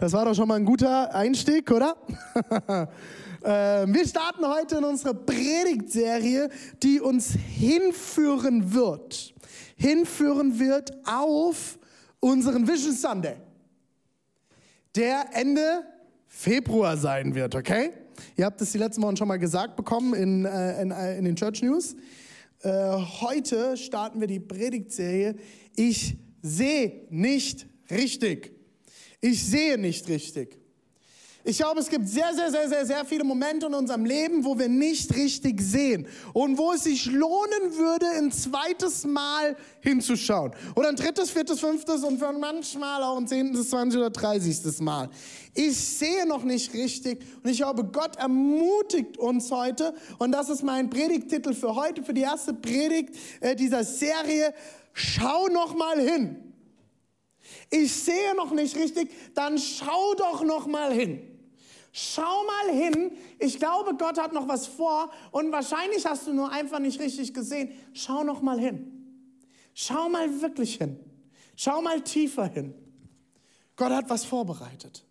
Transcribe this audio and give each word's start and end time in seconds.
Das 0.00 0.14
war 0.14 0.24
doch 0.24 0.34
schon 0.34 0.48
mal 0.48 0.54
ein 0.54 0.64
guter 0.64 1.14
Einstieg, 1.14 1.70
oder? 1.70 1.96
Ähm, 3.42 3.94
Wir 3.94 4.06
starten 4.06 4.46
heute 4.46 4.76
in 4.76 4.84
unsere 4.84 5.14
Predigtserie, 5.14 6.50
die 6.82 7.00
uns 7.00 7.30
hinführen 7.32 8.74
wird. 8.74 9.32
Hinführen 9.76 10.58
wird 10.58 10.92
auf 11.06 11.78
unseren 12.20 12.68
Vision 12.68 12.92
Sunday, 12.92 13.36
der 14.94 15.24
Ende 15.32 15.84
Februar 16.26 16.98
sein 16.98 17.34
wird, 17.34 17.54
okay? 17.54 17.92
Ihr 18.36 18.44
habt 18.44 18.60
es 18.60 18.72
die 18.72 18.78
letzten 18.78 19.02
Wochen 19.02 19.16
schon 19.16 19.28
mal 19.28 19.38
gesagt 19.38 19.74
bekommen 19.74 20.12
in, 20.12 20.44
äh, 20.44 20.82
in, 20.82 20.90
äh, 20.90 21.16
in 21.16 21.24
den 21.24 21.34
Church 21.34 21.62
News. 21.62 21.96
Äh, 22.60 22.92
heute 23.22 23.78
starten 23.78 24.20
wir 24.20 24.26
die 24.26 24.40
Predigtserie 24.40 25.34
Ich 25.76 26.18
sehe 26.42 27.06
nicht 27.08 27.66
richtig. 27.90 28.59
Ich 29.20 29.44
sehe 29.44 29.76
nicht 29.76 30.08
richtig. 30.08 30.58
Ich 31.42 31.56
glaube, 31.56 31.80
es 31.80 31.88
gibt 31.88 32.06
sehr, 32.06 32.34
sehr, 32.34 32.50
sehr, 32.50 32.68
sehr, 32.68 32.84
sehr 32.84 33.04
viele 33.06 33.24
Momente 33.24 33.64
in 33.64 33.72
unserem 33.72 34.04
Leben, 34.04 34.44
wo 34.44 34.58
wir 34.58 34.68
nicht 34.68 35.16
richtig 35.16 35.62
sehen 35.62 36.06
und 36.34 36.58
wo 36.58 36.72
es 36.72 36.84
sich 36.84 37.06
lohnen 37.06 37.78
würde, 37.78 38.06
ein 38.10 38.30
zweites 38.30 39.04
Mal 39.04 39.56
hinzuschauen. 39.80 40.52
Oder 40.76 40.90
ein 40.90 40.96
drittes, 40.96 41.30
viertes, 41.30 41.60
fünftes 41.60 42.04
und 42.04 42.20
manchmal 42.38 43.02
auch 43.02 43.16
ein 43.16 43.26
zehntes, 43.26 43.70
zwanzig 43.70 43.98
oder 43.98 44.10
dreißigstes 44.10 44.80
Mal. 44.80 45.08
Ich 45.54 45.76
sehe 45.76 46.26
noch 46.26 46.44
nicht 46.44 46.74
richtig 46.74 47.22
und 47.42 47.48
ich 47.48 47.56
glaube, 47.56 47.84
Gott 47.84 48.16
ermutigt 48.16 49.16
uns 49.16 49.50
heute 49.50 49.94
und 50.18 50.32
das 50.32 50.50
ist 50.50 50.62
mein 50.62 50.90
Predigttitel 50.90 51.54
für 51.54 51.74
heute, 51.74 52.02
für 52.02 52.12
die 52.12 52.20
erste 52.20 52.52
Predigt 52.52 53.16
äh, 53.40 53.56
dieser 53.56 53.82
Serie. 53.82 54.52
Schau 54.92 55.48
noch 55.48 55.74
mal 55.74 55.98
hin. 55.98 56.49
Ich 57.70 57.92
sehe 57.92 58.34
noch 58.34 58.50
nicht 58.50 58.76
richtig, 58.76 59.10
dann 59.34 59.56
schau 59.58 60.14
doch 60.14 60.42
noch 60.42 60.66
mal 60.66 60.92
hin. 60.92 61.22
Schau 61.92 62.44
mal 62.44 62.74
hin. 62.74 63.12
Ich 63.38 63.58
glaube, 63.58 63.96
Gott 63.96 64.18
hat 64.18 64.32
noch 64.32 64.48
was 64.48 64.66
vor 64.66 65.10
und 65.30 65.50
wahrscheinlich 65.52 66.04
hast 66.06 66.26
du 66.26 66.32
nur 66.32 66.50
einfach 66.50 66.78
nicht 66.78 67.00
richtig 67.00 67.32
gesehen. 67.32 67.72
Schau 67.92 68.22
noch 68.24 68.42
mal 68.42 68.58
hin. 68.58 69.00
Schau 69.74 70.08
mal 70.08 70.40
wirklich 70.40 70.76
hin. 70.76 70.98
Schau 71.56 71.80
mal 71.80 72.00
tiefer 72.00 72.46
hin. 72.46 72.74
Gott 73.76 73.92
hat 73.92 74.10
was 74.10 74.24
vorbereitet. 74.24 75.04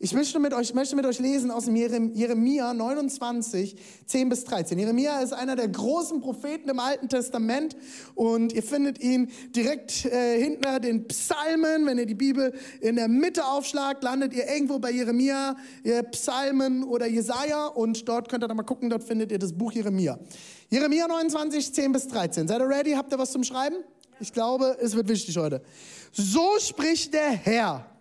Ich 0.00 0.12
möchte 0.12 0.40
mit 0.40 0.52
euch, 0.52 0.74
möchte 0.74 0.96
mit 0.96 1.06
euch 1.06 1.20
lesen 1.20 1.52
aus 1.52 1.66
dem 1.66 1.76
Jerem- 1.76 2.14
Jeremia 2.14 2.74
29, 2.74 3.76
10 4.06 4.28
bis 4.28 4.42
13. 4.42 4.76
Jeremia 4.76 5.20
ist 5.20 5.32
einer 5.32 5.54
der 5.54 5.68
großen 5.68 6.20
Propheten 6.20 6.68
im 6.68 6.80
Alten 6.80 7.08
Testament 7.08 7.76
und 8.16 8.52
ihr 8.52 8.64
findet 8.64 9.00
ihn 9.00 9.30
direkt 9.54 10.04
äh, 10.06 10.42
hinter 10.42 10.80
den 10.80 11.06
Psalmen. 11.06 11.86
Wenn 11.86 11.98
ihr 11.98 12.06
die 12.06 12.16
Bibel 12.16 12.52
in 12.80 12.96
der 12.96 13.06
Mitte 13.06 13.46
aufschlagt, 13.46 14.02
landet 14.02 14.34
ihr 14.34 14.48
irgendwo 14.48 14.80
bei 14.80 14.90
Jeremia, 14.90 15.56
äh, 15.84 16.02
Psalmen 16.02 16.82
oder 16.82 17.06
Jesaja 17.06 17.68
und 17.68 18.08
dort 18.08 18.28
könnt 18.28 18.42
ihr 18.42 18.48
dann 18.48 18.56
mal 18.56 18.64
gucken, 18.64 18.90
dort 18.90 19.04
findet 19.04 19.30
ihr 19.30 19.38
das 19.38 19.52
Buch 19.52 19.70
Jeremia. 19.70 20.18
Jeremia 20.70 21.06
29, 21.06 21.72
10 21.72 21.92
bis 21.92 22.08
13. 22.08 22.48
Seid 22.48 22.60
ihr 22.60 22.68
ready? 22.68 22.92
Habt 22.94 23.12
ihr 23.12 23.18
was 23.18 23.30
zum 23.30 23.44
Schreiben? 23.44 23.76
Ich 24.18 24.32
glaube, 24.32 24.76
es 24.80 24.96
wird 24.96 25.08
wichtig 25.08 25.36
heute. 25.38 25.62
So 26.12 26.58
spricht 26.58 27.14
der 27.14 27.30
Herr. 27.30 27.93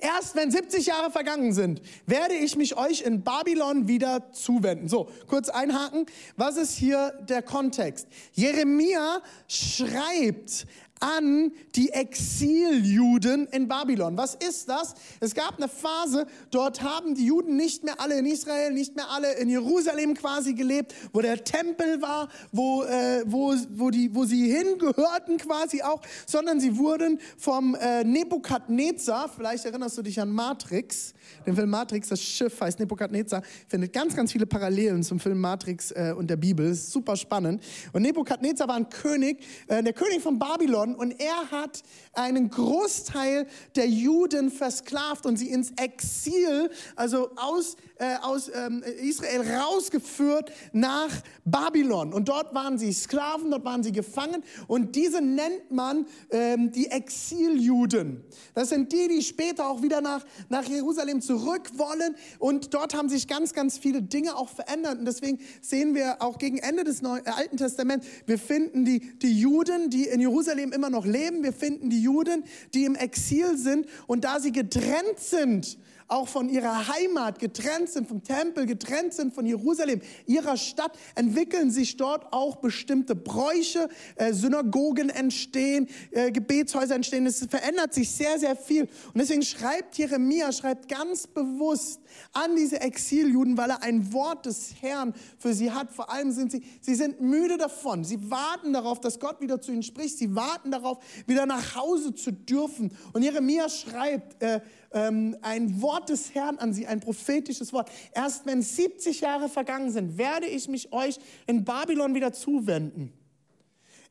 Erst 0.00 0.36
wenn 0.36 0.50
70 0.50 0.86
Jahre 0.86 1.10
vergangen 1.10 1.52
sind, 1.52 1.82
werde 2.06 2.34
ich 2.34 2.56
mich 2.56 2.76
euch 2.76 3.00
in 3.00 3.22
Babylon 3.22 3.88
wieder 3.88 4.32
zuwenden. 4.32 4.88
So, 4.88 5.08
kurz 5.26 5.48
einhaken. 5.48 6.06
Was 6.36 6.56
ist 6.56 6.76
hier 6.76 7.14
der 7.28 7.42
Kontext? 7.42 8.06
Jeremia 8.32 9.20
schreibt 9.48 10.66
an 11.00 11.52
die 11.74 11.90
Exiljuden 11.90 13.46
in 13.48 13.68
Babylon. 13.68 14.16
Was 14.16 14.34
ist 14.34 14.68
das? 14.68 14.94
Es 15.20 15.34
gab 15.34 15.56
eine 15.56 15.68
Phase, 15.68 16.26
dort 16.50 16.82
haben 16.82 17.14
die 17.14 17.26
Juden 17.26 17.56
nicht 17.56 17.84
mehr 17.84 18.00
alle 18.00 18.18
in 18.18 18.26
Israel, 18.26 18.72
nicht 18.72 18.96
mehr 18.96 19.10
alle 19.10 19.34
in 19.34 19.48
Jerusalem 19.48 20.14
quasi 20.14 20.54
gelebt, 20.54 20.94
wo 21.12 21.20
der 21.20 21.44
Tempel 21.44 22.00
war, 22.02 22.28
wo, 22.52 22.82
äh, 22.82 23.22
wo, 23.26 23.54
wo, 23.70 23.90
die, 23.90 24.14
wo 24.14 24.24
sie 24.24 24.52
hingehörten 24.52 25.38
quasi 25.38 25.82
auch, 25.82 26.00
sondern 26.26 26.60
sie 26.60 26.76
wurden 26.76 27.20
vom 27.36 27.74
äh, 27.74 28.04
Nebukadnezar, 28.04 29.28
vielleicht 29.28 29.64
erinnerst 29.64 29.98
du 29.98 30.02
dich 30.02 30.20
an 30.20 30.30
Matrix, 30.30 31.14
den 31.46 31.54
Film 31.54 31.70
Matrix, 31.70 32.08
das 32.08 32.20
Schiff 32.20 32.60
heißt 32.60 32.78
Nebukadnezar, 32.78 33.42
findet 33.68 33.92
ganz, 33.92 34.14
ganz 34.14 34.32
viele 34.32 34.46
Parallelen 34.46 35.02
zum 35.02 35.20
Film 35.20 35.40
Matrix 35.40 35.90
äh, 35.92 36.14
und 36.16 36.28
der 36.28 36.36
Bibel. 36.36 36.70
Ist 36.70 36.92
super 36.92 37.16
spannend. 37.16 37.62
Und 37.92 38.02
Nebukadnezar 38.02 38.68
war 38.68 38.76
ein 38.76 38.88
König, 38.88 39.44
äh, 39.66 39.82
der 39.82 39.92
König 39.92 40.20
von 40.20 40.38
Babylon, 40.38 40.87
und 40.94 41.20
er 41.20 41.50
hat 41.50 41.82
einen 42.12 42.50
Großteil 42.50 43.46
der 43.76 43.88
Juden 43.88 44.50
versklavt 44.50 45.26
und 45.26 45.36
sie 45.36 45.50
ins 45.50 45.72
Exil, 45.76 46.70
also 46.96 47.30
aus, 47.36 47.76
äh, 47.98 48.16
aus 48.22 48.50
ähm, 48.54 48.82
Israel 49.00 49.42
rausgeführt 49.42 50.52
nach 50.72 51.10
Babylon. 51.44 52.12
Und 52.12 52.28
dort 52.28 52.54
waren 52.54 52.78
sie 52.78 52.92
Sklaven, 52.92 53.50
dort 53.50 53.64
waren 53.64 53.82
sie 53.82 53.92
gefangen. 53.92 54.42
Und 54.66 54.96
diese 54.96 55.20
nennt 55.20 55.70
man 55.70 56.06
ähm, 56.30 56.70
die 56.72 56.86
Exiljuden. 56.86 58.24
Das 58.54 58.68
sind 58.68 58.92
die, 58.92 59.08
die 59.08 59.22
später 59.22 59.68
auch 59.68 59.82
wieder 59.82 60.00
nach, 60.00 60.24
nach 60.48 60.64
Jerusalem 60.64 61.20
zurück 61.20 61.70
wollen. 61.76 62.14
Und 62.38 62.74
dort 62.74 62.94
haben 62.94 63.08
sich 63.08 63.26
ganz, 63.28 63.52
ganz 63.52 63.78
viele 63.78 64.02
Dinge 64.02 64.36
auch 64.36 64.48
verändert. 64.48 64.98
Und 64.98 65.04
deswegen 65.04 65.40
sehen 65.60 65.94
wir 65.94 66.22
auch 66.22 66.38
gegen 66.38 66.58
Ende 66.58 66.84
des 66.84 67.02
Neu 67.02 67.18
äh, 67.18 67.30
Alten 67.30 67.56
Testaments, 67.56 68.06
wir 68.26 68.38
finden 68.38 68.84
die, 68.84 69.18
die 69.18 69.38
Juden, 69.38 69.90
die 69.90 70.06
in 70.06 70.20
Jerusalem 70.20 70.72
immer 70.72 70.90
noch 70.90 71.06
leben. 71.06 71.42
Wir 71.42 71.52
finden 71.52 71.90
die 71.90 72.02
Juden, 72.02 72.44
die 72.74 72.84
im 72.84 72.94
Exil 72.94 73.56
sind. 73.56 73.86
Und 74.06 74.24
da 74.24 74.40
sie 74.40 74.52
getrennt 74.52 75.18
sind, 75.18 75.78
auch 76.08 76.26
von 76.26 76.48
ihrer 76.48 76.88
Heimat, 76.88 77.38
getrennt 77.38 77.90
sind 77.90 78.08
vom 78.08 78.22
Tempel, 78.22 78.66
getrennt 78.66 79.12
sind 79.12 79.34
von 79.34 79.46
Jerusalem, 79.46 80.00
ihrer 80.26 80.56
Stadt, 80.56 80.98
entwickeln 81.14 81.70
sich 81.70 81.96
dort 81.96 82.32
auch 82.32 82.56
bestimmte 82.56 83.14
Bräuche, 83.14 83.88
äh, 84.16 84.32
Synagogen 84.32 85.10
entstehen, 85.10 85.88
äh, 86.10 86.32
Gebetshäuser 86.32 86.94
entstehen. 86.94 87.26
Es 87.26 87.44
verändert 87.46 87.92
sich 87.92 88.10
sehr, 88.10 88.38
sehr 88.38 88.56
viel. 88.56 88.82
Und 88.82 89.16
deswegen 89.16 89.42
schreibt 89.42 89.96
Jeremia, 89.98 90.50
schreibt 90.52 90.88
ganz 90.88 91.26
bewusst 91.26 92.00
an 92.32 92.56
diese 92.56 92.80
Exiljuden, 92.80 93.56
weil 93.58 93.70
er 93.70 93.82
ein 93.82 94.12
Wort 94.12 94.46
des 94.46 94.74
Herrn 94.80 95.14
für 95.36 95.52
sie 95.52 95.70
hat. 95.70 95.92
Vor 95.92 96.10
allem 96.10 96.32
sind 96.32 96.50
sie, 96.52 96.62
sie 96.80 96.94
sind 96.94 97.20
müde 97.20 97.58
davon. 97.58 98.04
Sie 98.04 98.30
warten 98.30 98.72
darauf, 98.72 99.00
dass 99.00 99.20
Gott 99.20 99.40
wieder 99.40 99.60
zu 99.60 99.72
ihnen 99.72 99.82
spricht. 99.82 100.16
Sie 100.16 100.34
warten 100.34 100.70
darauf, 100.70 100.98
wieder 101.26 101.44
nach 101.44 101.74
Hause 101.74 102.14
zu 102.14 102.32
dürfen. 102.32 102.92
Und 103.12 103.22
Jeremia 103.22 103.68
schreibt, 103.68 104.42
äh, 104.42 104.60
ähm, 104.92 105.36
ein 105.42 105.80
Wort 105.82 106.08
des 106.08 106.34
Herrn 106.34 106.58
an 106.58 106.72
sie, 106.72 106.86
ein 106.86 107.00
prophetisches 107.00 107.72
Wort. 107.72 107.90
Erst 108.14 108.46
wenn 108.46 108.62
70 108.62 109.20
Jahre 109.20 109.48
vergangen 109.48 109.90
sind, 109.90 110.18
werde 110.18 110.46
ich 110.46 110.68
mich 110.68 110.92
euch 110.92 111.18
in 111.46 111.64
Babylon 111.64 112.14
wieder 112.14 112.32
zuwenden. 112.32 113.12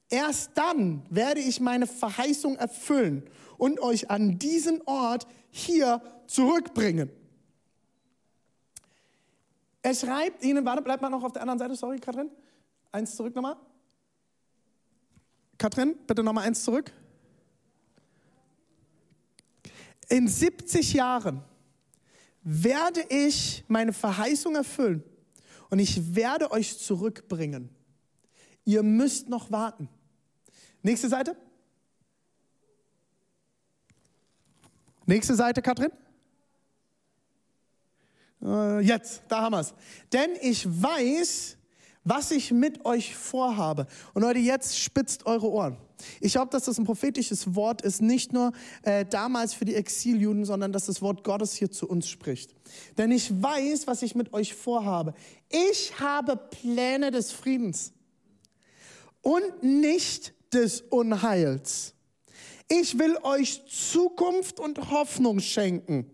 Erst 0.09 0.51
dann 0.55 1.03
werde 1.09 1.41
ich 1.41 1.59
meine 1.59 1.85
Verheißung 1.85 2.55
erfüllen 2.55 3.23
und 3.57 3.79
euch 3.79 4.09
an 4.09 4.39
diesen 4.39 4.81
Ort 4.85 5.27
hier 5.49 6.01
zurückbringen. 6.27 7.09
Er 9.81 9.93
schreibt 9.93 10.43
ihnen, 10.43 10.65
warte, 10.65 10.81
bleibt 10.81 11.01
mal 11.01 11.09
noch 11.09 11.23
auf 11.23 11.33
der 11.33 11.41
anderen 11.41 11.59
Seite, 11.59 11.75
sorry, 11.75 11.99
Katrin. 11.99 12.29
Eins 12.91 13.15
zurück 13.15 13.35
nochmal. 13.35 13.55
Katrin, 15.57 15.95
bitte 16.05 16.23
nochmal 16.23 16.45
eins 16.45 16.63
zurück. 16.63 16.91
In 20.09 20.27
70 20.27 20.93
Jahren 20.93 21.43
werde 22.43 23.01
ich 23.09 23.63
meine 23.67 23.91
Verheißung 23.91 24.55
erfüllen 24.55 25.03
und 25.69 25.79
ich 25.79 26.15
werde 26.15 26.51
euch 26.51 26.79
zurückbringen. 26.79 27.69
Ihr 28.63 28.83
müsst 28.83 29.27
noch 29.27 29.51
warten. 29.51 29.89
Nächste 30.81 31.09
Seite. 31.09 31.35
Nächste 35.05 35.35
Seite, 35.35 35.61
Katrin. 35.61 35.91
Äh, 38.41 38.81
Jetzt, 38.81 39.23
da 39.27 39.41
haben 39.41 39.53
wir 39.53 39.61
es. 39.61 39.73
Denn 40.11 40.31
ich 40.41 40.65
weiß, 40.65 41.56
was 42.07 42.31
ich 42.31 42.51
mit 42.51 42.85
euch 42.85 43.15
vorhabe. 43.15 43.85
Und 44.13 44.21
Leute, 44.21 44.39
jetzt 44.39 44.79
spitzt 44.79 45.25
eure 45.25 45.49
Ohren. 45.49 45.77
Ich 46.21 46.33
glaube, 46.33 46.51
dass 46.51 46.65
das 46.65 46.77
ein 46.77 46.85
prophetisches 46.85 47.55
Wort 47.55 47.81
ist, 47.81 48.01
nicht 48.01 48.31
nur 48.31 48.51
äh, 48.83 49.03
damals 49.03 49.53
für 49.53 49.65
die 49.65 49.75
Exiljuden, 49.75 50.45
sondern 50.45 50.71
dass 50.71 50.85
das 50.85 51.01
Wort 51.01 51.23
Gottes 51.23 51.53
hier 51.55 51.71
zu 51.71 51.87
uns 51.87 52.07
spricht. 52.07 52.53
Denn 52.97 53.11
ich 53.11 53.41
weiß, 53.41 53.87
was 53.87 54.03
ich 54.03 54.15
mit 54.15 54.33
euch 54.33 54.53
vorhabe. 54.53 55.13
Ich 55.49 55.99
habe 55.99 56.37
Pläne 56.37 57.11
des 57.11 57.31
Friedens 57.31 57.93
und 59.21 59.63
nicht 59.63 60.33
des 60.53 60.81
Unheils. 60.81 61.93
Ich 62.69 62.99
will 62.99 63.17
euch 63.23 63.65
Zukunft 63.67 64.59
und 64.59 64.91
Hoffnung 64.91 65.39
schenken. 65.39 66.09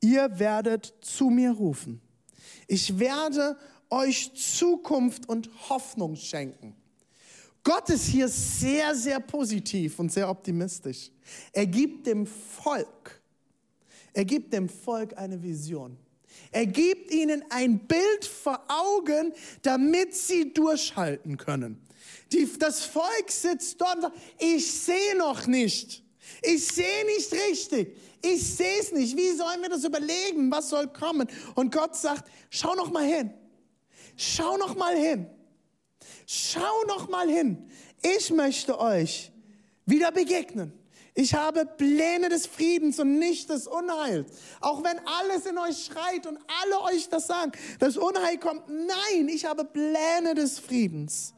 Ihr 0.00 0.38
werdet 0.38 0.94
zu 1.00 1.30
mir 1.30 1.50
rufen. 1.50 2.00
Ich 2.68 2.98
werde 2.98 3.56
euch 3.90 4.32
Zukunft 4.34 5.28
und 5.28 5.48
Hoffnung 5.68 6.16
schenken. 6.16 6.74
Gott 7.64 7.90
ist 7.90 8.06
hier 8.06 8.28
sehr, 8.28 8.94
sehr 8.94 9.20
positiv 9.20 9.98
und 9.98 10.12
sehr 10.12 10.28
optimistisch. 10.28 11.10
Er 11.52 11.66
gibt 11.66 12.06
dem 12.06 12.26
Volk, 12.26 13.20
er 14.12 14.24
gibt 14.24 14.52
dem 14.52 14.68
Volk 14.68 15.16
eine 15.16 15.42
Vision. 15.42 15.96
Er 16.50 16.66
gibt 16.66 17.12
ihnen 17.12 17.44
ein 17.50 17.78
Bild 17.80 18.24
vor 18.24 18.62
Augen, 18.68 19.32
damit 19.62 20.14
sie 20.14 20.52
durchhalten 20.52 21.36
können. 21.36 21.82
Die, 22.32 22.48
das 22.58 22.84
Volk 22.84 23.30
sitzt 23.30 23.80
dort 23.80 23.96
und 23.96 24.02
sagt, 24.02 24.16
ich 24.38 24.70
sehe 24.70 25.16
noch 25.16 25.46
nicht. 25.46 26.02
Ich 26.42 26.66
sehe 26.66 27.04
nicht 27.06 27.32
richtig. 27.32 27.96
Ich 28.22 28.56
sehe 28.56 28.80
es 28.80 28.92
nicht. 28.92 29.16
Wie 29.16 29.32
sollen 29.32 29.62
wir 29.62 29.68
das 29.68 29.84
überlegen? 29.84 30.50
Was 30.50 30.70
soll 30.70 30.88
kommen? 30.88 31.28
Und 31.54 31.72
Gott 31.72 31.96
sagt, 31.96 32.30
schau 32.50 32.74
noch 32.74 32.90
mal 32.90 33.04
hin. 33.04 33.32
Schau 34.20 34.56
noch 34.56 34.74
mal 34.74 34.96
hin. 34.96 35.26
Schau 36.26 36.84
noch 36.88 37.08
mal 37.08 37.28
hin. 37.28 37.70
Ich 38.02 38.30
möchte 38.32 38.80
euch 38.80 39.30
wieder 39.86 40.10
begegnen. 40.10 40.72
Ich 41.14 41.34
habe 41.34 41.64
Pläne 41.66 42.28
des 42.28 42.46
Friedens 42.46 42.98
und 42.98 43.20
nicht 43.20 43.48
des 43.48 43.68
Unheils. 43.68 44.26
Auch 44.60 44.82
wenn 44.82 44.98
alles 45.06 45.46
in 45.46 45.56
euch 45.56 45.84
schreit 45.84 46.26
und 46.26 46.36
alle 46.36 46.92
euch 46.92 47.08
das 47.08 47.28
sagen, 47.28 47.52
das 47.78 47.96
Unheil 47.96 48.38
kommt. 48.38 48.68
Nein, 48.68 49.28
ich 49.28 49.44
habe 49.44 49.64
Pläne 49.64 50.34
des 50.34 50.58
Friedens. 50.58 51.32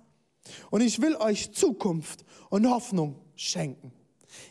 Und 0.71 0.81
ich 0.81 1.03
will 1.03 1.17
euch 1.17 1.53
Zukunft 1.53 2.25
und 2.49 2.69
Hoffnung 2.69 3.21
schenken. 3.37 3.93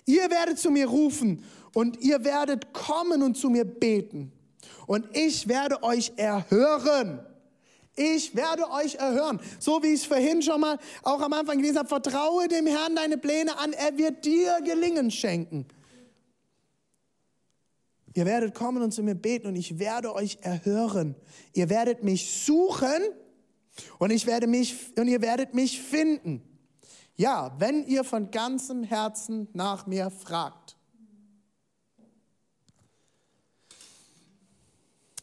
Ihr 0.06 0.30
werdet 0.30 0.60
zu 0.60 0.70
mir 0.70 0.88
rufen 0.88 1.44
und 1.74 2.00
ihr 2.00 2.24
werdet 2.24 2.74
kommen 2.74 3.24
und 3.24 3.36
zu 3.36 3.50
mir 3.50 3.66
beten. 3.66 4.31
Und 4.86 5.18
ich 5.18 5.48
werde 5.48 5.81
euch 5.81 6.14
erhören. 6.16 7.26
Ich 8.00 8.34
werde 8.34 8.72
euch 8.72 8.96
erhören. 8.96 9.42
So 9.60 9.84
wie 9.84 9.88
ich 9.88 10.01
es 10.01 10.06
vorhin 10.06 10.42
schon 10.42 10.62
mal 10.62 10.80
auch 11.04 11.22
am 11.22 11.34
Anfang 11.34 11.57
gelesen 11.57 11.80
habe. 11.80 11.90
Vertraue 11.90 12.48
dem 12.48 12.66
Herrn 12.66 12.96
deine 12.96 13.18
Pläne 13.18 13.57
an. 13.57 13.74
Er 13.74 13.98
wird 13.98 14.24
dir 14.24 14.62
Gelingen 14.63 15.12
schenken. 15.12 15.66
Ihr 18.13 18.25
werdet 18.25 18.56
kommen 18.56 18.81
und 18.81 18.94
zu 18.94 19.04
mir 19.04 19.16
beten 19.16 19.48
und 19.48 19.56
ich 19.56 19.80
werde 19.80 20.16
euch 20.16 20.40
erhören. 20.42 21.16
Ihr 21.54 21.69
werdet 21.69 22.04
mich 22.04 22.44
suchen 22.46 23.01
und 23.98 24.12
ich 24.12 24.25
werde 24.25 24.48
mich 24.48 24.98
und 24.98 25.07
ihr 25.07 25.22
werdet 25.22 25.54
mich 25.54 25.81
finden. 25.81 26.42
Ja, 27.16 27.54
wenn 27.60 27.86
ihr 27.86 28.06
von 28.06 28.31
ganzem 28.31 28.84
Herzen 28.84 29.50
nach 29.54 29.88
mir 29.88 30.10
fragt. 30.10 30.59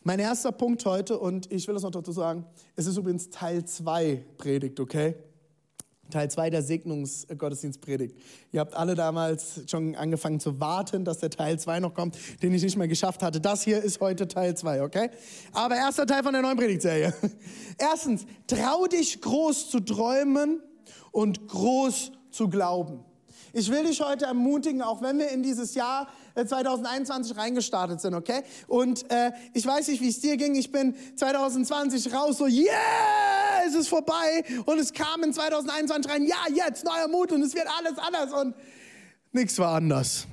Mein 0.07 0.21
erster 0.21 0.53
Punkt 0.53 0.87
heute, 0.87 1.19
und 1.19 1.51
ich 1.51 1.67
will 1.67 1.75
das 1.75 1.83
noch 1.83 1.91
dazu 1.91 2.13
sagen, 2.13 2.47
es 2.77 2.87
ist 2.87 2.97
übrigens 2.97 3.29
Teil 3.29 3.65
2 3.65 4.25
Predigt, 4.39 4.79
okay? 4.79 5.17
Teil 6.11 6.31
2 6.31 6.49
der 6.51 6.63
Segnungsgottesdienstpredigt. 6.63 8.17
Ihr 8.53 8.61
habt 8.61 8.75
alle 8.75 8.95
damals 8.95 9.63
schon 9.69 9.97
angefangen 9.97 10.39
zu 10.39 10.61
warten, 10.61 11.05
dass 11.05 11.19
der 11.19 11.31
Teil 11.31 11.59
2 11.59 11.81
noch 11.81 11.93
kommt, 11.93 12.17
den 12.41 12.55
ich 12.55 12.63
nicht 12.63 12.77
mehr 12.77 12.87
geschafft 12.87 13.21
hatte. 13.25 13.41
Das 13.41 13.65
hier 13.65 13.83
ist 13.83 14.01
heute 14.01 14.29
Teil 14.29 14.57
2, 14.57 14.85
okay? 14.85 15.11
Aber 15.51 15.75
erster 15.75 16.07
Teil 16.07 16.23
von 16.23 16.35
der 16.35 16.43
neuen 16.43 16.57
Predigtserie. 16.57 17.13
Erstens, 17.77 18.27
trau 18.47 18.87
dich 18.87 19.21
groß 19.21 19.71
zu 19.71 19.81
träumen 19.81 20.63
und 21.11 21.49
groß 21.49 22.13
zu 22.31 22.49
glauben. 22.49 23.05
Ich 23.53 23.73
will 23.73 23.85
dich 23.85 24.01
heute 24.03 24.27
ermutigen, 24.27 24.83
auch 24.83 25.03
wenn 25.03 25.19
wir 25.19 25.31
in 25.31 25.43
dieses 25.43 25.75
Jahr 25.75 26.07
2021 26.45 27.37
äh, 27.37 27.41
reingestartet 27.41 28.01
sind, 28.01 28.15
okay? 28.15 28.43
Und 28.67 29.11
äh, 29.11 29.33
ich 29.55 29.67
weiß 29.67 29.89
nicht, 29.89 30.01
wie 30.01 30.09
es 30.09 30.21
dir 30.21 30.37
ging. 30.37 30.55
Ich 30.55 30.71
bin 30.71 30.95
2020 31.17 32.13
raus, 32.13 32.39
so, 32.39 32.47
yeah, 32.47 32.75
es 33.67 33.75
ist 33.75 33.89
vorbei. 33.89 34.45
Und 34.67 34.79
es 34.79 34.93
kam 34.93 35.23
in 35.23 35.33
2021 35.33 36.11
rein, 36.11 36.25
ja, 36.25 36.37
jetzt 36.55 36.85
neuer 36.85 37.09
Mut 37.09 37.33
und 37.33 37.43
es 37.43 37.55
wird 37.55 37.67
alles 37.79 37.99
anders. 37.99 38.33
Und 38.33 38.55
nichts 39.33 39.59
war 39.59 39.77
anders. 39.77 40.27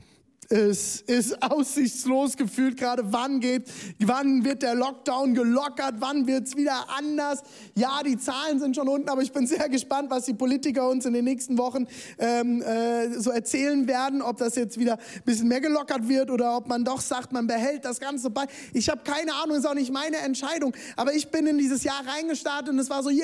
Es 0.53 1.01
ist 1.01 1.41
aussichtslos 1.41 2.37
gefühlt 2.37 2.77
gerade. 2.77 3.11
Wann 3.11 3.39
geht, 3.39 3.63
wann 3.97 4.45
wird 4.45 4.61
der 4.61 4.75
Lockdown 4.75 5.33
gelockert? 5.33 5.95
Wann 5.97 6.27
wird 6.27 6.45
es 6.45 6.55
wieder 6.55 6.85
anders? 6.95 7.41
Ja, 7.73 8.03
die 8.05 8.19
Zahlen 8.19 8.59
sind 8.59 8.75
schon 8.75 8.87
unten, 8.87 9.09
aber 9.09 9.23
ich 9.23 9.31
bin 9.31 9.47
sehr 9.47 9.67
gespannt, 9.67 10.11
was 10.11 10.25
die 10.25 10.35
Politiker 10.35 10.87
uns 10.87 11.07
in 11.07 11.13
den 11.13 11.25
nächsten 11.25 11.57
Wochen 11.57 11.87
ähm, 12.19 12.61
äh, 12.61 13.19
so 13.19 13.31
erzählen 13.31 13.87
werden. 13.87 14.21
Ob 14.21 14.37
das 14.37 14.53
jetzt 14.53 14.77
wieder 14.77 14.99
ein 14.99 15.23
bisschen 15.25 15.47
mehr 15.47 15.59
gelockert 15.59 16.07
wird 16.07 16.29
oder 16.29 16.55
ob 16.55 16.67
man 16.67 16.85
doch 16.85 17.01
sagt, 17.01 17.33
man 17.33 17.47
behält 17.47 17.83
das 17.83 17.99
Ganze 17.99 18.29
bei. 18.29 18.45
Ich 18.73 18.89
habe 18.89 19.01
keine 19.03 19.33
Ahnung, 19.33 19.57
ist 19.57 19.65
auch 19.65 19.73
nicht 19.73 19.91
meine 19.91 20.17
Entscheidung. 20.17 20.75
Aber 20.95 21.15
ich 21.15 21.29
bin 21.29 21.47
in 21.47 21.57
dieses 21.57 21.83
Jahr 21.83 22.03
reingestartet 22.05 22.69
und 22.69 22.77
es 22.77 22.91
war 22.91 23.01
so, 23.01 23.09
yeah! 23.09 23.23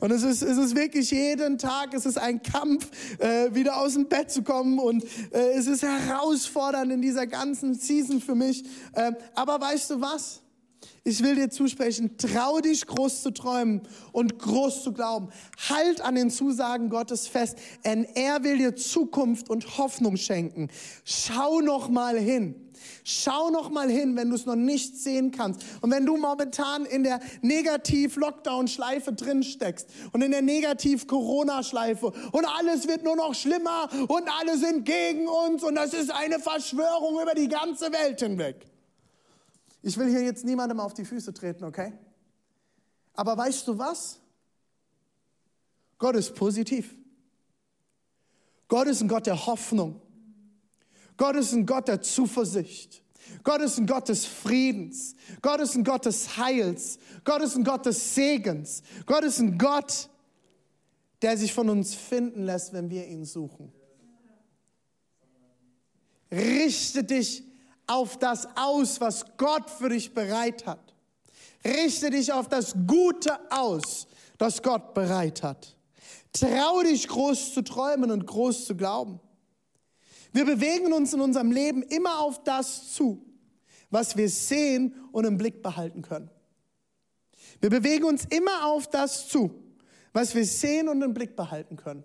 Und 0.00 0.10
es 0.10 0.22
ist, 0.22 0.42
es 0.42 0.56
ist 0.56 0.74
wirklich 0.74 1.10
jeden 1.10 1.58
Tag, 1.58 1.94
es 1.94 2.06
ist 2.06 2.18
ein 2.18 2.42
Kampf, 2.42 2.90
äh, 3.18 3.54
wieder 3.54 3.80
aus 3.80 3.94
dem 3.94 4.08
Bett 4.08 4.30
zu 4.30 4.42
kommen 4.42 4.78
und 4.78 5.04
äh, 5.32 5.52
es 5.54 5.66
ist 5.66 5.82
herausfordernd 5.82 6.90
in 6.90 7.02
dieser 7.02 7.26
ganzen 7.26 7.74
Season 7.74 8.20
für 8.20 8.34
mich. 8.34 8.64
Äh, 8.94 9.12
aber 9.34 9.60
weißt 9.60 9.90
du 9.90 10.00
was? 10.00 10.40
Ich 11.02 11.22
will 11.22 11.34
dir 11.34 11.48
zusprechen, 11.48 12.16
trau 12.18 12.60
dich 12.60 12.86
groß 12.86 13.22
zu 13.22 13.30
träumen 13.30 13.82
und 14.12 14.38
groß 14.38 14.82
zu 14.82 14.92
glauben. 14.92 15.28
Halt 15.68 16.02
an 16.02 16.14
den 16.14 16.30
Zusagen 16.30 16.90
Gottes 16.90 17.26
fest, 17.26 17.56
denn 17.84 18.04
er 18.14 18.44
will 18.44 18.58
dir 18.58 18.76
Zukunft 18.76 19.48
und 19.48 19.78
Hoffnung 19.78 20.16
schenken. 20.16 20.68
Schau 21.04 21.60
noch 21.60 21.88
mal 21.88 22.18
hin. 22.18 22.54
Schau 23.04 23.50
noch 23.50 23.70
mal 23.70 23.90
hin, 23.90 24.16
wenn 24.16 24.30
du 24.30 24.36
es 24.36 24.46
noch 24.46 24.56
nicht 24.56 24.96
sehen 24.96 25.30
kannst. 25.30 25.62
Und 25.80 25.90
wenn 25.90 26.06
du 26.06 26.16
momentan 26.16 26.84
in 26.86 27.02
der 27.02 27.20
Negativ-Lockdown-Schleife 27.42 29.12
drin 29.12 29.42
steckst 29.42 29.88
und 30.12 30.22
in 30.22 30.30
der 30.30 30.42
Negativ-Corona-Schleife 30.42 32.12
und 32.32 32.44
alles 32.44 32.88
wird 32.88 33.04
nur 33.04 33.16
noch 33.16 33.34
schlimmer 33.34 33.88
und 34.08 34.28
alle 34.40 34.56
sind 34.58 34.84
gegen 34.84 35.28
uns 35.28 35.62
und 35.62 35.74
das 35.74 35.94
ist 35.94 36.10
eine 36.10 36.38
Verschwörung 36.38 37.20
über 37.20 37.34
die 37.34 37.48
ganze 37.48 37.92
Welt 37.92 38.20
hinweg. 38.20 38.66
Ich 39.82 39.96
will 39.96 40.08
hier 40.08 40.22
jetzt 40.22 40.44
niemandem 40.44 40.80
auf 40.80 40.94
die 40.94 41.04
Füße 41.04 41.32
treten, 41.32 41.64
okay? 41.64 41.92
Aber 43.14 43.36
weißt 43.36 43.66
du 43.68 43.78
was? 43.78 44.18
Gott 45.98 46.16
ist 46.16 46.34
positiv. 46.34 46.94
Gott 48.68 48.86
ist 48.86 49.00
ein 49.00 49.08
Gott 49.08 49.26
der 49.26 49.46
Hoffnung. 49.46 50.00
Gott 51.20 51.36
ist 51.36 51.52
ein 51.52 51.66
Gott 51.66 51.86
der 51.86 52.00
Zuversicht. 52.00 53.02
Gott 53.44 53.60
ist 53.60 53.76
ein 53.76 53.86
Gott 53.86 54.08
des 54.08 54.24
Friedens. 54.24 55.14
Gott 55.42 55.60
ist 55.60 55.74
ein 55.74 55.84
Gott 55.84 56.06
des 56.06 56.38
Heils. 56.38 56.98
Gott 57.24 57.42
ist 57.42 57.56
ein 57.56 57.62
Gott 57.62 57.84
des 57.84 58.14
Segens. 58.14 58.82
Gott 59.04 59.22
ist 59.24 59.38
ein 59.38 59.58
Gott, 59.58 60.08
der 61.20 61.36
sich 61.36 61.52
von 61.52 61.68
uns 61.68 61.94
finden 61.94 62.46
lässt, 62.46 62.72
wenn 62.72 62.88
wir 62.88 63.06
ihn 63.06 63.26
suchen. 63.26 63.70
Richte 66.32 67.04
dich 67.04 67.44
auf 67.86 68.16
das 68.16 68.48
aus, 68.56 68.98
was 69.02 69.26
Gott 69.36 69.68
für 69.68 69.90
dich 69.90 70.14
bereit 70.14 70.64
hat. 70.64 70.94
Richte 71.62 72.08
dich 72.08 72.32
auf 72.32 72.48
das 72.48 72.74
Gute 72.86 73.38
aus, 73.50 74.06
das 74.38 74.62
Gott 74.62 74.94
bereit 74.94 75.42
hat. 75.42 75.76
Trau 76.32 76.80
dich 76.80 77.06
groß 77.06 77.52
zu 77.52 77.62
träumen 77.62 78.10
und 78.10 78.26
groß 78.26 78.64
zu 78.64 78.74
glauben. 78.74 79.20
Wir 80.32 80.44
bewegen 80.44 80.92
uns 80.92 81.12
in 81.12 81.20
unserem 81.20 81.50
Leben 81.50 81.82
immer 81.82 82.20
auf 82.20 82.42
das 82.44 82.92
zu, 82.92 83.24
was 83.90 84.16
wir 84.16 84.28
sehen 84.28 84.94
und 85.12 85.24
im 85.24 85.36
Blick 85.36 85.62
behalten 85.62 86.02
können. 86.02 86.30
Wir 87.60 87.70
bewegen 87.70 88.04
uns 88.04 88.24
immer 88.26 88.66
auf 88.66 88.88
das 88.88 89.28
zu, 89.28 89.50
was 90.12 90.34
wir 90.34 90.44
sehen 90.44 90.88
und 90.88 91.02
im 91.02 91.14
Blick 91.14 91.36
behalten 91.36 91.76
können. 91.76 92.04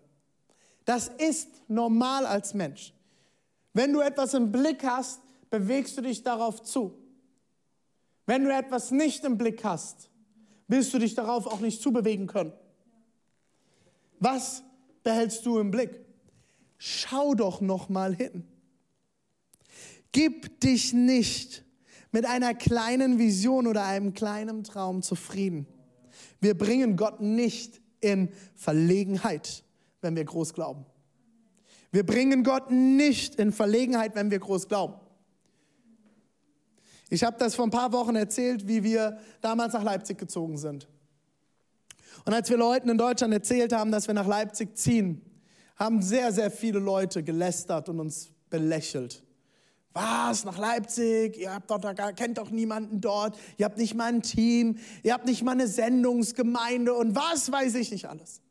Das 0.86 1.08
ist 1.08 1.50
normal 1.68 2.26
als 2.26 2.54
Mensch. 2.54 2.94
Wenn 3.74 3.94
du 3.94 4.02
etwas 4.02 4.34
im 4.34 4.52
Blick 4.52 4.84
hast, 4.84 5.22
bewegst 5.50 5.98
du 5.98 6.02
dich 6.02 6.24
darauf 6.24 6.64
zu. 6.64 6.98
Wenn 8.26 8.44
du 8.44 8.54
etwas 8.54 8.92
nicht 8.92 9.24
im 9.24 9.38
Blick 9.38 9.64
hast, 9.64 10.10
wirst 10.68 10.94
du 10.94 11.00
dich 11.00 11.14
darauf 11.14 11.46
auch 11.46 11.60
nicht 11.60 11.82
zubewegen 11.82 12.28
können. 12.28 12.54
Was 14.20 14.64
behältst 15.04 15.46
du 15.46 15.60
im 15.60 15.72
Blick? 15.72 16.05
Schau 16.78 17.34
doch 17.36 17.62
noch 17.62 17.90
mal 17.90 18.16
hin. 18.16 18.46
Gib 20.12 20.60
dich 20.62 20.94
nicht 20.94 21.64
mit 22.12 22.26
einer 22.26 22.54
kleinen 22.54 23.20
Vision 23.20 23.68
oder 23.68 23.84
einem 23.84 24.14
kleinen 24.14 24.64
Traum 24.64 25.02
zufrieden. 25.02 25.68
Wir 26.40 26.58
bringen 26.58 26.96
Gott 26.96 27.20
nicht 27.20 27.82
in 28.00 28.30
Verlegenheit, 28.56 29.64
wenn 30.02 30.16
wir 30.16 30.24
groß 30.24 30.54
glauben. 30.54 30.86
Wir 31.92 32.06
bringen 32.06 32.44
Gott 32.44 32.72
nicht 32.72 33.36
in 33.36 33.52
Verlegenheit, 33.52 34.16
wenn 34.16 34.32
wir 34.32 34.40
groß 34.40 34.68
glauben. 34.68 34.96
Ich 37.10 37.24
habe 37.24 37.38
das 37.38 37.56
vor 37.56 37.66
ein 37.66 37.72
paar 37.72 37.92
Wochen 37.92 38.16
erzählt, 38.16 38.68
wie 38.68 38.84
wir 38.84 39.18
damals 39.42 39.74
nach 39.74 39.84
Leipzig 39.84 40.18
gezogen 40.18 40.58
sind. 40.58 40.88
Und 42.26 42.34
als 42.34 42.50
wir 42.50 42.58
Leuten 42.58 42.90
in 42.90 42.98
Deutschland 42.98 43.34
erzählt 43.34 43.74
haben, 43.74 43.92
dass 43.92 44.08
wir 44.08 44.14
nach 44.14 44.28
Leipzig 44.28 44.78
ziehen, 44.78 45.22
haben 45.76 46.02
sehr, 46.02 46.32
sehr 46.32 46.52
viele 46.52 46.80
Leute 46.80 47.24
gelästert 47.24 47.90
und 47.90 48.00
uns 48.00 48.30
belächelt. 48.50 49.24
Was, 49.94 50.44
nach 50.44 50.58
Leipzig? 50.58 51.38
Ihr 51.38 51.54
habt 51.54 51.72
doch 51.72 51.80
da 51.80 51.94
kennt 51.94 52.38
doch 52.38 52.50
niemanden 52.50 53.00
dort. 53.00 53.38
Ihr 53.58 53.66
habt 53.66 53.78
nicht 53.78 53.96
mal 53.96 54.12
ein 54.12 54.22
Team. 54.22 54.78
Ihr 55.04 55.14
habt 55.14 55.26
nicht 55.26 55.42
mal 55.42 55.54
eine 55.54 55.68
Sendungsgemeinde 55.68 56.94
und 56.94 57.16
was 57.16 57.50
weiß 57.50 57.76
ich 57.76 57.92
nicht 57.92 58.06
alles. 58.10 58.42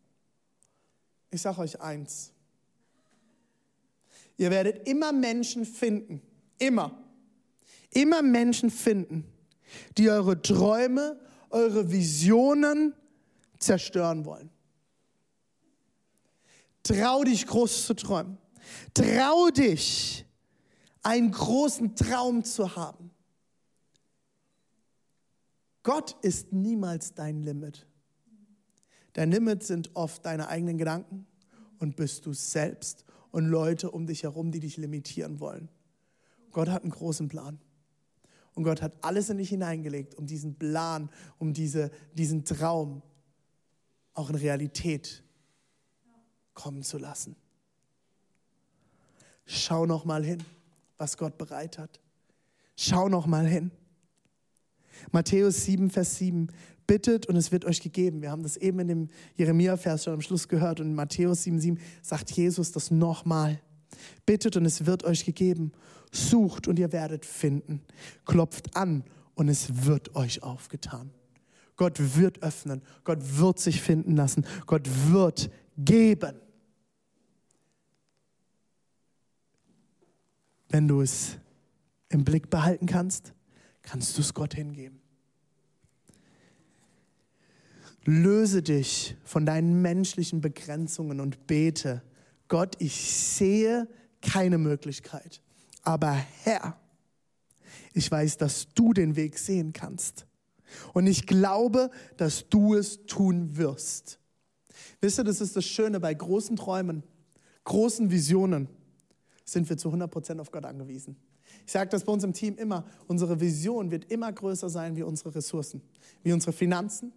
Ich 1.30 1.42
sage 1.42 1.60
euch 1.60 1.80
eins. 1.80 2.32
Ihr 4.36 4.50
werdet 4.50 4.88
immer 4.88 5.12
Menschen 5.12 5.66
finden, 5.66 6.22
immer, 6.58 6.98
immer 7.90 8.22
Menschen 8.22 8.70
finden, 8.70 9.24
die 9.98 10.10
eure 10.10 10.40
Träume, 10.40 11.20
eure 11.50 11.90
Visionen 11.92 12.94
zerstören 13.58 14.24
wollen. 14.24 14.50
Trau 16.84 17.24
dich 17.24 17.46
groß 17.46 17.86
zu 17.86 17.94
träumen. 17.94 18.38
Trau 18.92 19.48
dich, 19.50 20.24
einen 21.02 21.32
großen 21.32 21.96
Traum 21.96 22.44
zu 22.44 22.76
haben. 22.76 23.10
Gott 25.82 26.16
ist 26.22 26.52
niemals 26.52 27.14
dein 27.14 27.42
Limit. 27.42 27.86
Dein 29.14 29.30
Limit 29.30 29.62
sind 29.62 29.90
oft 29.94 30.24
deine 30.24 30.48
eigenen 30.48 30.78
Gedanken 30.78 31.26
und 31.78 31.96
bist 31.96 32.26
du 32.26 32.32
selbst 32.32 33.04
und 33.30 33.46
Leute 33.46 33.90
um 33.90 34.06
dich 34.06 34.22
herum, 34.22 34.52
die 34.52 34.60
dich 34.60 34.76
limitieren 34.76 35.40
wollen. 35.40 35.68
Gott 36.52 36.68
hat 36.68 36.82
einen 36.82 36.92
großen 36.92 37.28
Plan. 37.28 37.58
Und 38.54 38.62
Gott 38.62 38.80
hat 38.80 38.92
alles 39.02 39.28
in 39.30 39.38
dich 39.38 39.48
hineingelegt, 39.48 40.14
um 40.14 40.26
diesen 40.26 40.54
Plan, 40.54 41.10
um 41.38 41.52
diese, 41.52 41.90
diesen 42.14 42.44
Traum 42.44 43.02
auch 44.14 44.30
in 44.30 44.36
Realität 44.36 45.23
kommen 46.54 46.82
zu 46.82 46.98
lassen. 46.98 47.36
Schau 49.46 49.86
noch 49.86 50.04
mal 50.04 50.24
hin, 50.24 50.42
was 50.96 51.16
Gott 51.16 51.36
bereit 51.36 51.78
hat. 51.78 52.00
Schau 52.76 53.08
noch 53.08 53.26
mal 53.26 53.46
hin. 53.46 53.70
Matthäus 55.12 55.64
7, 55.64 55.90
Vers 55.90 56.16
7. 56.16 56.48
Bittet 56.86 57.26
und 57.26 57.36
es 57.36 57.50
wird 57.50 57.64
euch 57.64 57.80
gegeben. 57.80 58.20
Wir 58.22 58.30
haben 58.30 58.42
das 58.42 58.56
eben 58.56 58.78
in 58.80 58.88
dem 58.88 59.08
Jeremia-Vers 59.36 60.04
schon 60.04 60.14
am 60.14 60.20
Schluss 60.20 60.48
gehört. 60.48 60.80
Und 60.80 60.86
in 60.86 60.94
Matthäus 60.94 61.42
7, 61.44 61.58
7 61.58 61.78
sagt 62.02 62.30
Jesus 62.32 62.72
das 62.72 62.90
nochmal. 62.90 63.60
Bittet 64.26 64.56
und 64.56 64.64
es 64.64 64.86
wird 64.86 65.04
euch 65.04 65.24
gegeben. 65.24 65.72
Sucht 66.12 66.68
und 66.68 66.78
ihr 66.78 66.92
werdet 66.92 67.24
finden. 67.24 67.82
Klopft 68.24 68.76
an 68.76 69.04
und 69.34 69.48
es 69.48 69.86
wird 69.86 70.14
euch 70.14 70.42
aufgetan. 70.42 71.10
Gott 71.76 71.98
wird 72.16 72.42
öffnen. 72.42 72.82
Gott 73.02 73.18
wird 73.38 73.58
sich 73.58 73.80
finden 73.80 74.14
lassen. 74.14 74.46
Gott 74.66 74.88
wird 75.10 75.50
geben. 75.76 76.36
Wenn 80.74 80.88
du 80.88 81.02
es 81.02 81.36
im 82.08 82.24
Blick 82.24 82.50
behalten 82.50 82.86
kannst, 82.86 83.32
kannst 83.82 84.16
du 84.16 84.22
es 84.22 84.34
Gott 84.34 84.54
hingeben. 84.54 85.00
Löse 88.04 88.60
dich 88.60 89.14
von 89.22 89.46
deinen 89.46 89.82
menschlichen 89.82 90.40
Begrenzungen 90.40 91.20
und 91.20 91.46
bete, 91.46 92.02
Gott, 92.48 92.74
ich 92.80 93.14
sehe 93.14 93.86
keine 94.20 94.58
Möglichkeit, 94.58 95.42
aber 95.84 96.10
Herr, 96.10 96.76
ich 97.92 98.10
weiß, 98.10 98.38
dass 98.38 98.66
du 98.74 98.92
den 98.92 99.14
Weg 99.14 99.38
sehen 99.38 99.72
kannst. 99.72 100.26
Und 100.92 101.06
ich 101.06 101.28
glaube, 101.28 101.92
dass 102.16 102.48
du 102.48 102.74
es 102.74 103.06
tun 103.06 103.56
wirst. 103.56 104.18
Wisst 105.00 105.20
ihr, 105.20 105.24
das 105.24 105.40
ist 105.40 105.54
das 105.54 105.66
Schöne 105.66 106.00
bei 106.00 106.12
großen 106.12 106.56
Träumen, 106.56 107.04
großen 107.62 108.10
Visionen, 108.10 108.68
sind 109.44 109.68
wir 109.68 109.76
zu 109.76 109.90
100% 109.90 110.40
auf 110.40 110.50
Gott 110.50 110.64
angewiesen. 110.64 111.16
Ich 111.66 111.72
sage 111.72 111.90
das 111.90 112.04
bei 112.04 112.12
uns 112.12 112.24
im 112.24 112.32
Team 112.32 112.56
immer, 112.56 112.84
unsere 113.06 113.40
Vision 113.40 113.90
wird 113.90 114.10
immer 114.10 114.32
größer 114.32 114.68
sein 114.68 114.96
wie 114.96 115.02
unsere 115.02 115.34
Ressourcen, 115.34 115.82
wie 116.22 116.32
unsere 116.32 116.52
Finanzen, 116.52 117.12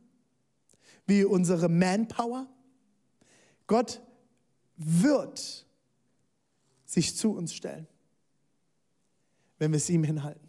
wie 1.06 1.24
unsere 1.24 1.70
Manpower. 1.70 2.48
Gott 3.66 4.02
wird 4.76 5.66
sich 6.86 7.16
zu 7.18 7.32
uns 7.32 7.54
stellen, 7.54 7.88
wenn 9.58 9.72
wir 9.72 9.78
es 9.78 9.90
ihm 9.90 10.04
hinhalten. 10.04 10.48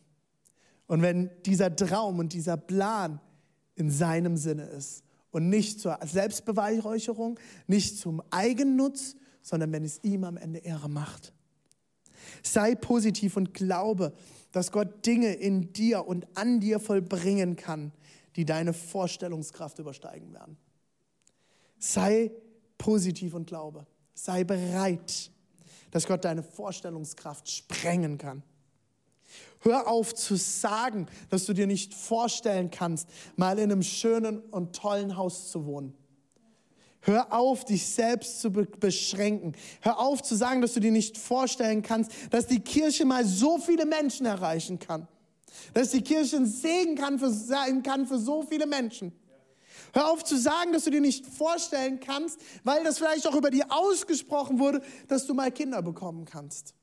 Und 0.86 1.02
wenn 1.02 1.30
dieser 1.44 1.74
Traum 1.74 2.18
und 2.18 2.32
dieser 2.32 2.56
Plan 2.56 3.20
in 3.74 3.90
seinem 3.90 4.36
Sinne 4.36 4.64
ist 4.64 5.04
und 5.30 5.48
nicht 5.48 5.80
zur 5.80 5.98
Selbstbeweihräucherung, 6.04 7.38
nicht 7.66 7.98
zum 7.98 8.22
Eigennutz, 8.30 9.16
sondern 9.42 9.72
wenn 9.72 9.84
es 9.84 10.02
ihm 10.02 10.24
am 10.24 10.36
Ende 10.36 10.60
Ehre 10.60 10.88
macht. 10.88 11.32
Sei 12.42 12.74
positiv 12.74 13.36
und 13.36 13.54
glaube, 13.54 14.12
dass 14.52 14.72
Gott 14.72 15.04
Dinge 15.06 15.34
in 15.34 15.72
dir 15.72 16.06
und 16.06 16.26
an 16.34 16.60
dir 16.60 16.80
vollbringen 16.80 17.56
kann, 17.56 17.92
die 18.36 18.44
deine 18.44 18.72
Vorstellungskraft 18.72 19.78
übersteigen 19.78 20.32
werden. 20.32 20.56
Sei 21.78 22.30
positiv 22.76 23.34
und 23.34 23.46
glaube. 23.46 23.86
Sei 24.14 24.44
bereit, 24.44 25.30
dass 25.90 26.06
Gott 26.06 26.24
deine 26.24 26.42
Vorstellungskraft 26.42 27.48
sprengen 27.50 28.18
kann. 28.18 28.42
Hör 29.60 29.88
auf 29.88 30.14
zu 30.14 30.36
sagen, 30.36 31.06
dass 31.30 31.44
du 31.44 31.52
dir 31.52 31.66
nicht 31.66 31.92
vorstellen 31.94 32.70
kannst, 32.70 33.08
mal 33.36 33.58
in 33.58 33.70
einem 33.70 33.82
schönen 33.82 34.40
und 34.40 34.74
tollen 34.74 35.16
Haus 35.16 35.50
zu 35.50 35.66
wohnen. 35.66 35.94
Hör 37.00 37.32
auf, 37.32 37.64
dich 37.64 37.86
selbst 37.86 38.40
zu 38.40 38.50
beschränken. 38.50 39.54
Hör 39.80 39.98
auf 39.98 40.22
zu 40.22 40.34
sagen, 40.34 40.60
dass 40.60 40.74
du 40.74 40.80
dir 40.80 40.90
nicht 40.90 41.16
vorstellen 41.16 41.82
kannst, 41.82 42.10
dass 42.30 42.46
die 42.46 42.60
Kirche 42.60 43.04
mal 43.04 43.24
so 43.24 43.58
viele 43.58 43.86
Menschen 43.86 44.26
erreichen 44.26 44.78
kann. 44.78 45.06
Dass 45.74 45.90
die 45.90 46.02
Kirche 46.02 46.36
ein 46.36 46.46
Segen 46.46 46.96
kann 46.96 47.18
für, 47.18 47.30
sein 47.30 47.82
kann 47.82 48.06
für 48.06 48.18
so 48.18 48.42
viele 48.42 48.66
Menschen. 48.66 49.12
Hör 49.94 50.10
auf 50.10 50.24
zu 50.24 50.36
sagen, 50.36 50.72
dass 50.72 50.84
du 50.84 50.90
dir 50.90 51.00
nicht 51.00 51.24
vorstellen 51.24 52.00
kannst, 52.00 52.38
weil 52.64 52.84
das 52.84 52.98
vielleicht 52.98 53.26
auch 53.26 53.34
über 53.34 53.50
dir 53.50 53.66
ausgesprochen 53.70 54.58
wurde, 54.58 54.82
dass 55.06 55.26
du 55.26 55.34
mal 55.34 55.50
Kinder 55.50 55.82
bekommen 55.82 56.24
kannst. 56.24 56.74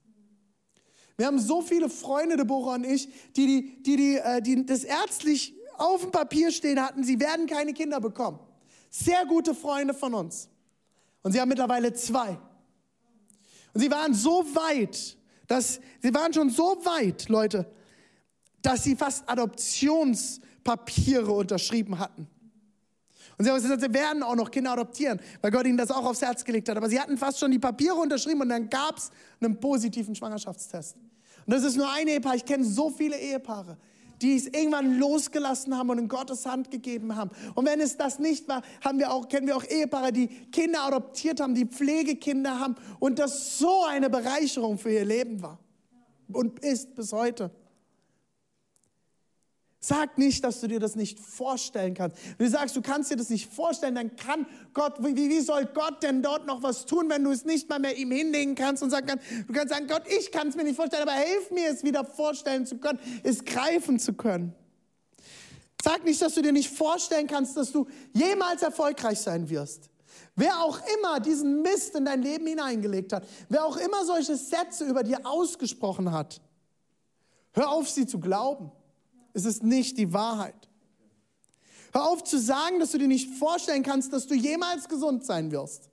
Wir 1.17 1.27
haben 1.27 1.39
so 1.39 1.61
viele 1.61 1.89
Freunde, 1.89 2.35
Deborah 2.35 2.75
und 2.75 2.85
ich, 2.85 3.07
die, 3.33 3.45
die, 3.45 3.83
die, 3.83 3.95
die, 3.95 4.17
äh, 4.17 4.41
die 4.41 4.65
das 4.65 4.83
ärztlich 4.83 5.53
auf 5.77 6.01
dem 6.01 6.11
Papier 6.11 6.51
stehen 6.51 6.81
hatten, 6.81 7.03
sie 7.03 7.19
werden 7.19 7.47
keine 7.47 7.73
Kinder 7.73 7.99
bekommen. 8.01 8.39
Sehr 8.97 9.25
gute 9.25 9.53
Freunde 9.53 9.93
von 9.93 10.13
uns. 10.13 10.47
Und 11.21 11.33
sie 11.33 11.41
haben 11.41 11.49
mittlerweile 11.49 11.91
zwei. 11.93 12.39
Und 13.73 13.81
sie 13.81 13.91
waren 13.91 14.13
so 14.13 14.45
weit, 14.55 15.17
dass 15.47 15.81
sie 16.01 16.13
waren 16.13 16.33
schon 16.33 16.49
so 16.49 16.77
weit, 16.85 17.27
Leute, 17.27 17.69
dass 18.61 18.85
sie 18.85 18.95
fast 18.95 19.27
Adoptionspapiere 19.27 21.29
unterschrieben 21.29 21.99
hatten. 21.99 22.29
Und 23.37 23.43
sie 23.43 23.51
haben 23.51 23.61
gesagt, 23.61 23.81
sie 23.81 23.93
werden 23.93 24.23
auch 24.23 24.35
noch 24.35 24.49
Kinder 24.49 24.71
adoptieren, 24.71 25.19
weil 25.41 25.51
Gott 25.51 25.65
ihnen 25.65 25.77
das 25.77 25.91
auch 25.91 26.05
aufs 26.05 26.21
Herz 26.21 26.45
gelegt 26.45 26.69
hat. 26.69 26.77
Aber 26.77 26.87
sie 26.87 26.97
hatten 26.97 27.17
fast 27.17 27.39
schon 27.39 27.51
die 27.51 27.59
Papiere 27.59 27.95
unterschrieben 27.95 28.39
und 28.39 28.47
dann 28.47 28.69
gab 28.69 28.97
es 28.97 29.11
einen 29.41 29.59
positiven 29.59 30.15
Schwangerschaftstest. 30.15 30.95
Und 30.95 31.53
das 31.53 31.65
ist 31.65 31.75
nur 31.75 31.91
ein 31.91 32.07
Ehepaar. 32.07 32.35
Ich 32.35 32.45
kenne 32.45 32.63
so 32.63 32.89
viele 32.89 33.19
Ehepaare, 33.19 33.77
die 34.21 34.35
es 34.35 34.47
irgendwann 34.47 34.97
losgelassen 34.97 35.77
haben 35.77 35.89
und 35.89 35.97
in 35.97 36.07
Gottes 36.07 36.45
Hand 36.45 36.71
gegeben 36.71 37.15
haben. 37.15 37.31
Und 37.53 37.65
wenn 37.65 37.79
es 37.79 37.97
das 37.97 38.19
nicht 38.19 38.47
war, 38.47 38.61
haben 38.83 38.99
wir 38.99 39.11
auch, 39.11 39.27
kennen 39.27 39.47
wir 39.47 39.57
auch 39.57 39.63
Ehepaare, 39.63 40.11
die 40.11 40.27
Kinder 40.27 40.83
adoptiert 40.83 41.39
haben, 41.39 41.55
die 41.55 41.65
Pflegekinder 41.65 42.59
haben 42.59 42.75
und 42.99 43.19
das 43.19 43.57
so 43.59 43.83
eine 43.85 44.09
Bereicherung 44.09 44.77
für 44.77 44.91
ihr 44.91 45.05
Leben 45.05 45.41
war 45.41 45.59
und 46.31 46.59
ist 46.59 46.95
bis 46.95 47.11
heute. 47.13 47.51
Sag 49.87 50.17
nicht, 50.17 50.43
dass 50.43 50.61
du 50.61 50.67
dir 50.67 50.79
das 50.79 50.95
nicht 50.95 51.19
vorstellen 51.19 51.93
kannst. 51.93 52.17
Wenn 52.39 52.47
du 52.47 52.51
sagst, 52.51 52.75
du 52.75 52.81
kannst 52.81 53.11
dir 53.11 53.17
das 53.17 53.29
nicht 53.29 53.53
vorstellen, 53.53 53.93
dann 53.93 54.15
kann 54.15 54.47
Gott, 54.73 54.95
wie, 55.03 55.15
wie 55.15 55.39
soll 55.41 55.67
Gott 55.67 56.01
denn 56.01 56.23
dort 56.23 56.47
noch 56.47 56.63
was 56.63 56.87
tun, 56.87 57.07
wenn 57.07 57.23
du 57.23 57.29
es 57.29 57.45
nicht 57.45 57.69
mal 57.69 57.77
mehr 57.77 57.95
ihm 57.95 58.09
hinlegen 58.09 58.55
kannst 58.55 58.81
und 58.81 58.89
sagen 58.89 59.05
kannst, 59.05 59.25
du 59.47 59.53
kannst 59.53 59.71
sagen, 59.71 59.85
Gott, 59.85 60.01
ich 60.07 60.31
kann 60.31 60.47
es 60.47 60.55
mir 60.55 60.63
nicht 60.63 60.75
vorstellen, 60.75 61.03
aber 61.03 61.11
hilf 61.11 61.51
mir 61.51 61.69
es 61.69 61.83
wieder 61.83 62.03
vorstellen 62.03 62.65
zu 62.65 62.79
können, 62.79 62.97
es 63.21 63.45
greifen 63.45 63.99
zu 63.99 64.13
können. 64.13 64.55
Sag 65.83 66.03
nicht, 66.03 66.19
dass 66.19 66.33
du 66.33 66.41
dir 66.41 66.51
nicht 66.51 66.75
vorstellen 66.75 67.27
kannst, 67.27 67.55
dass 67.55 67.71
du 67.71 67.85
jemals 68.11 68.63
erfolgreich 68.63 69.19
sein 69.19 69.51
wirst. 69.51 69.91
Wer 70.35 70.63
auch 70.63 70.79
immer 70.97 71.19
diesen 71.19 71.61
Mist 71.61 71.93
in 71.93 72.05
dein 72.05 72.23
Leben 72.23 72.47
hineingelegt 72.47 73.13
hat, 73.13 73.27
wer 73.49 73.63
auch 73.63 73.77
immer 73.77 74.03
solche 74.03 74.35
Sätze 74.35 74.85
über 74.85 75.03
dir 75.03 75.27
ausgesprochen 75.27 76.11
hat, 76.11 76.41
hör 77.53 77.69
auf, 77.69 77.87
sie 77.87 78.07
zu 78.07 78.19
glauben. 78.19 78.71
Es 79.35 79.43
ist 79.43 79.63
nicht 79.63 79.97
die 79.97 80.13
Wahrheit. 80.13 80.69
Hör 81.91 82.07
auf 82.07 82.23
zu 82.23 82.39
sagen, 82.39 82.79
dass 82.79 82.91
du 82.91 82.97
dir 82.97 83.09
nicht 83.09 83.29
vorstellen 83.37 83.83
kannst, 83.83 84.13
dass 84.13 84.27
du 84.27 84.33
jemals 84.33 84.87
gesund 84.87 85.25
sein 85.25 85.51
wirst. 85.51 85.89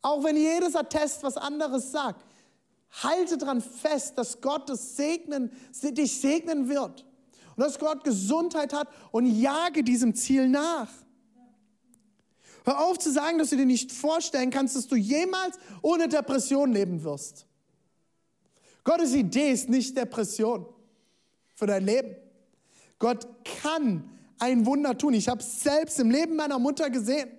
Auch 0.00 0.22
wenn 0.22 0.36
jedes 0.36 0.76
Attest 0.76 1.24
was 1.24 1.36
anderes 1.36 1.90
sagt, 1.90 2.24
halte 3.02 3.36
daran 3.36 3.60
fest, 3.60 4.16
dass 4.16 4.40
Gott 4.40 4.68
das 4.68 4.96
segnen, 4.96 5.50
dich 5.82 6.20
segnen 6.20 6.68
wird 6.68 7.04
und 7.56 7.64
dass 7.64 7.80
Gott 7.80 8.04
Gesundheit 8.04 8.72
hat 8.72 8.88
und 9.10 9.26
jage 9.26 9.82
diesem 9.82 10.14
Ziel 10.14 10.48
nach. 10.48 10.88
Hör 12.64 12.78
auf 12.86 12.96
zu 12.96 13.10
sagen, 13.10 13.38
dass 13.38 13.50
du 13.50 13.56
dir 13.56 13.66
nicht 13.66 13.90
vorstellen 13.90 14.50
kannst, 14.50 14.76
dass 14.76 14.86
du 14.86 14.94
jemals 14.94 15.58
ohne 15.82 16.06
Depression 16.06 16.72
leben 16.72 17.02
wirst. 17.02 17.46
Gottes 18.84 19.14
Idee 19.14 19.52
ist 19.52 19.68
nicht 19.68 19.96
Depression 19.96 20.66
für 21.54 21.66
dein 21.66 21.84
Leben. 21.84 22.16
Gott 22.98 23.26
kann 23.62 24.10
ein 24.38 24.64
Wunder 24.66 24.96
tun. 24.96 25.14
Ich 25.14 25.28
habe 25.28 25.40
es 25.40 25.62
selbst 25.62 25.98
im 26.00 26.10
Leben 26.10 26.36
meiner 26.36 26.58
Mutter 26.58 26.88
gesehen. 26.90 27.30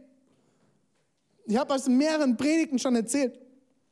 Ich 1.46 1.58
habe 1.58 1.74
aus 1.74 1.88
mehreren 1.88 2.38
Predigten 2.38 2.80
schon 2.80 2.96
erzählt. 2.96 3.40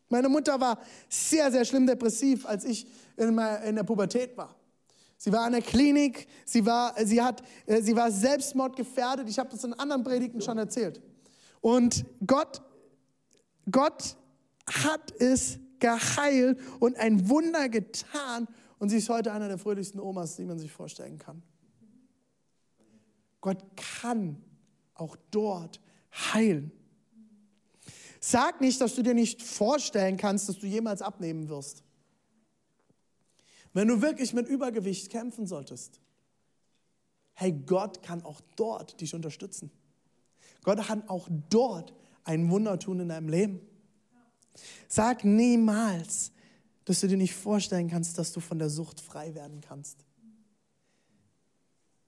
Meine 0.09 0.29
Mutter 0.29 0.59
war 0.59 0.79
sehr, 1.07 1.51
sehr 1.51 1.65
schlimm 1.65 1.85
depressiv, 1.85 2.45
als 2.45 2.65
ich 2.65 2.87
in, 3.17 3.35
der 3.35 3.83
Pubertät 3.83 4.35
war. 4.37 4.55
Sie 5.17 5.31
war 5.31 5.45
in 5.45 5.53
der 5.53 5.61
Klinik, 5.61 6.27
sie 6.45 6.65
war, 6.65 6.95
sie 7.05 7.21
hat, 7.21 7.43
äh, 7.65 7.81
sie 7.81 7.95
war 7.95 8.09
selbstmordgefährdet. 8.09 9.29
Ich 9.29 9.37
habe 9.37 9.49
das 9.49 9.63
in 9.63 9.73
anderen 9.73 10.03
Predigten 10.03 10.41
schon 10.41 10.57
erzählt. 10.57 11.01
Und 11.61 12.05
Gott, 12.25 12.61
Gott 13.69 14.15
hat 14.65 15.13
es 15.19 15.59
geheilt 15.79 16.59
und 16.79 16.97
ein 16.97 17.29
Wunder 17.29 17.69
getan. 17.69 18.47
Und 18.77 18.89
sie 18.89 18.97
ist 18.97 19.09
heute 19.09 19.31
einer 19.31 19.47
der 19.47 19.57
fröhlichsten 19.57 19.99
Omas, 19.99 20.35
die 20.35 20.45
man 20.45 20.59
sich 20.59 20.71
vorstellen 20.71 21.17
kann. 21.17 21.43
Gott 23.41 23.63
kann 23.75 24.41
auch 24.93 25.15
dort 25.31 25.79
heilen. 26.33 26.71
Sag 28.19 28.59
nicht, 28.59 28.81
dass 28.81 28.95
du 28.95 29.01
dir 29.01 29.13
nicht 29.13 29.41
vorstellen 29.41 30.17
kannst, 30.17 30.49
dass 30.49 30.59
du 30.59 30.67
jemals 30.67 31.01
abnehmen 31.01 31.47
wirst. 31.47 31.83
Wenn 33.73 33.87
du 33.87 34.01
wirklich 34.01 34.33
mit 34.33 34.47
Übergewicht 34.47 35.09
kämpfen 35.09 35.47
solltest, 35.47 36.01
hey, 37.33 37.53
Gott 37.53 38.03
kann 38.03 38.23
auch 38.23 38.41
dort 38.55 38.99
dich 38.99 39.15
unterstützen. 39.15 39.71
Gott 40.63 40.85
kann 40.85 41.07
auch 41.07 41.29
dort 41.49 41.93
ein 42.25 42.49
Wunder 42.49 42.77
tun 42.77 42.99
in 42.99 43.09
deinem 43.09 43.29
Leben. 43.29 43.61
Sag 44.87 45.23
niemals, 45.23 46.31
dass 46.85 47.01
du 47.01 47.07
dir 47.07 47.17
nicht 47.17 47.35
vorstellen 47.35 47.89
kannst, 47.89 48.17
dass 48.17 48.31
du 48.31 48.39
von 48.39 48.59
der 48.59 48.69
Sucht 48.69 48.99
frei 48.99 49.35
werden 49.35 49.61
kannst. 49.61 50.05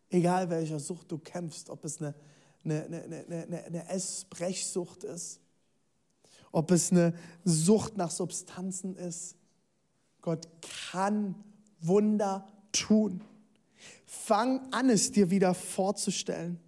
Egal 0.10 0.50
welcher 0.50 0.80
Sucht 0.80 1.12
du 1.12 1.18
kämpfst, 1.18 1.70
ob 1.70 1.86
es 1.86 2.00
eine, 2.00 2.16
eine, 2.66 2.86
eine, 2.86 3.26
eine, 3.26 3.64
eine 3.64 3.90
Essbrechsucht 3.90 5.04
ist, 5.04 5.40
ob 6.52 6.72
es 6.72 6.92
eine 6.92 7.14
Sucht 7.46 7.98
nach 7.98 8.12
Substanzen 8.12 8.96
ist. 8.98 9.36
Gott 10.22 10.48
kann 10.92 11.36
Wunder 11.80 12.48
tun. 12.72 13.22
Fang 14.06 14.72
an, 14.74 14.90
es 14.90 15.12
dir 15.12 15.30
wieder 15.30 15.54
vorzustellen. 15.54 16.60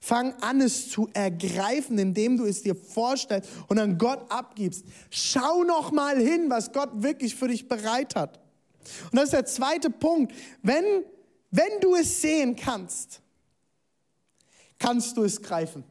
Fang 0.00 0.34
an, 0.42 0.60
es 0.60 0.90
zu 0.90 1.08
ergreifen, 1.12 1.98
indem 1.98 2.36
du 2.36 2.44
es 2.44 2.62
dir 2.62 2.74
vorstellst 2.74 3.50
und 3.68 3.78
an 3.78 3.98
Gott 3.98 4.30
abgibst. 4.30 4.84
Schau 5.10 5.64
noch 5.64 5.92
mal 5.92 6.18
hin, 6.18 6.50
was 6.50 6.72
Gott 6.72 6.90
wirklich 6.94 7.34
für 7.34 7.48
dich 7.48 7.68
bereit 7.68 8.14
hat. 8.16 8.40
Und 9.10 9.16
das 9.16 9.24
ist 9.24 9.32
der 9.32 9.46
zweite 9.46 9.90
Punkt. 9.90 10.34
Wenn 10.62 11.04
wenn 11.52 11.80
du 11.80 11.94
es 11.94 12.22
sehen 12.22 12.56
kannst, 12.56 13.20
kannst 14.78 15.16
du 15.16 15.22
es 15.22 15.40
greifen. 15.40 15.84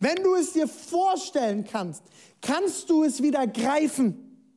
Wenn 0.00 0.16
du 0.16 0.34
es 0.34 0.54
dir 0.54 0.66
vorstellen 0.66 1.64
kannst, 1.64 2.02
kannst 2.40 2.88
du 2.88 3.04
es 3.04 3.22
wieder 3.22 3.46
greifen. 3.46 4.48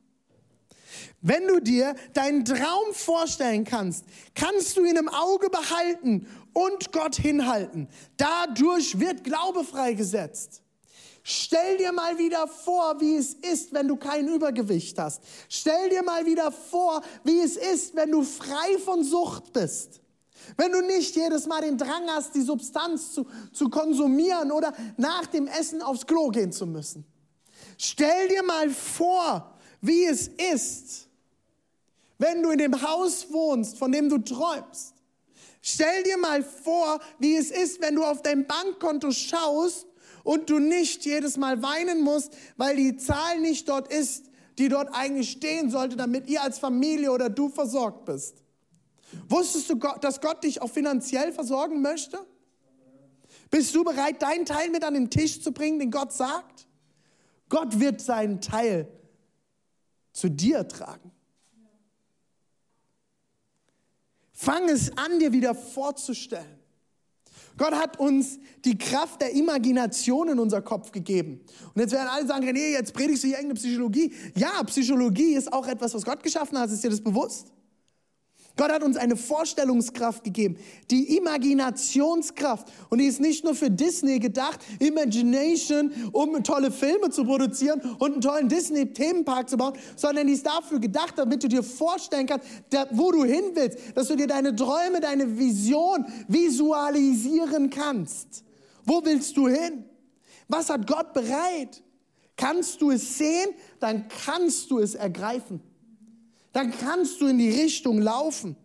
Wenn 1.20 1.46
du 1.46 1.60
dir 1.60 1.94
deinen 2.14 2.44
Traum 2.44 2.94
vorstellen 2.94 3.64
kannst, 3.64 4.06
kannst 4.34 4.78
du 4.78 4.84
ihn 4.84 4.96
im 4.96 5.10
Auge 5.10 5.50
behalten 5.50 6.26
und 6.56 6.90
Gott 6.90 7.16
hinhalten. 7.16 7.86
Dadurch 8.16 8.98
wird 8.98 9.24
Glaube 9.24 9.62
freigesetzt. 9.62 10.62
Stell 11.22 11.76
dir 11.76 11.92
mal 11.92 12.16
wieder 12.16 12.48
vor, 12.48 12.98
wie 12.98 13.16
es 13.16 13.34
ist, 13.34 13.74
wenn 13.74 13.88
du 13.88 13.96
kein 13.96 14.26
Übergewicht 14.26 14.98
hast. 14.98 15.22
Stell 15.50 15.90
dir 15.90 16.02
mal 16.02 16.24
wieder 16.24 16.50
vor, 16.50 17.02
wie 17.24 17.40
es 17.40 17.58
ist, 17.58 17.94
wenn 17.94 18.10
du 18.10 18.22
frei 18.22 18.78
von 18.82 19.04
Sucht 19.04 19.52
bist. 19.52 20.00
Wenn 20.56 20.72
du 20.72 20.80
nicht 20.80 21.14
jedes 21.14 21.46
Mal 21.46 21.60
den 21.60 21.76
Drang 21.76 22.08
hast, 22.08 22.34
die 22.34 22.42
Substanz 22.42 23.12
zu, 23.12 23.26
zu 23.52 23.68
konsumieren 23.68 24.50
oder 24.50 24.72
nach 24.96 25.26
dem 25.26 25.48
Essen 25.48 25.82
aufs 25.82 26.06
Klo 26.06 26.28
gehen 26.28 26.52
zu 26.52 26.66
müssen. 26.66 27.04
Stell 27.76 28.28
dir 28.28 28.44
mal 28.44 28.70
vor, 28.70 29.58
wie 29.82 30.06
es 30.06 30.28
ist, 30.28 31.08
wenn 32.16 32.42
du 32.42 32.50
in 32.50 32.58
dem 32.58 32.80
Haus 32.80 33.30
wohnst, 33.30 33.76
von 33.76 33.92
dem 33.92 34.08
du 34.08 34.16
träumst. 34.18 34.95
Stell 35.68 36.04
dir 36.04 36.16
mal 36.16 36.44
vor, 36.44 37.00
wie 37.18 37.34
es 37.34 37.50
ist, 37.50 37.80
wenn 37.80 37.96
du 37.96 38.04
auf 38.04 38.22
dein 38.22 38.46
Bankkonto 38.46 39.10
schaust 39.10 39.88
und 40.22 40.48
du 40.48 40.60
nicht 40.60 41.04
jedes 41.04 41.36
Mal 41.36 41.60
weinen 41.60 42.02
musst, 42.02 42.32
weil 42.56 42.76
die 42.76 42.96
Zahl 42.96 43.40
nicht 43.40 43.68
dort 43.68 43.92
ist, 43.92 44.26
die 44.58 44.68
dort 44.68 44.90
eigentlich 44.92 45.28
stehen 45.28 45.68
sollte, 45.68 45.96
damit 45.96 46.28
ihr 46.28 46.40
als 46.40 46.60
Familie 46.60 47.10
oder 47.10 47.28
du 47.28 47.48
versorgt 47.48 48.04
bist. 48.04 48.44
Wusstest 49.28 49.68
du, 49.68 49.74
dass 50.00 50.20
Gott 50.20 50.44
dich 50.44 50.62
auch 50.62 50.70
finanziell 50.70 51.32
versorgen 51.32 51.82
möchte? 51.82 52.24
Bist 53.50 53.74
du 53.74 53.82
bereit, 53.82 54.22
deinen 54.22 54.46
Teil 54.46 54.70
mit 54.70 54.84
an 54.84 54.94
den 54.94 55.10
Tisch 55.10 55.42
zu 55.42 55.50
bringen, 55.50 55.80
den 55.80 55.90
Gott 55.90 56.12
sagt? 56.12 56.68
Gott 57.48 57.80
wird 57.80 58.00
seinen 58.00 58.40
Teil 58.40 58.86
zu 60.12 60.30
dir 60.30 60.68
tragen. 60.68 61.10
Fang 64.38 64.68
es 64.68 64.90
an, 64.98 65.18
dir 65.18 65.32
wieder 65.32 65.54
vorzustellen. 65.54 66.60
Gott 67.56 67.72
hat 67.72 67.98
uns 67.98 68.38
die 68.66 68.76
Kraft 68.76 69.22
der 69.22 69.32
Imagination 69.32 70.28
in 70.28 70.38
unser 70.38 70.60
Kopf 70.60 70.92
gegeben. 70.92 71.40
Und 71.74 71.80
jetzt 71.80 71.92
werden 71.92 72.08
alle 72.08 72.26
sagen, 72.26 72.46
René, 72.46 72.72
jetzt 72.72 72.92
predigst 72.92 73.24
du 73.24 73.28
hier 73.28 73.38
irgendeine 73.38 73.58
Psychologie. 73.58 74.12
Ja, 74.34 74.62
Psychologie 74.64 75.36
ist 75.36 75.50
auch 75.50 75.66
etwas, 75.66 75.94
was 75.94 76.04
Gott 76.04 76.22
geschaffen 76.22 76.58
hat. 76.58 76.70
Ist 76.70 76.84
dir 76.84 76.90
das 76.90 77.00
bewusst? 77.00 77.50
Gott 78.56 78.72
hat 78.72 78.82
uns 78.82 78.96
eine 78.96 79.16
Vorstellungskraft 79.16 80.24
gegeben, 80.24 80.56
die 80.90 81.18
Imaginationskraft. 81.18 82.72
Und 82.88 82.98
die 82.98 83.04
ist 83.04 83.20
nicht 83.20 83.44
nur 83.44 83.54
für 83.54 83.70
Disney 83.70 84.18
gedacht, 84.18 84.60
Imagination, 84.78 85.92
um 86.12 86.42
tolle 86.42 86.70
Filme 86.70 87.10
zu 87.10 87.24
produzieren 87.24 87.80
und 87.98 88.12
einen 88.12 88.20
tollen 88.22 88.48
Disney-Themenpark 88.48 89.50
zu 89.50 89.58
bauen, 89.58 89.74
sondern 89.94 90.26
die 90.26 90.32
ist 90.32 90.46
dafür 90.46 90.80
gedacht, 90.80 91.18
damit 91.18 91.44
du 91.44 91.48
dir 91.48 91.62
vorstellen 91.62 92.26
kannst, 92.26 92.46
wo 92.92 93.12
du 93.12 93.24
hin 93.24 93.44
willst, 93.52 93.78
dass 93.94 94.08
du 94.08 94.16
dir 94.16 94.26
deine 94.26 94.56
Träume, 94.56 95.00
deine 95.00 95.38
Vision 95.38 96.06
visualisieren 96.26 97.68
kannst. 97.68 98.42
Wo 98.86 99.04
willst 99.04 99.36
du 99.36 99.48
hin? 99.48 99.84
Was 100.48 100.70
hat 100.70 100.86
Gott 100.86 101.12
bereit? 101.12 101.82
Kannst 102.36 102.80
du 102.80 102.90
es 102.90 103.18
sehen, 103.18 103.50
dann 103.80 104.06
kannst 104.08 104.70
du 104.70 104.78
es 104.78 104.94
ergreifen 104.94 105.60
dann 106.56 106.70
kannst 106.70 107.20
du 107.20 107.26
in 107.26 107.36
die 107.36 107.50
Richtung 107.50 108.00
laufen. 108.00 108.56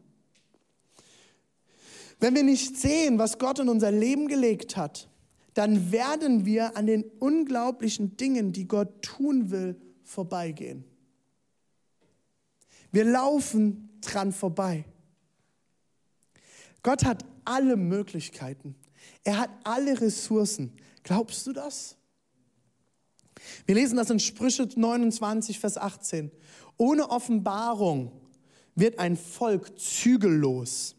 Wenn 2.22 2.34
wir 2.36 2.44
nicht 2.44 2.78
sehen, 2.78 3.20
was 3.20 3.38
Gott 3.38 3.60
in 3.60 3.68
unser 3.68 3.92
Leben 3.92 4.30
gelegt 4.30 4.78
hat, 4.78 5.10
dann 5.56 5.92
werden 5.92 6.46
wir 6.46 6.78
an 6.78 6.88
den 6.88 7.04
unglaublichen 7.20 8.16
Dingen, 8.16 8.54
die 8.54 8.66
Gott 8.66 9.02
tun 9.02 9.52
will, 9.52 9.76
vorbeigehen. 10.06 10.86
Wir 12.94 13.04
laufen 13.04 13.90
dran 14.00 14.32
vorbei. 14.32 14.86
Gott 16.84 17.04
hat 17.04 17.26
alle 17.44 17.76
Möglichkeiten. 17.76 18.76
Er 19.26 19.38
hat 19.38 19.50
alle 19.66 20.00
Ressourcen. 20.00 20.72
Glaubst 21.04 21.46
du 21.46 21.52
das? 21.52 21.98
Wir 23.66 23.76
lesen 23.76 23.98
das 23.98 24.10
in 24.10 24.20
Sprüche 24.20 24.68
29, 24.74 25.60
Vers 25.60 25.78
18. 25.78 26.32
Ohne 26.78 27.10
Offenbarung 27.10 28.12
wird 28.76 29.00
ein 29.00 29.16
Volk 29.18 29.78
zügellos, 29.80 30.96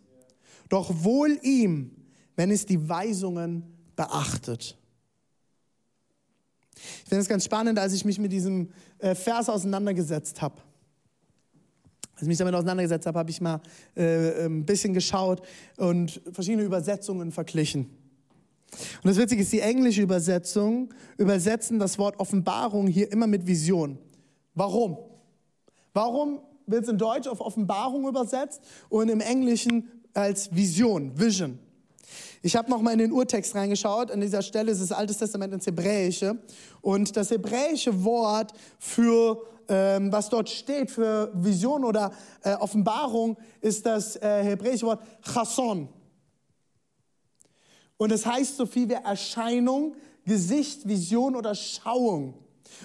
doch 0.68 1.05
wohl 1.05 1.38
ihm, 1.42 1.90
wenn 2.37 2.50
es 2.50 2.66
die 2.66 2.88
Weisungen 2.88 3.64
beachtet. 3.96 4.78
Ich 6.74 7.09
finde 7.09 7.22
es 7.22 7.28
ganz 7.28 7.44
spannend, 7.44 7.78
als 7.78 7.92
ich 7.92 8.05
mich 8.05 8.18
mit 8.18 8.33
diesem 8.33 8.70
äh, 8.98 9.14
Vers 9.14 9.48
auseinandergesetzt 9.48 10.40
habe. 10.40 10.57
Als 12.14 12.22
ich 12.22 12.28
mich 12.28 12.38
damit 12.38 12.55
auseinandergesetzt 12.55 13.07
habe, 13.07 13.18
habe 13.18 13.31
ich 13.31 13.40
mal 13.40 13.61
äh, 13.94 14.46
ein 14.46 14.64
bisschen 14.64 14.94
geschaut 14.94 15.42
und 15.76 16.20
verschiedene 16.33 16.64
Übersetzungen 16.64 17.33
verglichen. 17.33 17.90
Und 19.03 19.11
das 19.11 19.17
Witzige 19.17 19.43
ist, 19.43 19.53
die 19.53 19.61
englische 19.61 20.03
Übersetzung 20.03 20.93
übersetzen 21.19 21.79
das 21.79 21.99
Wort 21.99 22.19
Offenbarung 22.19 22.87
hier 22.87 23.11
immer 23.13 23.27
mit 23.27 23.47
Vision. 23.47 23.99
Warum? 24.55 24.99
Warum 25.93 26.41
wird 26.67 26.85
es 26.85 26.89
in 26.89 26.99
Deutsch 26.99 27.29
auf 27.29 27.41
Offenbarung 27.41 28.07
übersetzt 28.09 28.61
und 28.89 29.09
im 29.09 29.21
Englischen 29.21 29.89
als 30.15 30.55
Vision, 30.55 31.19
Vision. 31.19 31.59
Ich 32.43 32.57
habe 32.57 32.69
noch 32.71 32.83
mal 32.83 32.93
in 32.93 32.99
den 32.99 33.13
Urtext 33.13 33.55
reingeschaut. 33.55 34.11
An 34.11 34.21
dieser 34.21 34.43
Stelle 34.43 34.73
ist 34.73 34.83
das 34.83 34.93
Alte 34.93 35.15
Testament 35.15 35.55
ins 35.55 35.67
Hebräische. 35.67 36.37
Und 36.81 37.17
das 37.17 37.31
hebräische 37.31 38.05
Wort 38.05 38.53
für, 38.79 39.43
ähm, 39.69 40.13
was 40.13 40.29
dort 40.29 40.51
steht, 40.51 40.91
für 40.91 41.31
Vision 41.35 41.85
oder 41.85 42.13
äh, 42.43 42.55
Offenbarung, 42.55 43.37
ist 43.61 43.87
das 43.87 44.17
äh, 44.17 44.43
hebräische 44.43 44.87
Wort 44.87 45.03
Chasson. 45.23 45.89
Und 48.03 48.11
es 48.11 48.27
heißt 48.27 48.57
so 48.57 48.67
viel 48.67 48.88
wie 48.88 48.95
Erscheinung, 48.95 49.95
Gesicht, 50.27 50.88
Vision 50.88 51.37
oder 51.37 51.55
Schauung. 51.55 52.35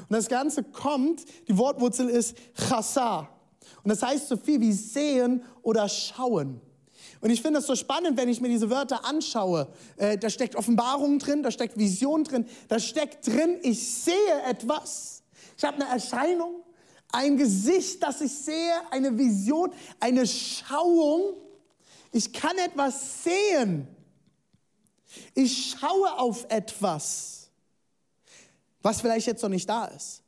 Und 0.01 0.12
das 0.12 0.27
Ganze 0.27 0.62
kommt, 0.62 1.25
die 1.47 1.58
Wortwurzel 1.58 2.08
ist 2.08 2.38
Chassa. 2.53 3.27
Und 3.82 3.89
das 3.89 4.03
heißt 4.03 4.27
so 4.27 4.38
viel 4.38 4.62
wie 4.62 4.71
sehen 4.71 5.43
oder 5.63 5.89
schauen. 5.89 6.62
Und 7.19 7.32
ich 7.32 7.41
finde 7.41 7.62
es 7.62 7.65
so 7.65 7.75
spannend, 7.75 8.15
wenn 8.15 8.30
ich 8.30 8.41
mir 8.41 8.49
diese 8.49 8.69
Wörter 8.69 9.06
anschaue. 9.06 9.67
Äh, 9.95 10.19
da 10.19 10.30
steckt 10.30 10.56
Offenbarung 10.56 11.17
drin, 11.17 11.41
da 11.41 11.49
steckt 11.49 11.80
Vision 11.80 12.23
drin, 12.23 12.45
da 12.67 12.77
steckt 12.77 13.25
drin, 13.25 13.58
ich 13.63 13.91
sehe 14.03 14.13
etwas. 14.47 15.23
Ich 15.58 15.63
habe 15.63 15.77
eine 15.77 15.91
Erscheinung, 15.91 16.62
ein 17.12 17.38
Gesicht, 17.38 18.03
das 18.03 18.21
ich 18.21 18.34
sehe, 18.34 18.71
eine 18.91 19.17
Vision, 19.17 19.71
eine 19.99 20.27
Schauung. 20.27 21.34
Ich 22.12 22.32
kann 22.32 22.56
etwas 22.60 23.23
sehen. 23.23 23.88
Ich 25.33 25.75
schaue 25.79 26.19
auf 26.19 26.45
etwas, 26.49 27.49
was 28.81 29.01
vielleicht 29.01 29.27
jetzt 29.27 29.41
noch 29.41 29.49
nicht 29.49 29.67
da 29.67 29.85
ist. 29.85 30.23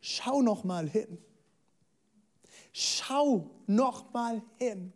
Schau 0.00 0.42
noch 0.42 0.64
mal 0.64 0.88
hin. 0.88 1.18
Schau 2.72 3.50
noch 3.66 4.12
mal 4.12 4.42
hin. 4.56 4.92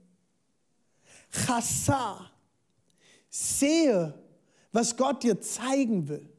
Chassa. 1.31 2.31
Sehe, 3.29 4.15
was 4.73 4.97
Gott 4.97 5.23
dir 5.23 5.41
zeigen 5.41 6.09
will. 6.09 6.34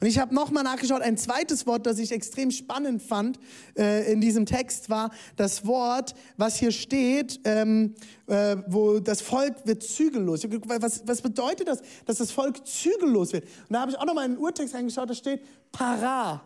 Und 0.00 0.06
ich 0.06 0.18
habe 0.18 0.34
nochmal 0.34 0.64
nachgeschaut, 0.64 1.02
ein 1.02 1.16
zweites 1.16 1.66
Wort, 1.66 1.86
das 1.86 1.98
ich 1.98 2.12
extrem 2.12 2.50
spannend 2.50 3.02
fand 3.02 3.38
äh, 3.76 4.12
in 4.12 4.20
diesem 4.20 4.46
Text, 4.46 4.90
war 4.90 5.10
das 5.36 5.66
Wort, 5.66 6.14
was 6.36 6.56
hier 6.56 6.72
steht, 6.72 7.40
ähm, 7.44 7.94
äh, 8.26 8.56
wo 8.66 9.00
das 9.00 9.20
Volk 9.20 9.66
wird 9.66 9.82
zügellos. 9.82 10.44
Was, 10.66 11.06
was 11.06 11.22
bedeutet 11.22 11.68
das, 11.68 11.82
dass 12.06 12.18
das 12.18 12.30
Volk 12.30 12.66
zügellos 12.66 13.32
wird? 13.32 13.44
Und 13.44 13.74
da 13.74 13.80
habe 13.80 13.90
ich 13.90 13.98
auch 13.98 14.06
nochmal 14.06 14.26
in 14.26 14.32
den 14.32 14.40
Urtext 14.40 14.74
reingeschaut, 14.74 15.10
da 15.10 15.14
steht 15.14 15.42
para. 15.72 16.42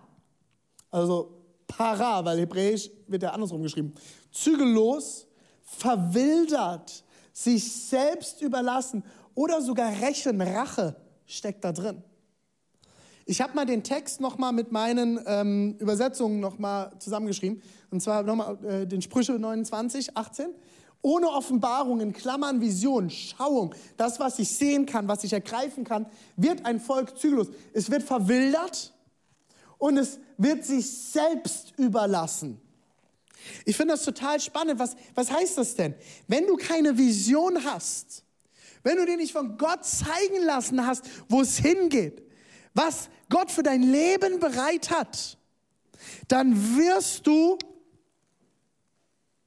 Also 0.90 1.38
para, 1.66 2.24
weil 2.24 2.38
hebräisch 2.38 2.90
wird 3.07 3.22
ja 3.22 3.31
andersrum 3.31 3.62
geschrieben. 3.62 3.94
Zügellos, 4.33 5.27
verwildert, 5.62 7.05
sich 7.33 7.70
selbst 7.70 8.42
überlassen 8.42 9.05
oder 9.35 9.61
sogar 9.61 9.92
Rächen, 10.01 10.40
Rache 10.40 10.96
steckt 11.27 11.64
da 11.64 11.72
drin. 11.72 12.03
Ich 13.31 13.43
habe 13.43 13.55
mal 13.55 13.67
den 13.67 13.83
Text 13.83 14.23
nochmal 14.23 14.55
mit 14.55 14.73
meinen 14.73 15.21
ähm, 15.27 15.77
Übersetzungen 15.81 16.41
nochmal 16.41 16.93
zusammengeschrieben. 16.99 17.61
Und 17.91 18.01
zwar 18.01 18.23
nochmal 18.23 18.57
äh, 18.64 18.87
den 18.87 19.03
Sprüche 19.03 19.33
29, 19.33 20.17
18. 20.17 20.47
Ohne 21.03 21.29
Offenbarung, 21.29 22.01
in 22.01 22.14
Klammern 22.14 22.62
Vision, 22.62 23.11
Schauung, 23.11 23.75
das, 23.99 24.19
was 24.19 24.38
ich 24.38 24.49
sehen 24.49 24.87
kann, 24.87 25.09
was 25.09 25.25
ich 25.25 25.35
ergreifen 25.35 25.85
kann, 25.85 26.07
wird 26.37 26.64
ein 26.64 26.81
Volk 26.81 27.19
zügellos. 27.19 27.49
Es 27.75 27.91
wird 27.91 28.03
verwildert 28.03 28.95
und 29.77 29.99
es 29.99 30.19
wird 30.38 30.64
sich 30.64 30.91
selbst 30.91 31.75
überlassen. 31.77 32.59
Ich 33.67 33.77
finde 33.77 33.93
das 33.93 34.07
total 34.07 34.41
spannend. 34.41 34.81
Was, 34.81 34.97
was 35.14 35.31
heißt 35.31 35.59
das 35.59 35.75
denn? 35.75 35.95
Wenn 36.29 36.47
du 36.47 36.57
keine 36.57 36.97
Vision 36.97 37.62
hast, 37.62 38.25
wenn 38.83 38.97
du 38.97 39.05
dir 39.05 39.19
nicht 39.19 39.33
von 39.33 39.59
Gott 39.59 39.85
zeigen 39.85 40.43
lassen 40.47 40.87
hast, 40.87 41.05
wo 41.29 41.43
es 41.43 41.59
hingeht, 41.59 42.23
was 42.79 43.11
Gott 43.29 43.51
für 43.51 43.64
dein 43.64 43.83
Leben 43.83 44.38
bereit 44.38 44.91
hat, 44.91 45.37
dann 46.29 46.55
wirst 46.77 47.27
du 47.27 47.59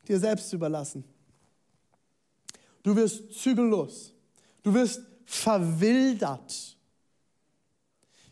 dir 0.08 0.20
selbst 0.20 0.52
überlassen. 0.52 1.06
Du 2.84 2.96
wirst 2.96 3.34
zügellos. 3.34 4.13
Du 4.63 4.74
wirst 4.74 5.02
verwildert. 5.26 6.78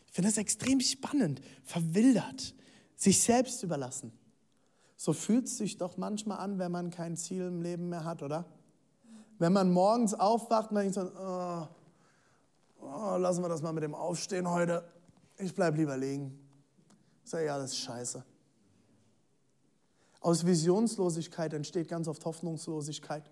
Ich 0.06 0.12
finde 0.12 0.28
das 0.28 0.36
extrem 0.36 0.80
spannend. 0.80 1.40
Verwildert. 1.64 2.54
Sich 2.96 3.22
selbst 3.22 3.62
überlassen. 3.62 4.12
So 4.96 5.14
fühlt 5.14 5.46
es 5.46 5.56
sich 5.56 5.78
doch 5.78 5.96
manchmal 5.96 6.38
an, 6.38 6.58
wenn 6.58 6.70
man 6.70 6.90
kein 6.90 7.16
Ziel 7.16 7.46
im 7.46 7.62
Leben 7.62 7.88
mehr 7.88 8.04
hat, 8.04 8.22
oder? 8.22 8.44
Wenn 9.38 9.54
man 9.54 9.72
morgens 9.72 10.12
aufwacht 10.12 10.70
und 10.70 10.76
denkt 10.76 10.94
so, 10.94 11.10
oh, 11.18 11.66
oh, 12.92 13.16
lassen 13.16 13.42
wir 13.42 13.48
das 13.48 13.62
mal 13.62 13.72
mit 13.72 13.82
dem 13.82 13.94
Aufstehen 13.94 14.48
heute. 14.48 14.84
Ich 15.38 15.54
bleibe 15.54 15.76
lieber 15.76 15.96
liegen. 15.96 16.38
Ich 17.24 17.30
sage, 17.30 17.46
ja, 17.46 17.58
das 17.58 17.72
ist 17.72 17.78
scheiße. 17.78 18.24
Aus 20.20 20.44
Visionslosigkeit 20.44 21.54
entsteht 21.54 21.88
ganz 21.88 22.08
oft 22.08 22.24
Hoffnungslosigkeit. 22.24 23.30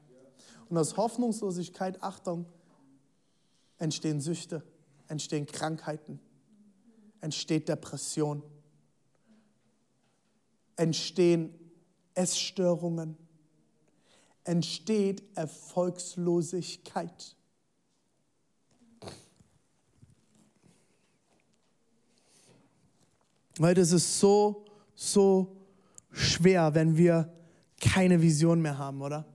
Und 0.68 0.78
aus 0.78 0.96
Hoffnungslosigkeit, 0.96 2.02
Achtung, 2.02 2.46
entstehen 3.78 4.20
Süchte, 4.20 4.62
entstehen 5.06 5.46
Krankheiten, 5.46 6.20
entsteht 7.20 7.68
Depression, 7.68 8.42
entstehen 10.76 11.54
Essstörungen, 12.14 13.16
entsteht 14.44 15.22
Erfolgslosigkeit. 15.36 17.36
Weil 23.58 23.74
das 23.74 23.92
ist 23.92 24.20
so, 24.20 24.64
so 24.94 25.56
schwer, 26.12 26.74
wenn 26.74 26.96
wir 26.96 27.32
keine 27.80 28.22
Vision 28.22 28.60
mehr 28.60 28.78
haben, 28.78 29.02
oder? 29.02 29.26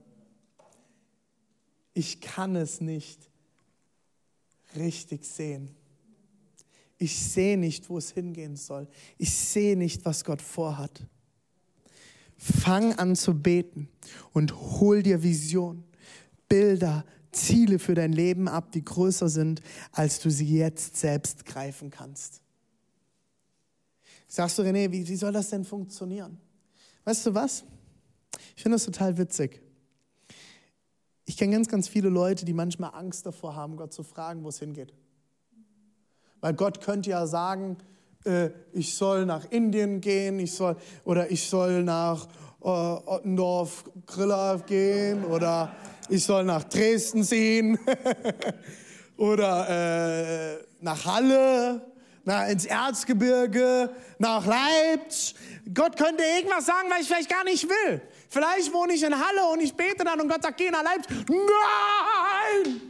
Ich 1.92 2.20
kann 2.20 2.56
es 2.56 2.80
nicht 2.80 3.30
richtig 4.76 5.24
sehen. 5.24 5.70
Ich 6.98 7.18
sehe 7.18 7.56
nicht, 7.56 7.88
wo 7.90 7.98
es 7.98 8.10
hingehen 8.10 8.56
soll. 8.56 8.88
Ich 9.18 9.34
sehe 9.34 9.76
nicht, 9.76 10.04
was 10.04 10.24
Gott 10.24 10.42
vorhat. 10.42 11.06
Fang 12.36 12.92
an 12.94 13.16
zu 13.16 13.34
beten 13.34 13.88
und 14.32 14.54
hol 14.54 15.02
dir 15.02 15.22
Vision, 15.22 15.84
Bilder, 16.48 17.04
Ziele 17.32 17.78
für 17.78 17.94
dein 17.94 18.12
Leben 18.12 18.48
ab, 18.48 18.72
die 18.72 18.84
größer 18.84 19.28
sind, 19.28 19.60
als 19.92 20.20
du 20.20 20.30
sie 20.30 20.56
jetzt 20.56 20.96
selbst 20.96 21.44
greifen 21.44 21.90
kannst. 21.90 22.43
Sagst 24.34 24.58
du, 24.58 24.62
René, 24.62 24.90
wie, 24.90 25.06
wie 25.06 25.14
soll 25.14 25.30
das 25.30 25.50
denn 25.50 25.64
funktionieren? 25.64 26.40
Weißt 27.04 27.24
du 27.24 27.34
was? 27.36 27.62
Ich 28.56 28.64
finde 28.64 28.74
das 28.74 28.84
total 28.84 29.16
witzig. 29.16 29.62
Ich 31.24 31.36
kenne 31.36 31.52
ganz, 31.52 31.68
ganz 31.68 31.86
viele 31.86 32.08
Leute, 32.08 32.44
die 32.44 32.52
manchmal 32.52 32.90
Angst 32.94 33.24
davor 33.26 33.54
haben, 33.54 33.76
Gott 33.76 33.92
zu 33.92 34.02
fragen, 34.02 34.42
wo 34.42 34.48
es 34.48 34.58
hingeht. 34.58 34.92
Weil 36.40 36.52
Gott 36.54 36.80
könnte 36.80 37.10
ja 37.10 37.28
sagen, 37.28 37.76
äh, 38.24 38.50
ich 38.72 38.96
soll 38.96 39.24
nach 39.24 39.48
Indien 39.52 40.00
gehen, 40.00 40.40
ich 40.40 40.52
soll, 40.52 40.78
oder 41.04 41.30
ich 41.30 41.48
soll 41.48 41.84
nach 41.84 42.26
äh, 42.60 42.66
Ottendorf 42.66 43.88
Griller 44.04 44.58
gehen, 44.66 45.24
oder 45.26 45.76
ich 46.08 46.24
soll 46.24 46.42
nach 46.42 46.64
Dresden 46.64 47.22
ziehen, 47.22 47.78
oder 49.16 50.56
äh, 50.56 50.58
nach 50.80 51.04
Halle 51.04 51.93
na, 52.24 52.46
ins 52.46 52.64
Erzgebirge, 52.64 53.90
nach 54.18 54.46
Leipzig. 54.46 55.34
Gott 55.72 55.96
könnte 55.96 56.22
irgendwas 56.22 56.66
sagen, 56.66 56.88
was 56.90 57.00
ich 57.02 57.06
vielleicht 57.06 57.30
gar 57.30 57.44
nicht 57.44 57.68
will. 57.68 58.02
Vielleicht 58.28 58.72
wohne 58.72 58.94
ich 58.94 59.02
in 59.02 59.14
Halle 59.14 59.46
und 59.52 59.60
ich 59.60 59.74
bete 59.74 60.04
dann 60.04 60.20
und 60.20 60.28
Gott 60.28 60.42
sagt, 60.42 60.56
geh 60.56 60.70
nach 60.70 60.82
Leipzig. 60.82 61.26
Nein! 61.28 62.80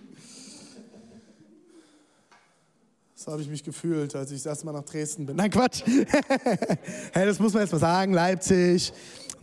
So 3.14 3.33
habe 3.33 3.40
ich 3.40 3.49
mich 3.49 3.64
gefühlt, 3.64 4.14
als 4.14 4.31
ich 4.31 4.38
das 4.42 4.47
erste 4.47 4.66
Mal 4.66 4.73
nach 4.73 4.85
Dresden 4.85 5.25
bin. 5.25 5.37
Nein, 5.37 5.51
Quatsch. 5.51 5.83
hey, 5.87 7.25
das 7.27 7.38
muss 7.38 7.55
man 7.55 7.62
jetzt 7.62 7.73
mal 7.73 7.79
sagen, 7.79 8.12
Leipzig. 8.12 8.92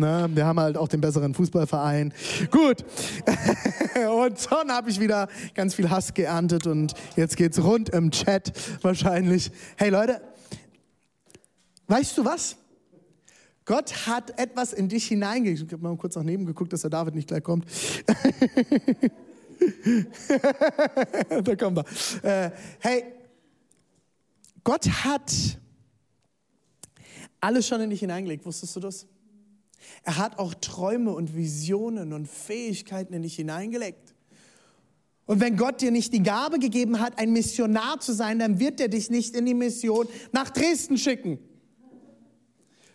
Ne? 0.01 0.29
Wir 0.33 0.45
haben 0.45 0.59
halt 0.59 0.77
auch 0.77 0.87
den 0.87 0.99
besseren 0.99 1.33
Fußballverein. 1.33 2.13
Gut. 2.49 2.81
und 4.25 4.51
dann 4.51 4.71
habe 4.71 4.89
ich 4.89 4.99
wieder 4.99 5.27
ganz 5.53 5.75
viel 5.75 5.89
Hass 5.89 6.13
geerntet 6.13 6.67
und 6.67 6.93
jetzt 7.15 7.37
geht's 7.37 7.63
rund 7.63 7.89
im 7.89 8.11
Chat 8.11 8.51
wahrscheinlich. 8.81 9.51
Hey 9.77 9.89
Leute, 9.89 10.21
weißt 11.87 12.17
du 12.17 12.25
was? 12.25 12.57
Gott 13.65 14.07
hat 14.07 14.39
etwas 14.39 14.73
in 14.73 14.89
dich 14.89 15.07
hineingelegt. 15.07 15.61
Ich 15.65 15.71
habe 15.71 15.83
mal 15.83 15.95
kurz 15.95 16.15
nach 16.15 16.23
neben 16.23 16.47
geguckt, 16.47 16.73
dass 16.73 16.81
der 16.81 16.89
David 16.89 17.13
nicht 17.13 17.27
gleich 17.27 17.43
kommt. 17.43 17.65
da 21.43 21.55
kommt 21.55 21.85
er. 22.23 22.45
Äh, 22.45 22.51
hey, 22.79 23.03
Gott 24.63 24.87
hat 24.87 25.31
alles 27.39 27.67
schon 27.67 27.81
in 27.81 27.91
dich 27.91 27.99
hineingelegt. 27.99 28.43
Wusstest 28.45 28.75
du 28.75 28.79
das? 28.79 29.05
Er 30.03 30.17
hat 30.17 30.39
auch 30.39 30.53
Träume 30.53 31.11
und 31.11 31.35
Visionen 31.35 32.13
und 32.13 32.27
Fähigkeiten 32.27 33.13
in 33.13 33.23
dich 33.23 33.35
hineingelegt. 33.35 34.13
Und 35.25 35.39
wenn 35.39 35.55
Gott 35.55 35.81
dir 35.81 35.91
nicht 35.91 36.13
die 36.13 36.23
Gabe 36.23 36.59
gegeben 36.59 36.99
hat, 36.99 37.17
ein 37.17 37.31
Missionar 37.31 37.99
zu 37.99 38.13
sein, 38.13 38.39
dann 38.39 38.59
wird 38.59 38.81
er 38.81 38.89
dich 38.89 39.09
nicht 39.09 39.35
in 39.35 39.45
die 39.45 39.53
Mission 39.53 40.07
nach 40.31 40.49
Dresden 40.49 40.97
schicken. 40.97 41.39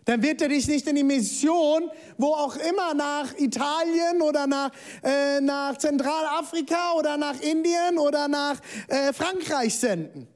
Dann 0.05 0.23
wird 0.23 0.41
er 0.41 0.49
dich 0.49 0.69
nicht 0.69 0.87
in 0.87 0.95
die 0.95 1.03
Mission, 1.03 1.91
wo 2.17 2.27
auch 2.27 2.57
immer, 2.57 2.95
nach 2.95 3.37
Italien 3.39 4.23
oder 4.23 4.47
nach, 4.47 4.71
äh, 5.03 5.41
nach 5.41 5.77
Zentralafrika 5.79 6.93
oder 6.97 7.17
nach 7.17 7.41
Indien 7.41 7.99
oder 7.99 8.29
nach 8.29 8.61
äh, 8.87 9.13
Frankreich 9.13 9.77
senden. 9.77 10.29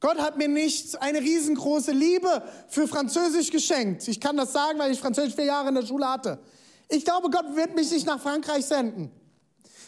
Gott 0.00 0.18
hat 0.18 0.38
mir 0.38 0.48
nicht 0.48 1.00
eine 1.02 1.20
riesengroße 1.20 1.92
Liebe 1.92 2.42
für 2.68 2.88
Französisch 2.88 3.50
geschenkt. 3.50 4.08
Ich 4.08 4.18
kann 4.18 4.36
das 4.36 4.52
sagen, 4.52 4.78
weil 4.78 4.90
ich 4.90 4.98
Französisch 4.98 5.34
vier 5.34 5.44
Jahre 5.44 5.68
in 5.68 5.74
der 5.74 5.84
Schule 5.84 6.08
hatte. 6.08 6.38
Ich 6.88 7.04
glaube, 7.04 7.28
Gott 7.28 7.54
wird 7.54 7.74
mich 7.74 7.90
nicht 7.90 8.06
nach 8.06 8.20
Frankreich 8.20 8.64
senden. 8.64 9.10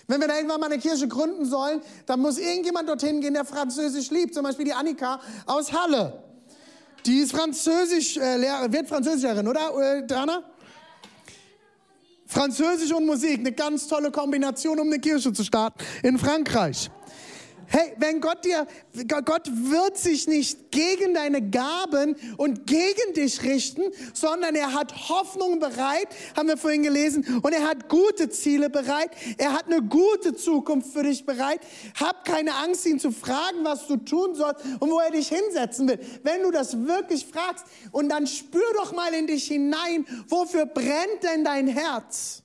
Wenn 0.07 0.21
wir 0.21 0.29
da 0.29 0.37
irgendwann 0.37 0.61
mal 0.61 0.67
eine 0.67 0.79
Kirche 0.79 1.09
gründen 1.09 1.47
sollen, 1.47 1.81
dann 2.05 2.21
muss 2.21 2.37
irgendjemand 2.37 2.89
dorthin 2.89 3.23
gehen, 3.23 3.33
der 3.33 3.47
Französisch 3.47 4.11
liebt. 4.11 4.35
Zum 4.35 4.43
Beispiel 4.45 4.67
die 4.67 4.75
Annika 4.75 5.19
aus 5.47 5.73
Halle. 5.73 6.23
Die 7.07 7.19
ist 7.19 7.33
Französisch, 7.33 8.19
äh, 8.19 8.71
wird 8.71 8.89
Französischerin, 8.89 9.49
oder, 9.49 9.97
äh, 9.97 10.07
Dana? 10.07 10.43
Französisch 12.27 12.93
und 12.93 13.07
Musik, 13.07 13.41
eine 13.41 13.53
ganz 13.53 13.89
tolle 13.89 14.11
Kombination, 14.11 14.79
um 14.79 14.87
eine 14.87 14.99
Kirche 14.99 15.33
zu 15.33 15.45
starten 15.45 15.83
in 16.03 16.19
Frankreich. 16.19 16.91
Hey, 17.67 17.95
wenn 17.99 18.21
Gott 18.21 18.45
dir, 18.45 18.67
Gott 19.25 19.49
wird 19.49 19.97
sich 19.97 20.27
nicht 20.27 20.71
gegen 20.71 21.15
deine 21.15 21.43
Gaben 21.43 22.17
und 22.37 22.67
gegen 22.67 23.15
dich 23.15 23.43
richten, 23.43 23.83
sondern 24.15 24.55
er 24.55 24.75
hat 24.75 25.09
Hoffnung 25.09 25.59
bereit, 25.59 26.09
haben 26.37 26.49
wir 26.49 26.57
vorhin 26.57 26.83
gelesen, 26.83 27.41
und 27.43 27.53
er 27.53 27.69
hat 27.69 27.89
gute 27.89 28.29
Ziele 28.29 28.71
bereit. 28.71 29.11
Er 29.39 29.53
hat 29.53 29.67
eine 29.67 29.83
gute 29.83 30.35
Zukunft 30.35 30.93
für 30.93 31.03
dich 31.03 31.25
bereit. 31.25 31.61
Hab 31.99 32.25
keine 32.25 32.55
Angst, 32.57 32.87
ihn 32.87 32.99
zu 32.99 33.13
fragen, 33.13 33.65
was 33.65 33.87
du 33.87 33.97
tun 33.97 34.35
sollst 34.35 34.65
und 34.81 34.91
wo 34.91 34.99
er 34.99 35.11
dich 35.11 35.29
hinsetzen 35.29 35.89
will. 35.89 35.99
Wenn 36.23 36.43
du 36.43 36.51
das 36.51 36.87
wirklich 36.87 37.27
fragst 37.27 37.65
und 37.91 38.09
dann 38.09 38.27
spür 38.27 38.63
doch 38.75 38.93
mal 38.93 39.13
in 39.15 39.27
dich 39.27 39.47
hinein, 39.49 40.07
wofür 40.29 40.67
brennt 40.67 41.23
denn 41.23 41.45
dein 41.45 41.67
Herz? 41.67 42.42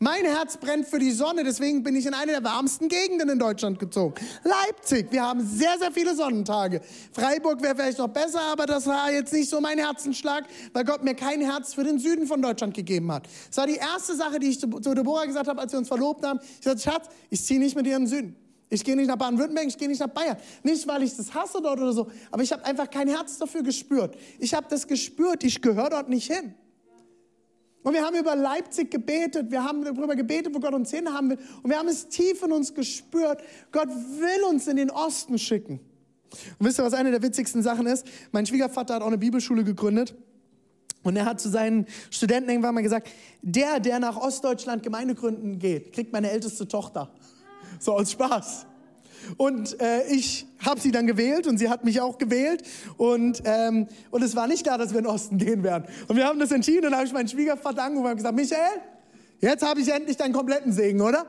Mein 0.00 0.24
Herz 0.24 0.56
brennt 0.56 0.86
für 0.86 1.00
die 1.00 1.10
Sonne, 1.10 1.42
deswegen 1.42 1.82
bin 1.82 1.96
ich 1.96 2.06
in 2.06 2.14
eine 2.14 2.30
der 2.30 2.44
wärmsten 2.44 2.88
Gegenden 2.88 3.30
in 3.30 3.38
Deutschland 3.40 3.80
gezogen. 3.80 4.14
Leipzig, 4.44 5.10
wir 5.10 5.22
haben 5.22 5.44
sehr, 5.44 5.76
sehr 5.76 5.90
viele 5.90 6.14
Sonnentage. 6.14 6.80
Freiburg 7.10 7.60
wäre 7.62 7.74
vielleicht 7.74 7.98
noch 7.98 8.06
besser, 8.06 8.40
aber 8.40 8.66
das 8.66 8.86
war 8.86 9.10
jetzt 9.10 9.32
nicht 9.32 9.50
so 9.50 9.60
mein 9.60 9.76
Herzenschlag, 9.76 10.44
weil 10.72 10.84
Gott 10.84 11.02
mir 11.02 11.14
kein 11.14 11.40
Herz 11.40 11.74
für 11.74 11.82
den 11.82 11.98
Süden 11.98 12.28
von 12.28 12.40
Deutschland 12.40 12.74
gegeben 12.74 13.10
hat. 13.10 13.26
Das 13.48 13.56
war 13.56 13.66
die 13.66 13.74
erste 13.74 14.14
Sache, 14.14 14.38
die 14.38 14.50
ich 14.50 14.60
zu 14.60 14.68
Deborah 14.68 15.24
gesagt 15.24 15.48
habe, 15.48 15.60
als 15.60 15.72
wir 15.72 15.80
uns 15.80 15.88
verlobt 15.88 16.24
haben. 16.24 16.38
Ich 16.60 16.64
sagte, 16.64 16.80
Schatz, 16.80 17.08
ich 17.28 17.44
ziehe 17.44 17.58
nicht 17.58 17.74
mit 17.74 17.84
dir 17.84 17.96
in 17.96 18.02
den 18.02 18.08
Süden. 18.08 18.36
Ich 18.70 18.84
gehe 18.84 18.94
nicht 18.94 19.08
nach 19.08 19.16
Baden-Württemberg, 19.16 19.66
ich 19.66 19.78
gehe 19.78 19.88
nicht 19.88 20.00
nach 20.00 20.10
Bayern. 20.10 20.36
Nicht, 20.62 20.86
weil 20.86 21.02
ich 21.02 21.16
das 21.16 21.34
hasse 21.34 21.60
dort 21.60 21.80
oder 21.80 21.92
so, 21.92 22.08
aber 22.30 22.44
ich 22.44 22.52
habe 22.52 22.64
einfach 22.64 22.88
kein 22.88 23.08
Herz 23.08 23.38
dafür 23.38 23.64
gespürt. 23.64 24.16
Ich 24.38 24.54
habe 24.54 24.68
das 24.70 24.86
gespürt, 24.86 25.42
ich 25.42 25.60
gehöre 25.60 25.90
dort 25.90 26.08
nicht 26.08 26.32
hin. 26.32 26.54
Und 27.88 27.94
wir 27.94 28.04
haben 28.04 28.18
über 28.18 28.36
Leipzig 28.36 28.90
gebetet, 28.90 29.50
wir 29.50 29.64
haben 29.64 29.82
darüber 29.82 30.14
gebetet, 30.14 30.54
wo 30.54 30.60
Gott 30.60 30.74
uns 30.74 30.90
hin 30.90 31.10
haben 31.10 31.30
will. 31.30 31.38
Und 31.62 31.70
wir 31.70 31.78
haben 31.78 31.88
es 31.88 32.06
tief 32.06 32.42
in 32.42 32.52
uns 32.52 32.74
gespürt, 32.74 33.40
Gott 33.72 33.88
will 33.88 34.44
uns 34.46 34.66
in 34.66 34.76
den 34.76 34.90
Osten 34.90 35.38
schicken. 35.38 35.80
Und 36.58 36.66
wisst 36.66 36.78
ihr, 36.78 36.84
was 36.84 36.92
eine 36.92 37.10
der 37.10 37.22
witzigsten 37.22 37.62
Sachen 37.62 37.86
ist? 37.86 38.06
Mein 38.30 38.44
Schwiegervater 38.44 38.96
hat 38.96 39.02
auch 39.02 39.06
eine 39.06 39.16
Bibelschule 39.16 39.64
gegründet. 39.64 40.14
Und 41.02 41.16
er 41.16 41.24
hat 41.24 41.40
zu 41.40 41.48
seinen 41.48 41.86
Studenten 42.10 42.50
irgendwann 42.50 42.74
mal 42.74 42.82
gesagt, 42.82 43.08
der, 43.40 43.80
der 43.80 44.00
nach 44.00 44.18
Ostdeutschland 44.18 44.82
Gemeinde 44.82 45.14
gründen 45.14 45.58
geht, 45.58 45.94
kriegt 45.94 46.12
meine 46.12 46.30
älteste 46.30 46.68
Tochter. 46.68 47.10
So 47.80 47.94
aus 47.94 48.12
Spaß. 48.12 48.66
Und 49.36 49.80
äh, 49.80 50.06
ich 50.08 50.46
habe 50.64 50.80
sie 50.80 50.90
dann 50.90 51.06
gewählt 51.06 51.46
und 51.46 51.58
sie 51.58 51.68
hat 51.68 51.84
mich 51.84 52.00
auch 52.00 52.18
gewählt. 52.18 52.62
Und, 52.96 53.42
ähm, 53.44 53.86
und 54.10 54.22
es 54.22 54.34
war 54.36 54.46
nicht 54.46 54.64
klar, 54.64 54.78
dass 54.78 54.90
wir 54.92 54.98
in 54.98 55.04
den 55.04 55.12
Osten 55.12 55.38
gehen 55.38 55.62
werden. 55.62 55.84
Und 56.08 56.16
wir 56.16 56.26
haben 56.26 56.38
das 56.38 56.52
entschieden 56.52 56.86
und 56.86 56.90
dann 56.92 56.96
habe 56.96 57.06
ich 57.06 57.12
meinen 57.12 57.28
Schwiegervater 57.28 57.82
angerufen 57.82 58.10
und 58.10 58.16
gesagt, 58.16 58.34
Michael, 58.34 58.80
Jetzt 59.40 59.64
habe 59.64 59.80
ich 59.80 59.88
endlich 59.88 60.16
deinen 60.16 60.32
kompletten 60.32 60.72
Segen, 60.72 61.00
oder? 61.00 61.24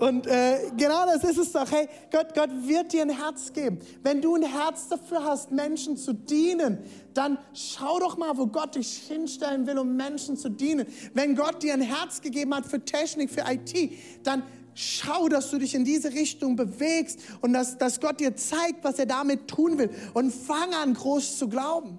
Und 0.00 0.26
äh, 0.26 0.58
genau 0.76 1.06
das 1.06 1.22
ist 1.22 1.38
es 1.38 1.52
doch. 1.52 1.70
Hey, 1.70 1.88
Gott, 2.10 2.34
Gott 2.34 2.50
wird 2.66 2.92
dir 2.92 3.02
ein 3.02 3.16
Herz 3.16 3.52
geben. 3.52 3.78
Wenn 4.02 4.20
du 4.20 4.34
ein 4.34 4.42
Herz 4.42 4.88
dafür 4.88 5.22
hast, 5.22 5.52
Menschen 5.52 5.96
zu 5.96 6.12
dienen, 6.12 6.78
dann 7.14 7.38
schau 7.54 8.00
doch 8.00 8.16
mal, 8.16 8.36
wo 8.36 8.48
Gott 8.48 8.74
dich 8.74 9.04
hinstellen 9.06 9.64
will, 9.68 9.78
um 9.78 9.94
Menschen 9.94 10.36
zu 10.36 10.48
dienen. 10.48 10.86
Wenn 11.14 11.36
Gott 11.36 11.62
dir 11.62 11.74
ein 11.74 11.82
Herz 11.82 12.20
gegeben 12.20 12.52
hat 12.52 12.66
für 12.66 12.84
Technik, 12.84 13.30
für 13.30 13.44
IT, 13.48 13.92
dann 14.24 14.42
Schau, 14.74 15.28
dass 15.28 15.50
du 15.50 15.58
dich 15.58 15.74
in 15.74 15.84
diese 15.84 16.12
Richtung 16.12 16.56
bewegst 16.56 17.18
und 17.40 17.52
dass, 17.52 17.76
dass 17.76 18.00
Gott 18.00 18.20
dir 18.20 18.34
zeigt, 18.36 18.82
was 18.82 18.98
er 18.98 19.06
damit 19.06 19.48
tun 19.48 19.78
will. 19.78 19.90
Und 20.14 20.32
fang 20.32 20.72
an, 20.74 20.94
groß 20.94 21.38
zu 21.38 21.48
glauben. 21.48 21.98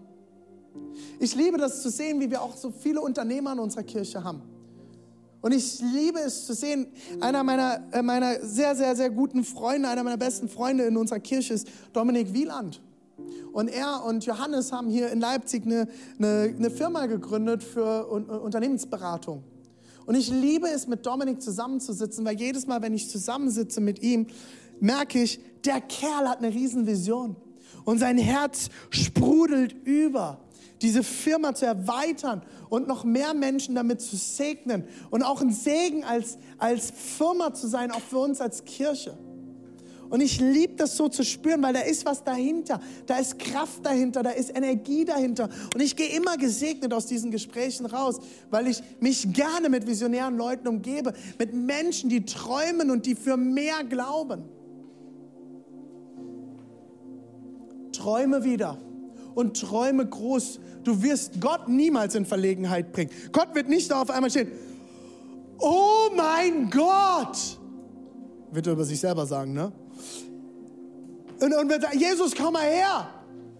Ich 1.19 1.35
liebe 1.35 1.57
das 1.57 1.81
zu 1.81 1.89
sehen, 1.89 2.19
wie 2.19 2.31
wir 2.31 2.41
auch 2.41 2.55
so 2.55 2.71
viele 2.71 3.01
Unternehmer 3.01 3.53
in 3.53 3.59
unserer 3.59 3.83
Kirche 3.83 4.23
haben. 4.23 4.41
Und 5.41 5.51
ich 5.51 5.81
liebe 5.81 6.19
es 6.19 6.45
zu 6.45 6.53
sehen, 6.53 6.87
einer 7.19 7.43
meiner, 7.43 7.83
äh, 7.91 8.01
meiner 8.01 8.39
sehr, 8.39 8.75
sehr, 8.75 8.95
sehr 8.95 9.09
guten 9.09 9.43
Freunde, 9.43 9.89
einer 9.89 10.03
meiner 10.03 10.17
besten 10.17 10.47
Freunde 10.47 10.85
in 10.85 10.95
unserer 10.95 11.19
Kirche 11.19 11.53
ist 11.53 11.67
Dominik 11.91 12.33
Wieland. 12.33 12.81
Und 13.51 13.67
er 13.67 14.03
und 14.05 14.25
Johannes 14.25 14.71
haben 14.71 14.89
hier 14.89 15.11
in 15.11 15.19
Leipzig 15.19 15.65
eine, 15.65 15.87
eine, 16.17 16.55
eine 16.57 16.71
Firma 16.71 17.05
gegründet 17.05 17.61
für 17.61 18.07
Unternehmensberatung. 18.07 19.43
Und 20.05 20.15
ich 20.15 20.29
liebe 20.29 20.67
es, 20.67 20.87
mit 20.87 21.05
Dominik 21.05 21.41
zusammenzusitzen, 21.41 22.25
weil 22.25 22.39
jedes 22.39 22.67
Mal, 22.67 22.81
wenn 22.81 22.93
ich 22.93 23.09
zusammensitze 23.09 23.81
mit 23.81 24.01
ihm, 24.01 24.27
merke 24.79 25.21
ich, 25.21 25.39
der 25.65 25.81
Kerl 25.81 26.27
hat 26.27 26.39
eine 26.39 26.53
Riesenvision. 26.53 27.35
Und 27.85 27.99
sein 27.99 28.17
Herz 28.17 28.69
sprudelt 28.89 29.73
über, 29.85 30.39
diese 30.81 31.03
Firma 31.03 31.55
zu 31.55 31.65
erweitern 31.65 32.41
und 32.69 32.87
noch 32.87 33.05
mehr 33.05 33.33
Menschen 33.33 33.73
damit 33.73 34.01
zu 34.01 34.17
segnen 34.17 34.83
und 35.11 35.23
auch 35.23 35.41
ein 35.41 35.51
Segen 35.51 36.03
als, 36.03 36.37
als 36.57 36.91
Firma 36.91 37.53
zu 37.53 37.67
sein, 37.67 37.89
auch 37.91 38.01
für 38.01 38.17
uns 38.17 38.41
als 38.41 38.65
Kirche. 38.65 39.17
Und 40.13 40.21
ich 40.21 40.39
liebe 40.39 40.75
das 40.75 40.95
so 40.95 41.09
zu 41.09 41.23
spüren, 41.23 41.63
weil 41.63 41.73
da 41.73 41.79
ist 41.79 42.05
was 42.05 42.23
dahinter. 42.23 42.79
Da 43.07 43.17
ist 43.17 43.39
Kraft 43.39 43.83
dahinter, 43.83 44.21
da 44.21 44.29
ist 44.29 44.55
Energie 44.55 45.05
dahinter. 45.05 45.49
Und 45.73 45.81
ich 45.81 45.95
gehe 45.95 46.15
immer 46.15 46.37
gesegnet 46.37 46.93
aus 46.93 47.07
diesen 47.07 47.31
Gesprächen 47.31 47.87
raus, 47.87 48.19
weil 48.51 48.67
ich 48.67 48.83
mich 48.99 49.33
gerne 49.33 49.69
mit 49.69 49.87
visionären 49.87 50.37
Leuten 50.37 50.67
umgebe, 50.67 51.13
mit 51.39 51.55
Menschen, 51.55 52.11
die 52.11 52.25
träumen 52.25 52.91
und 52.91 53.07
die 53.07 53.15
für 53.15 53.37
mehr 53.37 53.83
glauben. 53.89 54.43
Träume 57.91 58.43
wieder 58.43 58.77
und 59.33 59.59
träume 59.59 60.05
groß. 60.05 60.59
Du 60.83 61.01
wirst 61.01 61.41
Gott 61.41 61.67
niemals 61.67 62.13
in 62.13 62.27
Verlegenheit 62.27 62.91
bringen. 62.91 63.09
Gott 63.31 63.55
wird 63.55 63.67
nicht 63.67 63.89
da 63.89 64.03
auf 64.03 64.11
einmal 64.11 64.29
stehen. 64.29 64.51
Oh 65.57 66.11
mein 66.15 66.69
Gott! 66.69 67.57
Wird 68.51 68.67
er 68.67 68.73
über 68.73 68.85
sich 68.85 68.99
selber 68.99 69.25
sagen, 69.25 69.53
ne? 69.53 69.73
Und, 71.43 71.53
und 71.53 71.69
wir 71.69 71.81
sagen, 71.81 71.99
Jesus, 71.99 72.33
komm 72.35 72.53
mal 72.53 72.61
her. 72.61 73.09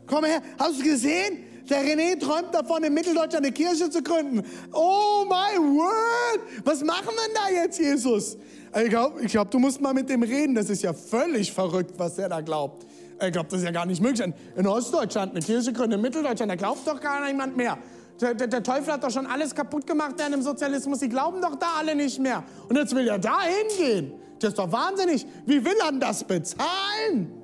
Komm 0.07 0.21
mal 0.21 0.29
her. 0.29 0.41
Hast 0.57 0.79
du 0.79 0.83
gesehen? 0.83 1.43
Der 1.69 1.83
René 1.83 2.17
träumt 2.17 2.53
davon, 2.53 2.81
in 2.83 2.93
Mitteldeutschland 2.93 3.45
eine 3.45 3.51
Kirche 3.51 3.89
zu 3.89 4.01
gründen. 4.01 4.41
Oh 4.71 5.25
my 5.25 5.57
word! 5.57 6.39
Was 6.63 6.81
machen 6.81 7.07
wir 7.07 7.25
denn 7.25 7.35
da 7.35 7.61
jetzt, 7.61 7.79
Jesus? 7.79 8.37
Ich 8.81 8.89
glaube, 8.89 9.21
glaub, 9.25 9.51
du 9.51 9.59
musst 9.59 9.81
mal 9.81 9.93
mit 9.93 10.09
dem 10.09 10.23
reden. 10.23 10.55
Das 10.55 10.69
ist 10.69 10.81
ja 10.81 10.93
völlig 10.93 11.51
verrückt, 11.51 11.91
was 11.97 12.15
der 12.15 12.29
da 12.29 12.39
glaubt. 12.39 12.85
Ich 13.21 13.31
glaube, 13.33 13.49
das 13.49 13.59
ist 13.59 13.65
ja 13.65 13.71
gar 13.71 13.85
nicht 13.85 14.01
möglich. 14.01 14.33
In 14.55 14.67
Ostdeutschland 14.67 15.31
eine 15.31 15.41
Kirche 15.41 15.73
gründen, 15.73 15.95
in 15.95 16.01
Mitteldeutschland, 16.01 16.51
da 16.51 16.55
glaubt 16.55 16.87
doch 16.87 17.01
gar 17.01 17.25
niemand 17.25 17.57
mehr. 17.57 17.77
Der, 18.21 18.33
der, 18.33 18.47
der, 18.47 18.63
Teufel 18.63 18.93
hat 18.93 19.03
doch 19.03 19.11
schon 19.11 19.25
alles 19.25 19.53
kaputt 19.53 19.85
gemacht 19.85 20.13
während 20.17 20.35
dem 20.35 20.41
Sozialismus. 20.41 20.99
Die 20.99 21.09
glauben 21.09 21.41
doch 21.41 21.55
da 21.55 21.67
alle 21.79 21.95
nicht 21.95 22.19
mehr. 22.19 22.43
Und 22.69 22.77
jetzt 22.77 22.95
will 22.95 23.07
er 23.09 23.19
da 23.19 23.39
hingehen. 23.41 24.13
Das 24.39 24.51
ist 24.51 24.59
doch 24.59 24.71
wahnsinnig. 24.71 25.25
Wie 25.45 25.63
will 25.65 25.75
er 25.83 25.91
das 25.91 26.23
bezahlen? 26.23 27.42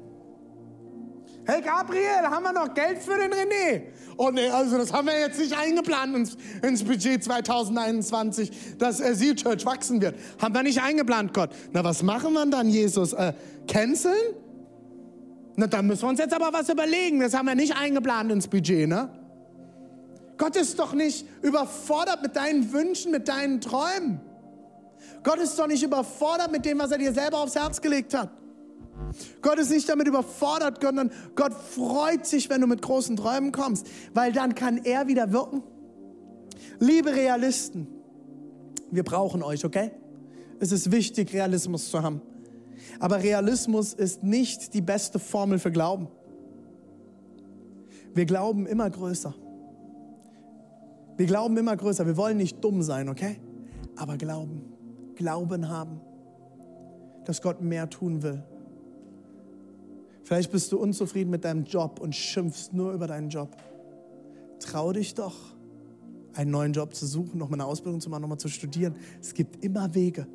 Hey 1.50 1.62
Gabriel, 1.62 2.30
haben 2.30 2.44
wir 2.44 2.54
noch 2.54 2.76
Geld 2.76 3.00
für 3.00 3.18
den 3.18 3.32
René? 3.32 3.82
Oh 4.18 4.30
nee, 4.30 4.48
also 4.50 4.78
das 4.78 4.94
haben 4.94 5.08
wir 5.08 5.20
jetzt 5.20 5.40
nicht 5.40 5.58
eingeplant 5.58 6.16
ins, 6.16 6.38
ins 6.62 6.84
Budget 6.84 7.24
2021, 7.24 8.78
dass 8.78 9.00
äh, 9.00 9.16
Seal 9.16 9.34
Church 9.34 9.66
wachsen 9.66 10.00
wird. 10.00 10.14
Haben 10.40 10.54
wir 10.54 10.62
nicht 10.62 10.80
eingeplant, 10.80 11.34
Gott. 11.34 11.50
Na, 11.72 11.84
was 11.84 12.04
machen 12.04 12.34
wir 12.34 12.46
dann, 12.46 12.70
Jesus? 12.70 13.14
Äh, 13.14 13.34
canceln? 13.68 14.36
Na, 15.56 15.66
dann 15.66 15.88
müssen 15.88 16.04
wir 16.04 16.10
uns 16.10 16.20
jetzt 16.20 16.36
aber 16.36 16.54
was 16.54 16.70
überlegen. 16.70 17.20
Das 17.20 17.34
haben 17.34 17.48
wir 17.48 17.56
nicht 17.56 17.76
eingeplant 17.76 18.32
ins 18.32 18.48
Budget, 18.48 18.88
ne? 18.88 19.10
Gott 20.38 20.56
ist 20.56 20.78
doch 20.78 20.94
nicht 20.94 21.26
überfordert 21.42 22.22
mit 22.22 22.36
deinen 22.36 22.72
Wünschen, 22.72 23.12
mit 23.12 23.28
deinen 23.28 23.60
Träumen. 23.60 24.22
Gott 25.24 25.40
ist 25.40 25.58
doch 25.58 25.66
nicht 25.66 25.82
überfordert 25.82 26.52
mit 26.52 26.64
dem, 26.64 26.78
was 26.78 26.92
er 26.92 27.00
dir 27.00 27.12
selber 27.12 27.40
aufs 27.40 27.56
Herz 27.56 27.82
gelegt 27.82 28.14
hat. 28.14 28.30
Gott 29.42 29.60
ist 29.60 29.72
nicht 29.72 29.88
damit 29.90 30.08
überfordert, 30.08 30.82
sondern 30.82 31.12
Gott 31.36 31.54
freut 31.54 32.26
sich, 32.26 32.50
wenn 32.50 32.62
du 32.62 32.68
mit 32.68 32.82
großen 32.82 33.16
Träumen 33.16 33.52
kommst, 33.52 33.88
weil 34.14 34.32
dann 34.32 34.56
kann 34.56 34.78
er 34.78 35.08
wieder 35.08 35.32
wirken. 35.32 35.64
Liebe 36.80 37.12
Realisten, 37.12 37.88
wir 38.92 39.04
brauchen 39.04 39.44
euch, 39.44 39.66
okay? 39.66 39.92
Es 40.60 40.72
ist 40.72 40.92
wichtig, 40.92 41.34
Realismus 41.34 41.90
zu 41.90 42.02
haben. 42.02 42.22
Aber 43.00 43.22
Realismus 43.24 43.94
ist 43.94 44.24
nicht 44.24 44.74
die 44.74 44.82
beste 44.82 45.20
Formel 45.20 45.60
für 45.60 45.72
Glauben. 45.72 46.08
Wir 48.14 48.26
glauben 48.26 48.66
immer 48.66 48.90
größer. 48.90 49.34
Wir 51.18 51.26
glauben 51.26 51.58
immer 51.58 51.76
größer. 51.76 52.06
Wir 52.06 52.18
wollen 52.18 52.38
nicht 52.38 52.64
dumm 52.64 52.82
sein, 52.82 53.10
okay? 53.10 53.40
Aber 53.96 54.18
glauben. 54.18 54.64
Glauben 55.16 55.70
haben, 55.70 56.02
dass 57.26 57.42
Gott 57.42 57.62
mehr 57.62 57.90
tun 57.90 58.24
will. 58.24 58.44
Vielleicht 60.30 60.52
bist 60.52 60.72
du 60.72 60.78
unzufrieden 60.78 61.32
mit 61.32 61.44
deinem 61.44 61.64
Job 61.64 62.00
und 62.00 62.16
schimpfst 62.16 62.72
nur 62.72 62.94
über 62.94 63.08
deinen 63.08 63.30
Job. 63.30 63.58
Trau 64.60 64.94
dich 64.94 65.16
doch, 65.16 65.34
einen 66.36 66.52
neuen 66.52 66.72
Job 66.72 66.94
zu 66.94 67.08
suchen, 67.08 67.40
noch 67.40 67.50
mal 67.50 67.56
eine 67.56 67.66
Ausbildung 67.66 68.00
zu 68.00 68.12
machen, 68.12 68.22
noch 68.22 68.30
mal 68.30 68.38
zu 68.38 68.48
studieren. 68.48 68.96
Es 69.20 69.34
gibt 69.34 69.66
immer 69.66 69.96
Wege. 69.96 70.28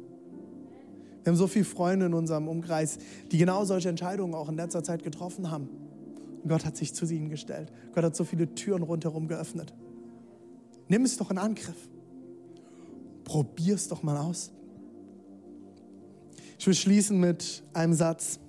Wir 1.23 1.31
haben 1.31 1.37
so 1.37 1.47
viele 1.47 1.65
Freunde 1.65 2.07
in 2.07 2.15
unserem 2.15 2.49
Umkreis, 2.49 2.99
die 3.31 3.39
genau 3.39 3.65
solche 3.65 3.89
Entscheidungen 3.89 4.35
auch 4.35 4.49
in 4.49 4.57
letzter 4.57 4.83
Zeit 4.83 5.05
getroffen 5.05 5.53
haben. 5.53 5.69
Und 6.43 6.49
Gott 6.49 6.65
hat 6.65 6.77
sich 6.77 6.93
zu 6.93 7.07
ihnen 7.07 7.29
gestellt. 7.29 7.71
Gott 7.95 8.03
hat 8.03 8.17
so 8.17 8.25
viele 8.25 8.53
Türen 8.53 8.83
rundherum 8.83 9.29
geöffnet. 9.29 9.75
Nimm 10.89 11.05
es 11.05 11.17
doch 11.19 11.31
in 11.31 11.39
Angriff. 11.39 11.89
Probier 13.23 13.77
es 13.77 13.87
doch 13.87 14.03
mal 14.03 14.17
aus. 14.17 14.51
Ich 16.59 16.67
will 16.67 16.75
schließen 16.75 17.21
mit 17.21 17.63
einem 17.75 17.95
Satz. 17.95 18.41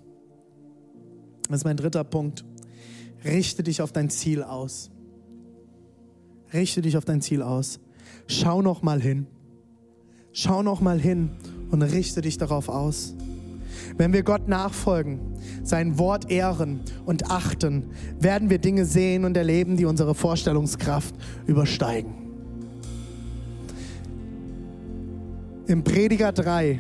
Das 1.50 1.62
ist 1.62 1.66
mein 1.66 1.78
dritter 1.78 2.04
Punkt. 2.04 2.44
Richte 3.24 3.64
dich 3.64 3.82
auf 3.82 3.92
dein 3.92 4.10
Ziel 4.10 4.44
aus. 4.44 4.90
Richte 6.54 6.82
dich 6.82 6.98
auf 6.98 7.06
dein 7.06 7.22
Ziel 7.22 7.42
aus. 7.42 7.80
Schau 8.28 8.62
noch 8.62 8.82
mal 8.82 9.02
hin. 9.02 9.28
Schau 10.32 10.64
noch 10.64 10.82
mal 10.82 11.00
hin 11.00 11.32
und 11.72 11.82
richte 11.82 12.22
dich 12.22 12.38
darauf 12.38 12.70
aus. 12.70 13.16
Wenn 13.98 14.14
wir 14.14 14.24
Gott 14.24 14.48
nachfolgen, 14.48 15.20
sein 15.64 15.98
Wort 15.98 16.30
ehren 16.30 16.82
und 17.06 17.30
achten, 17.30 17.92
werden 18.20 18.50
wir 18.50 18.58
Dinge 18.58 18.86
sehen 18.86 19.26
und 19.26 19.38
erleben, 19.38 19.78
die 19.78 19.86
unsere 19.86 20.16
Vorstellungskraft 20.16 21.16
übersteigen. 21.46 22.14
Im 25.68 25.84
Prediger 25.84 26.32
3, 26.32 26.80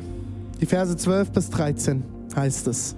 die 0.61 0.65
Verse 0.65 0.95
12 0.95 1.31
bis 1.31 1.49
13 1.49 2.03
heißt 2.35 2.67
es. 2.67 2.95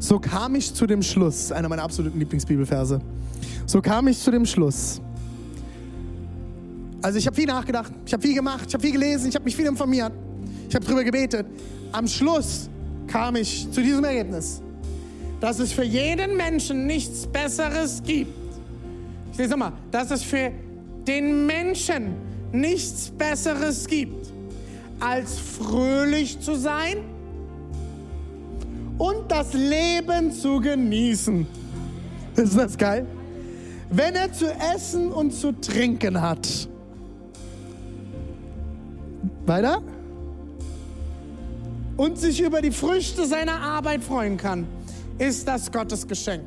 So 0.00 0.18
kam 0.20 0.54
ich 0.54 0.72
zu 0.72 0.86
dem 0.86 1.02
Schluss, 1.02 1.50
einer 1.50 1.68
meiner 1.68 1.82
absoluten 1.82 2.18
Lieblingsbibelverse. 2.18 3.00
So 3.66 3.82
kam 3.82 4.06
ich 4.08 4.18
zu 4.18 4.30
dem 4.30 4.46
Schluss. 4.46 5.00
Also 7.02 7.18
ich 7.18 7.26
habe 7.26 7.36
viel 7.36 7.46
nachgedacht, 7.46 7.92
ich 8.06 8.12
habe 8.12 8.22
viel 8.22 8.34
gemacht, 8.34 8.64
ich 8.68 8.74
habe 8.74 8.82
viel 8.82 8.92
gelesen, 8.92 9.28
ich 9.28 9.34
habe 9.34 9.44
mich 9.44 9.56
viel 9.56 9.66
informiert, 9.66 10.12
ich 10.68 10.74
habe 10.74 10.84
darüber 10.84 11.04
gebetet. 11.04 11.46
Am 11.92 12.06
Schluss 12.06 12.68
kam 13.06 13.36
ich 13.36 13.70
zu 13.70 13.80
diesem 13.82 14.04
Ergebnis, 14.04 14.60
dass 15.40 15.58
es 15.58 15.72
für 15.72 15.84
jeden 15.84 16.36
Menschen 16.36 16.86
nichts 16.86 17.26
Besseres 17.26 18.02
gibt. 18.02 18.32
Ich 19.32 19.38
lese 19.38 19.56
mal, 19.56 19.72
dass 19.90 20.10
es 20.10 20.22
für 20.22 20.52
den 21.06 21.46
Menschen 21.46 22.14
nichts 22.52 23.10
Besseres 23.10 23.86
gibt 23.86 24.32
als 25.00 25.38
fröhlich 25.38 26.40
zu 26.40 26.54
sein 26.54 26.98
und 28.98 29.30
das 29.30 29.52
Leben 29.52 30.32
zu 30.32 30.60
genießen. 30.60 31.46
Ist 32.36 32.56
das 32.56 32.76
geil? 32.76 33.06
Wenn 33.90 34.14
er 34.14 34.32
zu 34.32 34.46
essen 34.74 35.12
und 35.12 35.32
zu 35.32 35.52
trinken 35.52 36.20
hat. 36.20 36.68
Weiter? 39.46 39.80
Und 41.96 42.18
sich 42.18 42.40
über 42.40 42.60
die 42.60 42.70
Früchte 42.70 43.26
seiner 43.26 43.60
Arbeit 43.60 44.04
freuen 44.04 44.36
kann, 44.36 44.66
ist 45.18 45.48
das 45.48 45.72
Gottes 45.72 46.06
Geschenk. 46.06 46.44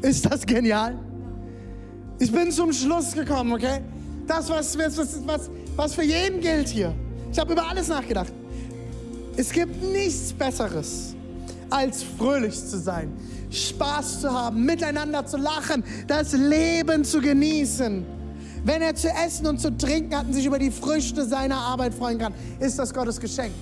Ist 0.00 0.24
das 0.24 0.46
genial? 0.46 0.98
Ich 2.18 2.32
bin 2.32 2.50
zum 2.50 2.72
Schluss 2.72 3.12
gekommen, 3.12 3.52
okay? 3.52 3.80
Das, 4.26 4.48
was, 4.48 4.76
was, 4.76 4.98
was, 5.26 5.50
was 5.76 5.94
für 5.94 6.02
jeden 6.02 6.40
gilt 6.40 6.68
hier. 6.68 6.94
Ich 7.30 7.38
habe 7.38 7.52
über 7.52 7.68
alles 7.68 7.88
nachgedacht. 7.88 8.32
Es 9.38 9.52
gibt 9.52 9.80
nichts 9.80 10.32
Besseres, 10.32 11.14
als 11.70 12.02
fröhlich 12.02 12.56
zu 12.56 12.76
sein, 12.76 13.12
Spaß 13.52 14.22
zu 14.22 14.32
haben, 14.32 14.64
miteinander 14.64 15.24
zu 15.26 15.36
lachen, 15.36 15.84
das 16.08 16.32
Leben 16.32 17.04
zu 17.04 17.20
genießen. 17.20 18.04
Wenn 18.64 18.82
er 18.82 18.96
zu 18.96 19.06
essen 19.06 19.46
und 19.46 19.60
zu 19.60 19.70
trinken 19.78 20.16
hat 20.18 20.26
und 20.26 20.32
sich 20.32 20.44
über 20.44 20.58
die 20.58 20.72
Früchte 20.72 21.24
seiner 21.24 21.54
Arbeit 21.54 21.94
freuen 21.94 22.18
kann, 22.18 22.34
ist 22.58 22.80
das 22.80 22.92
Gottes 22.92 23.20
Geschenk. 23.20 23.52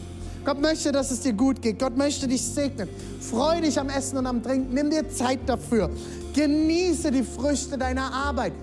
Gott 0.47 0.63
möchte, 0.63 0.93
dass 0.93 1.11
es 1.11 1.21
dir 1.21 1.35
gut 1.35 1.61
geht. 1.61 1.79
Gott 1.79 1.95
möchte 1.95 2.27
dich 2.27 2.41
segnen. 2.41 2.89
Freu 3.21 3.61
dich 3.61 3.79
am 3.79 3.91
Essen 3.91 4.17
und 4.17 4.27
am 4.27 4.43
Trinken. 4.43 4.73
Nimm 4.73 4.89
dir 4.89 5.07
Zeit 5.11 5.41
dafür. 5.45 5.91
Genieße 6.33 7.11
die 7.11 7.23
Früchte 7.23 7.77
deiner 7.77 8.11
Arbeit. 8.15 8.55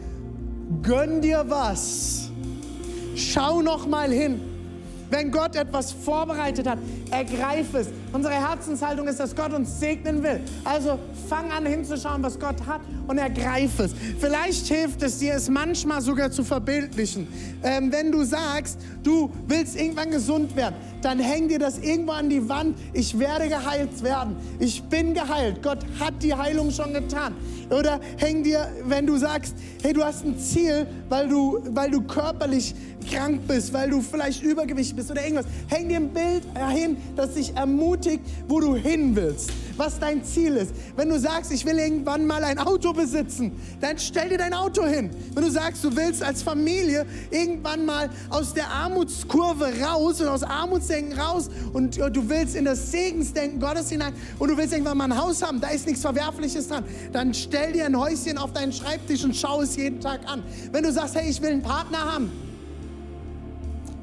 Gönn 0.82 1.21
dir 1.21 1.45
was. 1.47 2.32
Schau 3.15 3.62
noch 3.62 3.86
mal 3.86 4.12
hin. 4.12 4.52
Wenn 5.13 5.30
Gott 5.30 5.56
etwas 5.56 5.91
vorbereitet 5.91 6.67
hat, 6.67 6.80
ergreif 7.12 7.71
es. 7.76 7.88
Unsere 8.13 8.36
Herzenshaltung 8.36 9.08
ist, 9.08 9.19
dass 9.19 9.36
Gott 9.36 9.54
uns 9.54 9.80
segnen 9.80 10.21
will. 10.21 10.39
Also 10.63 10.99
fang 11.28 11.52
an 11.52 11.65
hinzuschauen, 11.65 12.21
was 12.21 12.39
Gott 12.39 12.63
hat 12.67 12.82
und 13.08 13.17
ergreif 13.17 13.80
es. 13.80 13.91
Vielleicht 14.19 14.67
hilft 14.67 15.02
es 15.02 15.17
dir, 15.17 15.34
es 15.34 15.49
manchmal 15.49 15.99
sogar 15.99 16.30
zu 16.30 16.43
verbildlichen. 16.43 17.28
Ähm, 17.63 17.91
wenn 17.91 18.12
du 18.12 18.23
sagst, 18.23 18.80
du 19.02 19.32
willst 19.47 19.76
irgendwann 19.76 20.12
gesund 20.12 20.56
werden, 20.56 20.76
dann 21.02 21.19
häng 21.19 21.47
dir 21.47 21.58
das 21.58 21.80
irgendwo 21.80 22.12
an 22.12 22.30
die 22.30 22.47
Wand. 22.47 22.78
Ich 22.93 23.17
werde 23.17 23.49
geheilt 23.49 24.04
werden. 24.04 24.36
Ich 24.60 24.84
bin 24.84 25.15
geheilt. 25.15 25.63
Gott 25.63 25.80
hat 25.99 26.13
die 26.21 26.36
Heilung 26.36 26.69
schon 26.69 26.93
getan. 26.93 27.34
Oder 27.71 27.99
häng 28.17 28.43
dir, 28.43 28.67
wenn 28.86 29.08
du 29.08 29.17
sagst, 29.17 29.56
hey, 29.82 29.91
du 29.91 30.04
hast 30.04 30.23
ein 30.23 30.38
Ziel, 30.38 30.86
weil 31.10 31.28
du, 31.28 31.63
weil 31.69 31.89
du 31.89 32.02
körperlich 32.02 32.76
krank 33.12 33.41
bist, 33.47 33.73
weil 33.73 33.89
du 33.89 34.02
vielleicht 34.02 34.43
Übergewicht 34.43 34.95
bist 34.95 35.12
oder 35.12 35.23
irgendwas, 35.23 35.45
häng 35.67 35.89
dir 35.89 35.97
ein 35.97 36.10
Bild 36.10 36.43
hin, 36.69 36.97
das 37.15 37.34
dich 37.34 37.56
ermutigt, 37.56 38.02
wo 38.47 38.59
du 38.59 38.75
hin 38.75 39.15
willst, 39.15 39.51
was 39.77 39.99
dein 39.99 40.23
Ziel 40.23 40.55
ist. 40.55 40.73
Wenn 40.95 41.09
du 41.09 41.19
sagst, 41.19 41.51
ich 41.51 41.65
will 41.65 41.77
irgendwann 41.77 42.25
mal 42.25 42.43
ein 42.43 42.59
Auto 42.59 42.93
besitzen, 42.93 43.51
dann 43.81 43.97
stell 43.97 44.29
dir 44.29 44.37
dein 44.37 44.53
Auto 44.53 44.85
hin. 44.85 45.09
Wenn 45.33 45.43
du 45.43 45.51
sagst, 45.51 45.83
du 45.83 45.95
willst 45.95 46.21
als 46.23 46.43
Familie 46.43 47.05
irgendwann 47.31 47.85
mal 47.85 48.09
aus 48.29 48.53
der 48.53 48.69
Armutskurve 48.69 49.71
raus 49.81 50.21
und 50.21 50.27
aus 50.27 50.43
Armutsdenken 50.43 51.17
raus 51.17 51.49
und 51.73 51.97
du 51.97 52.29
willst 52.29 52.55
in 52.55 52.65
das 52.65 52.91
Segensdenken 52.91 53.59
Gottes 53.59 53.89
hinein 53.89 54.13
und 54.39 54.49
du 54.49 54.57
willst 54.57 54.73
irgendwann 54.73 54.97
mal 54.97 55.05
ein 55.05 55.17
Haus 55.17 55.41
haben, 55.41 55.59
da 55.59 55.69
ist 55.69 55.85
nichts 55.85 56.01
Verwerfliches 56.01 56.67
dran, 56.67 56.83
dann 57.11 57.33
stell 57.33 57.73
dir 57.73 57.85
ein 57.85 57.97
Häuschen 57.97 58.37
auf 58.37 58.53
deinen 58.53 58.73
Schreibtisch 58.73 59.23
und 59.23 59.35
schau 59.35 59.61
es 59.61 59.75
jeden 59.75 59.99
Tag 59.99 60.21
an. 60.25 60.43
Wenn 60.71 60.83
du 60.83 60.91
sagst, 60.91 61.15
hey, 61.15 61.29
ich 61.29 61.41
will 61.41 61.51
einen 61.51 61.63
Partner 61.63 62.13
haben, 62.13 62.31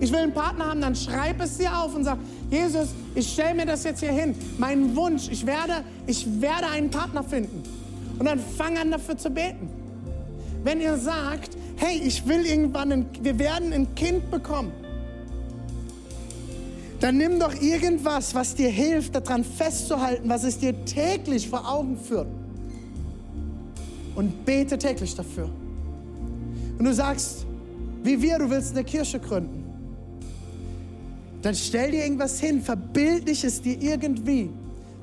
ich 0.03 0.11
will 0.11 0.21
einen 0.21 0.33
Partner 0.33 0.67
haben, 0.67 0.81
dann 0.81 0.97
schreib 0.97 1.43
es 1.43 1.59
dir 1.59 1.79
auf 1.79 1.95
und 1.95 2.05
sag, 2.05 2.19
Jesus, 2.51 2.89
ich 3.15 3.33
stelle 3.33 3.55
mir 3.55 3.67
das 3.67 3.85
jetzt 3.85 4.01
hier 4.01 4.13
hin. 4.13 4.35
Mein 4.59 4.95
Wunsch, 4.95 5.29
ich 5.31 5.45
werde, 5.47 5.85
ich 6.07 6.41
werde 6.41 6.69
einen 6.69 6.91
Partner 6.91 7.25
finden. 7.25 7.63
Und 8.19 8.27
dann 8.27 8.39
fang 8.39 8.77
an 8.79 8.91
dafür 8.91 9.17
zu 9.17 9.31
beten. 9.31 9.69
Wenn 10.63 10.81
ihr 10.81 10.97
sagt, 10.97 11.57
hey, 11.77 12.01
ich 12.05 12.27
will 12.27 12.45
irgendwann, 12.47 12.93
ein, 12.93 13.07
wir 13.23 13.39
werden 13.39 13.73
ein 13.73 13.95
Kind 13.95 14.31
bekommen, 14.31 14.73
dann 17.01 17.17
nimm 17.17 17.41
doch 17.41 17.55
irgendwas, 17.61 18.35
was 18.35 18.55
dir 18.55 18.69
hilft, 18.69 19.15
daran 19.15 19.43
festzuhalten, 19.43 20.29
was 20.29 20.45
es 20.45 20.59
dir 20.59 20.85
täglich 20.85 21.49
vor 21.49 21.67
Augen 21.67 21.97
führt. 21.97 22.29
Und 24.15 24.45
bete 24.45 24.77
täglich 24.77 25.15
dafür. 25.15 25.49
Und 26.79 26.85
du 26.85 26.93
sagst, 26.93 27.47
wie 28.03 28.21
wir, 28.21 28.39
du 28.39 28.51
willst 28.51 28.73
eine 28.73 28.85
Kirche 28.85 29.19
gründen 29.19 29.60
dann 31.43 31.55
stell 31.55 31.91
dir 31.91 32.05
irgendwas 32.05 32.41
hin, 32.41 32.61
verbildlich 32.61 33.45
es 33.45 33.63
dir 33.63 33.81
irgendwie, 33.81 34.51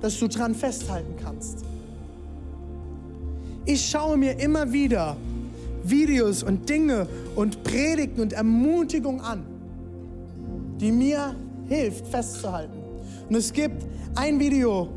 dass 0.01 0.19
du 0.19 0.27
dran 0.27 0.53
festhalten 0.53 1.15
kannst. 1.23 1.65
Ich 3.65 3.85
schaue 3.85 4.17
mir 4.17 4.39
immer 4.39 4.71
wieder 4.71 5.17
Videos 5.83 6.43
und 6.43 6.69
Dinge 6.69 7.07
und 7.35 7.63
Predigten 7.63 8.21
und 8.21 8.33
Ermutigung 8.33 9.21
an, 9.21 9.43
die 10.79 10.91
mir 10.91 11.35
hilft 11.67 12.07
festzuhalten. 12.07 12.77
Und 13.29 13.35
es 13.35 13.51
gibt 13.51 13.85
ein 14.15 14.39
Video 14.39 14.89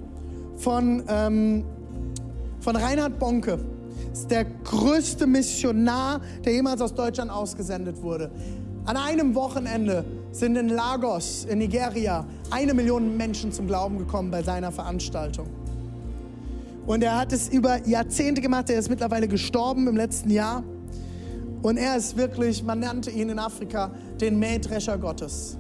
von, 0.57 1.03
ähm, 1.09 1.65
von 2.61 2.77
Reinhard 2.77 3.19
Bonke. 3.19 3.59
Ist 4.13 4.31
der 4.31 4.45
größte 4.45 5.27
Missionar, 5.27 6.21
der 6.45 6.53
jemals 6.53 6.81
aus 6.81 6.95
Deutschland 6.95 7.31
ausgesendet 7.31 8.01
wurde. 8.03 8.31
An 8.85 8.97
einem 8.97 9.35
Wochenende 9.35 10.05
sind 10.33 10.57
in 10.57 10.69
Lagos, 10.69 11.45
in 11.49 11.59
Nigeria, 11.59 12.25
eine 12.51 12.75
Million 12.75 13.17
Menschen 13.17 13.53
zum 13.53 13.67
Glauben 13.67 13.99
gekommen 13.99 14.31
bei 14.31 14.43
seiner 14.43 14.71
Veranstaltung. 14.71 15.47
Und 16.87 17.03
er 17.03 17.19
hat 17.19 17.33
es 17.33 17.49
über 17.49 17.87
Jahrzehnte 17.87 18.41
gemacht, 18.41 18.71
er 18.71 18.79
ist 18.79 18.89
mittlerweile 18.89 19.29
gestorben 19.29 19.87
im 19.87 19.97
letzten 19.97 20.31
Jahr. 20.31 20.63
Und 21.63 21.77
er 21.77 21.97
ist 21.97 22.17
wirklich, 22.17 22.65
man 22.65 22.81
nannte 22.81 23.11
ihn 23.11 23.29
in 23.29 23.39
Afrika 23.39 23.91
den 24.21 24.39
Mähdrescher 24.39 24.97
Gottes, 24.97 25.59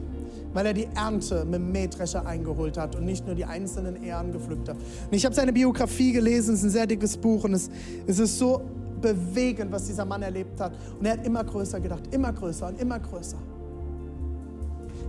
weil 0.54 0.66
er 0.66 0.72
die 0.72 0.88
Ernte 0.94 1.44
mit 1.44 1.56
dem 1.56 1.72
Mähdrescher 1.72 2.24
eingeholt 2.26 2.78
hat 2.78 2.96
und 2.96 3.04
nicht 3.04 3.26
nur 3.26 3.34
die 3.34 3.44
einzelnen 3.44 4.02
Ehren 4.02 4.32
gepflückt 4.32 4.70
hat. 4.70 4.76
Und 4.76 5.14
ich 5.14 5.24
habe 5.24 5.34
seine 5.34 5.52
Biografie 5.52 6.12
gelesen, 6.12 6.54
es 6.54 6.60
ist 6.60 6.66
ein 6.66 6.70
sehr 6.70 6.86
dickes 6.86 7.16
Buch 7.16 7.44
und 7.44 7.54
es, 7.54 7.70
es 8.06 8.18
ist 8.18 8.38
so 8.38 8.62
bewegend, 9.00 9.70
was 9.72 9.86
dieser 9.86 10.06
Mann 10.06 10.22
erlebt 10.22 10.58
hat. 10.58 10.72
Und 10.98 11.04
er 11.04 11.12
hat 11.12 11.26
immer 11.26 11.44
größer 11.44 11.80
gedacht, 11.80 12.14
immer 12.14 12.32
größer 12.32 12.68
und 12.68 12.80
immer 12.80 12.98
größer. 12.98 13.38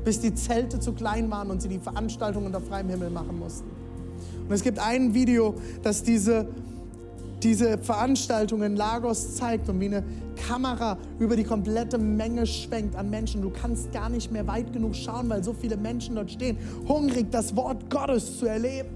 Bis 0.03 0.19
die 0.19 0.33
Zelte 0.33 0.79
zu 0.79 0.93
klein 0.93 1.29
waren 1.29 1.51
und 1.51 1.61
sie 1.61 1.69
die 1.69 1.79
Veranstaltung 1.79 2.45
unter 2.45 2.61
freiem 2.61 2.89
Himmel 2.89 3.09
machen 3.09 3.37
mussten. 3.37 3.69
Und 4.47 4.55
es 4.55 4.63
gibt 4.63 4.79
ein 4.79 5.13
Video, 5.13 5.55
das 5.83 6.03
diese, 6.03 6.47
diese 7.43 7.77
Veranstaltung 7.77 8.63
in 8.63 8.75
Lagos 8.75 9.35
zeigt 9.35 9.69
und 9.69 9.79
wie 9.79 9.85
eine 9.85 10.03
Kamera 10.47 10.97
über 11.19 11.35
die 11.35 11.43
komplette 11.43 11.97
Menge 11.97 12.45
schwenkt 12.45 12.95
an 12.95 13.09
Menschen. 13.09 13.41
Du 13.41 13.49
kannst 13.49 13.91
gar 13.91 14.09
nicht 14.09 14.31
mehr 14.31 14.47
weit 14.47 14.73
genug 14.73 14.95
schauen, 14.95 15.29
weil 15.29 15.43
so 15.43 15.53
viele 15.53 15.77
Menschen 15.77 16.15
dort 16.15 16.31
stehen, 16.31 16.57
hungrig 16.87 17.31
das 17.31 17.55
Wort 17.55 17.89
Gottes 17.89 18.39
zu 18.39 18.47
erleben. 18.47 18.89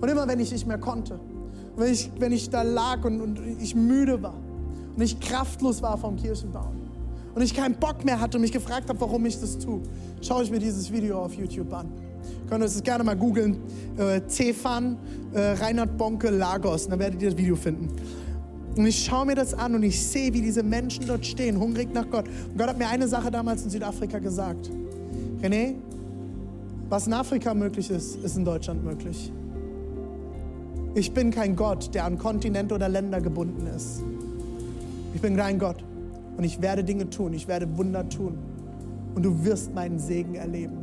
Und 0.00 0.08
immer 0.08 0.26
wenn 0.26 0.40
ich 0.40 0.50
nicht 0.50 0.66
mehr 0.66 0.78
konnte, 0.78 1.20
wenn 1.76 1.92
ich, 1.92 2.10
wenn 2.18 2.32
ich 2.32 2.50
da 2.50 2.62
lag 2.62 3.04
und, 3.04 3.20
und 3.20 3.40
ich 3.60 3.74
müde 3.74 4.22
war 4.22 4.34
und 4.96 5.02
ich 5.02 5.20
kraftlos 5.20 5.82
war 5.82 5.96
vom 5.96 6.16
Kirchenbau 6.16 6.72
und 7.34 7.42
ich 7.42 7.54
keinen 7.54 7.74
Bock 7.74 8.04
mehr 8.04 8.20
hatte 8.20 8.38
und 8.38 8.42
mich 8.42 8.52
gefragt 8.52 8.88
habe, 8.88 9.00
warum 9.00 9.24
ich 9.26 9.38
das 9.38 9.58
tue, 9.58 9.80
schaue 10.20 10.42
ich 10.42 10.50
mir 10.50 10.58
dieses 10.58 10.90
Video 10.92 11.20
auf 11.20 11.34
YouTube 11.34 11.72
an. 11.72 11.88
Könnt 12.48 12.62
ihr 12.62 12.66
es 12.66 12.82
gerne 12.82 13.04
mal 13.04 13.16
googeln. 13.16 13.58
Äh, 13.96 14.22
Cefan, 14.28 14.96
äh, 15.32 15.52
Reinhard 15.52 15.96
Bonke, 15.96 16.30
Lagos. 16.30 16.88
Dann 16.88 16.98
werdet 16.98 17.22
ihr 17.22 17.30
das 17.30 17.38
Video 17.38 17.56
finden. 17.56 17.88
Und 18.76 18.86
ich 18.86 19.04
schaue 19.04 19.26
mir 19.26 19.34
das 19.34 19.54
an 19.54 19.74
und 19.74 19.82
ich 19.82 20.04
sehe, 20.04 20.32
wie 20.32 20.42
diese 20.42 20.62
Menschen 20.62 21.06
dort 21.06 21.24
stehen, 21.24 21.58
hungrig 21.58 21.92
nach 21.92 22.08
Gott. 22.10 22.26
Und 22.26 22.58
Gott 22.58 22.68
hat 22.68 22.78
mir 22.78 22.88
eine 22.88 23.08
Sache 23.08 23.30
damals 23.30 23.64
in 23.64 23.70
Südafrika 23.70 24.18
gesagt. 24.18 24.70
René, 25.40 25.74
was 26.88 27.06
in 27.06 27.12
Afrika 27.12 27.54
möglich 27.54 27.90
ist, 27.90 28.16
ist 28.16 28.36
in 28.36 28.44
Deutschland 28.44 28.84
möglich. 28.84 29.32
Ich 30.94 31.12
bin 31.12 31.30
kein 31.30 31.54
Gott, 31.54 31.94
der 31.94 32.04
an 32.04 32.18
Kontinente 32.18 32.74
oder 32.74 32.88
Länder 32.88 33.20
gebunden 33.20 33.66
ist. 33.68 34.02
Ich 35.14 35.20
bin 35.20 35.36
dein 35.36 35.58
Gott 35.58 35.84
und 36.40 36.44
ich 36.44 36.62
werde 36.62 36.82
Dinge 36.82 37.10
tun, 37.10 37.34
ich 37.34 37.48
werde 37.48 37.76
Wunder 37.76 38.08
tun 38.08 38.38
und 39.14 39.22
du 39.22 39.44
wirst 39.44 39.74
meinen 39.74 39.98
Segen 39.98 40.36
erleben. 40.36 40.78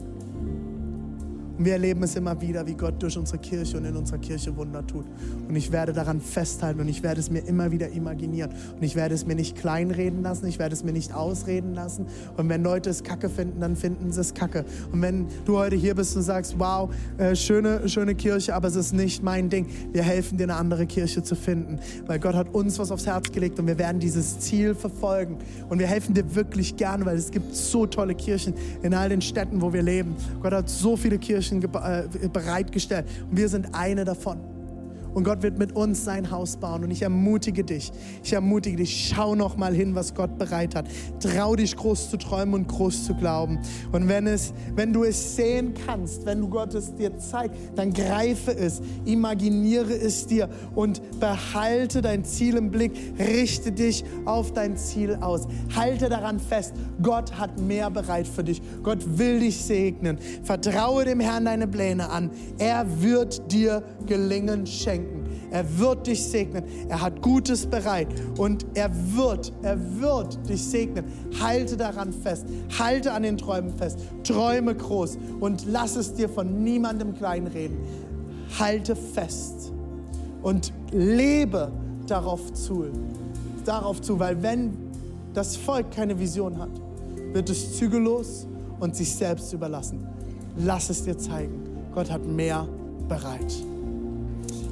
Und 1.58 1.66
wir 1.66 1.74
erleben 1.74 2.04
es 2.04 2.16
immer 2.16 2.40
wieder, 2.40 2.68
wie 2.68 2.76
Gott 2.76 3.02
durch 3.02 3.18
unsere 3.18 3.40
Kirche 3.40 3.78
und 3.78 3.86
in 3.86 3.96
unserer 3.96 4.20
Kirche 4.20 4.56
Wunder 4.56 4.86
tut. 4.86 5.06
Und 5.48 5.56
ich 5.56 5.72
werde 5.72 5.92
daran 5.92 6.22
festhalten 6.22 6.80
und 6.80 6.88
ich 6.88 7.02
werde 7.02 7.20
es 7.20 7.32
mir 7.32 7.40
immer 7.40 7.72
wieder 7.72 7.90
imaginieren. 7.90 8.52
Und 8.76 8.84
ich 8.84 8.96
werde 8.96 9.16
es 9.16 9.26
mir 9.26 9.36
nicht 9.36 9.58
kleinreden 9.58 10.22
lassen, 10.22 10.46
ich 10.48 10.60
werde 10.60 10.74
es 10.74 10.84
mir 10.84 10.94
nicht 10.94 11.14
ausreden 11.14 11.74
lassen. 11.74 12.06
Und 12.38 12.48
wenn 12.50 12.64
Leute 12.64 12.90
es 12.90 13.04
kacke 13.04 13.30
finden, 13.30 13.60
dann 13.60 13.76
finden 13.76 14.12
sie 14.12 14.22
es 14.22 14.34
kacke. 14.34 14.66
Und 14.92 15.02
wenn 15.02 15.28
du 15.46 15.58
heute 15.58 15.76
hier 15.76 15.96
bist 15.96 16.16
und 16.16 16.22
sagst, 16.22 16.60
wow, 16.60 16.94
äh, 17.18 17.36
schöne, 17.36 17.90
schöne 17.90 18.14
Kirche, 18.14 18.54
aber 18.54 18.68
es 18.68 18.76
ist 18.76 18.94
nicht 18.94 19.24
mein 19.24 19.50
Ding, 19.50 19.68
wir 19.92 20.04
helfen 20.04 20.38
dir, 20.38 20.44
eine 20.44 20.56
andere 20.56 20.86
Kirche 20.86 21.24
zu 21.24 21.36
finden. 21.36 21.80
Weil 22.06 22.20
Gott 22.20 22.36
hat 22.36 22.54
uns 22.54 22.78
was 22.78 22.92
aufs 22.92 23.08
Herz 23.08 23.32
gelegt 23.32 23.60
und 23.60 23.68
wir 23.68 23.80
werden 23.80 24.00
dieses 24.00 24.40
Ziel 24.40 24.76
verfolgen. 24.76 25.38
Und 25.70 25.80
wir 25.80 25.88
helfen 25.88 26.14
dir 26.14 26.36
wirklich 26.36 26.78
gern, 26.78 27.06
weil 27.06 27.18
es 27.18 27.32
gibt 27.32 27.56
so 27.56 27.88
tolle 27.88 28.14
Kirchen 28.14 28.54
in 28.84 28.94
all 28.94 29.10
den 29.10 29.22
Städten, 29.22 29.62
wo 29.62 29.74
wir 29.74 29.82
leben. 29.82 30.16
Gott 30.42 30.54
hat 30.54 30.70
so 30.70 30.96
viele 30.96 31.18
Kirchen 31.18 31.47
äh, 31.52 32.28
bereitgestellt 32.28 33.06
und 33.30 33.38
wir 33.38 33.50
sind 33.50 33.74
eine 33.74 34.06
davon. 34.06 34.57
Und 35.18 35.24
Gott 35.24 35.42
wird 35.42 35.58
mit 35.58 35.76
uns 35.76 36.06
sein 36.06 36.30
Haus 36.30 36.58
bauen. 36.58 36.84
Und 36.84 36.92
ich 36.92 37.02
ermutige 37.02 37.64
dich, 37.64 37.92
ich 38.24 38.34
ermutige 38.34 38.78
dich, 38.78 39.08
schau 39.08 39.34
noch 39.34 39.58
mal 39.58 39.74
hin, 39.74 39.96
was 39.96 40.14
Gott 40.14 40.38
bereit 40.38 40.76
hat. 40.76 40.86
Trau 41.20 41.56
dich 41.56 41.76
groß 41.76 42.12
zu 42.12 42.18
träumen 42.18 42.54
und 42.54 42.68
groß 42.68 43.06
zu 43.06 43.16
glauben. 43.16 43.58
Und 43.92 44.10
wenn, 44.10 44.28
es, 44.28 44.54
wenn 44.76 44.94
du 44.94 45.04
es 45.04 45.36
sehen 45.36 45.74
kannst, 45.88 46.28
wenn 46.28 46.42
du 46.42 46.50
Gott 46.50 46.76
es 46.76 46.94
dir 46.94 47.18
zeigt, 47.18 47.56
dann 47.76 47.94
greife 47.94 48.56
es, 48.56 48.80
imaginiere 49.06 49.92
es 49.92 50.28
dir 50.28 50.50
und 50.76 51.02
behalte 51.20 52.04
dein 52.04 52.24
Ziel 52.24 52.56
im 52.56 52.70
Blick. 52.70 52.92
Richte 53.18 53.72
dich 53.72 54.06
auf 54.26 54.54
dein 54.54 54.78
Ziel 54.78 55.16
aus. 55.16 55.48
Halte 55.76 56.10
daran 56.10 56.40
fest, 56.40 56.76
Gott 57.02 57.40
hat 57.40 57.60
mehr 57.60 57.90
bereit 57.90 58.28
für 58.28 58.44
dich. 58.44 58.62
Gott 58.84 59.00
will 59.18 59.40
dich 59.40 59.58
segnen. 59.64 60.20
Vertraue 60.44 61.06
dem 61.06 61.20
Herrn 61.20 61.46
deine 61.46 61.68
Pläne 61.68 62.08
an. 62.08 62.30
Er 62.60 62.86
wird 63.02 63.52
dir 63.52 63.82
Gelingen 64.06 64.68
schenken. 64.68 65.07
Er 65.52 65.80
wird 65.80 66.08
dich 66.08 66.24
segnen. 66.24 66.64
Er 66.90 67.02
hat 67.02 67.22
Gutes 67.22 67.66
bereit 67.66 68.08
und 68.38 68.66
er 68.74 68.90
wird, 69.16 69.54
er 69.62 69.78
wird 70.00 70.38
dich 70.50 70.64
segnen. 70.64 71.06
Halte 71.40 71.78
daran 71.78 72.12
fest. 72.12 72.46
Halte 72.78 73.14
an 73.14 73.24
den 73.24 73.38
Träumen 73.38 73.76
fest. 73.78 74.00
Träume 74.24 74.76
groß 74.76 75.18
und 75.40 75.66
lass 75.66 75.96
es 75.96 76.14
dir 76.14 76.30
von 76.30 76.64
niemandem 76.64 77.14
kleinreden. 77.14 77.78
Halte 78.60 78.96
fest 78.96 79.72
und 80.42 80.74
lebe 80.92 81.72
darauf 82.08 82.54
zu. 82.54 82.86
Darauf 83.66 84.02
zu, 84.02 84.20
weil 84.20 84.42
wenn 84.42 84.78
das 85.34 85.56
Volk 85.56 85.92
keine 85.92 86.18
Vision 86.20 86.58
hat, 86.58 86.70
wird 87.34 87.50
es 87.50 87.78
zügellos 87.78 88.48
und 88.80 88.96
sich 88.96 89.14
selbst 89.14 89.54
überlassen. 89.54 90.08
Lass 90.58 90.90
es 90.90 91.04
dir 91.04 91.18
zeigen. 91.18 91.64
Gott 91.94 92.10
hat 92.10 92.26
mehr 92.26 92.68
bereit. 93.08 93.54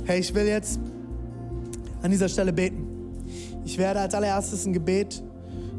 Hey, 0.07 0.19
ich 0.19 0.35
will 0.35 0.45
jetzt 0.45 0.79
an 2.03 2.11
dieser 2.11 2.29
Stelle 2.29 2.53
beten. 2.53 2.85
Ich 3.65 3.79
werde 3.79 4.01
als 4.01 4.13
allererstes 4.13 4.63
ein 4.67 4.71
Gebet 4.71 5.23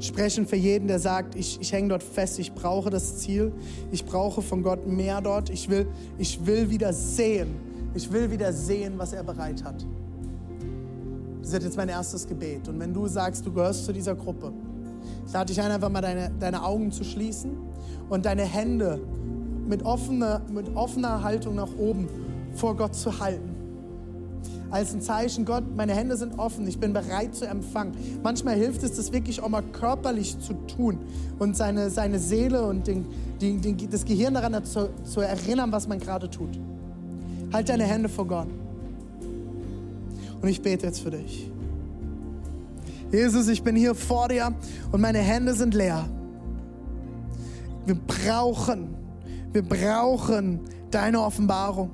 sprechen 0.01 0.49
für 0.49 0.57
jeden, 0.57 0.89
der 0.89 0.99
sagt, 0.99 1.37
ich, 1.37 1.61
ich 1.61 1.73
hänge 1.73 1.91
dort 1.91 2.03
fest, 2.03 2.41
ich 2.41 2.53
brauche 2.53 2.91
das 2.91 3.19
Ziel, 3.19 3.53
ich 3.93 4.05
brauche 4.05 4.43
von 4.43 4.65
Gott 4.65 4.85
mehr 4.85 5.21
dort, 5.21 5.49
ich 5.49 5.69
will, 5.69 5.87
ich 6.19 6.45
will 6.45 6.69
wieder 6.71 6.93
sehen, 6.93 7.55
ich 7.95 8.11
will 8.11 8.29
wieder 8.29 8.53
sehen, 8.53 8.95
was 8.97 9.13
er 9.13 9.23
bereit 9.23 9.63
hat. 9.63 9.87
Das 11.41 11.53
ist 11.53 11.63
jetzt 11.63 11.77
mein 11.77 11.89
erstes 11.89 12.27
Gebet. 12.27 12.67
Und 12.67 12.81
wenn 12.81 12.93
du 12.93 13.07
sagst, 13.07 13.47
du 13.47 13.53
gehörst 13.53 13.85
zu 13.85 13.93
dieser 13.93 14.17
Gruppe, 14.17 14.53
ich 15.25 15.33
lade 15.33 15.47
dich 15.47 15.63
ein, 15.63 15.71
einfach 15.71 15.89
mal 15.89 16.01
deine, 16.01 16.33
deine 16.41 16.65
Augen 16.65 16.91
zu 16.91 17.05
schließen 17.05 17.53
und 18.09 18.27
deine 18.27 18.43
Hände 18.43 18.99
mit 19.69 19.85
offener, 19.85 20.43
mit 20.53 20.75
offener 20.75 21.23
Haltung 21.23 21.55
nach 21.55 21.71
oben 21.79 22.09
vor 22.55 22.77
Gott 22.77 22.97
zu 22.97 23.21
halten 23.21 23.56
als 24.71 24.93
ein 24.93 25.01
Zeichen, 25.01 25.45
Gott, 25.45 25.65
meine 25.77 25.95
Hände 25.95 26.17
sind 26.17 26.39
offen, 26.39 26.67
ich 26.67 26.79
bin 26.79 26.93
bereit 26.93 27.35
zu 27.35 27.47
empfangen. 27.47 27.93
Manchmal 28.23 28.57
hilft 28.57 28.83
es, 28.83 28.97
das 28.97 29.13
wirklich 29.13 29.43
auch 29.43 29.49
mal 29.49 29.63
körperlich 29.63 30.39
zu 30.41 30.55
tun 30.67 30.99
und 31.39 31.57
seine, 31.57 31.91
seine 31.91 32.19
Seele 32.19 32.67
und 32.67 32.87
den, 32.87 33.07
den, 33.41 33.61
den, 33.61 33.91
das 33.91 34.05
Gehirn 34.05 34.35
daran 34.35 34.65
zu, 34.65 34.91
zu 35.05 35.21
erinnern, 35.21 35.73
was 35.73 35.87
man 35.87 35.99
gerade 35.99 36.29
tut. 36.29 36.59
Halt 37.53 37.69
deine 37.69 37.85
Hände 37.85 38.09
vor 38.09 38.27
Gott. 38.27 38.49
Und 40.43 40.49
ich 40.49 40.61
bete 40.61 40.87
jetzt 40.87 41.01
für 41.01 41.11
dich. 41.11 41.51
Jesus, 43.13 43.49
ich 43.49 43.63
bin 43.63 43.77
hier 43.77 43.95
vor 43.95 44.29
dir 44.29 44.53
und 44.91 45.01
meine 45.01 45.19
Hände 45.19 45.55
sind 45.55 45.75
leer. 45.75 46.05
Wir 47.87 47.95
brauchen, 47.95 48.97
wir 49.53 49.63
brauchen 49.63 50.61
deine 50.91 51.21
Offenbarung. 51.21 51.91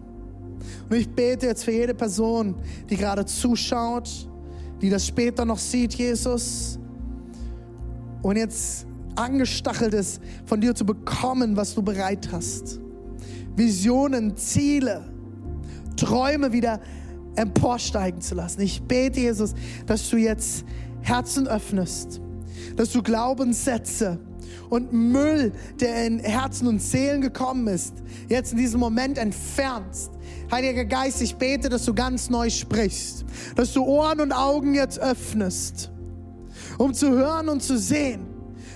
Und 0.89 0.97
ich 0.97 1.09
bete 1.09 1.47
jetzt 1.47 1.65
für 1.65 1.73
jede 1.73 1.95
Person, 1.95 2.55
die 2.89 2.97
gerade 2.97 3.25
zuschaut, 3.25 4.29
die 4.81 4.91
das 4.91 5.07
später 5.07 5.45
noch 5.45 5.59
sieht, 5.59 5.95
Jesus, 5.95 6.79
und 8.23 8.37
jetzt 8.37 8.87
angestachelt 9.17 9.95
ist, 9.95 10.21
von 10.47 10.61
dir 10.61 10.75
zu 10.75 10.87
bekommen, 10.87 11.57
was 11.57 11.75
du 11.75 11.83
bereit 11.83 12.31
hast. 12.33 12.81
Visionen, 13.57 14.37
Ziele, 14.37 15.05
Träume 15.97 16.53
wieder 16.53 16.81
emporsteigen 17.37 18.21
zu 18.21 18.35
lassen. 18.35 18.61
Ich 18.61 18.83
bete, 18.83 19.21
Jesus, 19.21 19.55
dass 19.87 20.09
du 20.11 20.17
jetzt 20.17 20.65
Herzen 21.01 21.47
öffnest, 21.47 22.21
dass 22.77 22.91
du 22.91 23.03
Glaubenssätze 23.03 24.19
und 24.71 24.93
Müll, 24.93 25.53
der 25.81 26.07
in 26.07 26.19
Herzen 26.19 26.67
und 26.67 26.81
Seelen 26.81 27.21
gekommen 27.21 27.67
ist, 27.69 27.95
jetzt 28.29 28.53
in 28.53 28.59
diesem 28.59 28.81
Moment 28.81 29.19
entfernst, 29.19 30.11
Heiliger 30.51 30.85
Geist, 30.85 31.23
ich 31.23 31.37
bete, 31.37 31.71
dass 31.71 31.87
du 31.87 31.95
ganz 31.95 32.29
neu 32.29 32.51
sprichst, 32.51 33.25
dass 33.57 33.73
du 33.73 33.85
Ohren 33.85 34.21
und 34.21 34.33
Augen 34.33 34.75
jetzt 34.75 34.99
öffnest, 34.99 35.91
um 36.77 36.93
zu 36.93 37.11
hören 37.11 37.49
und 37.49 37.63
zu 37.63 37.79
sehen, 37.79 38.27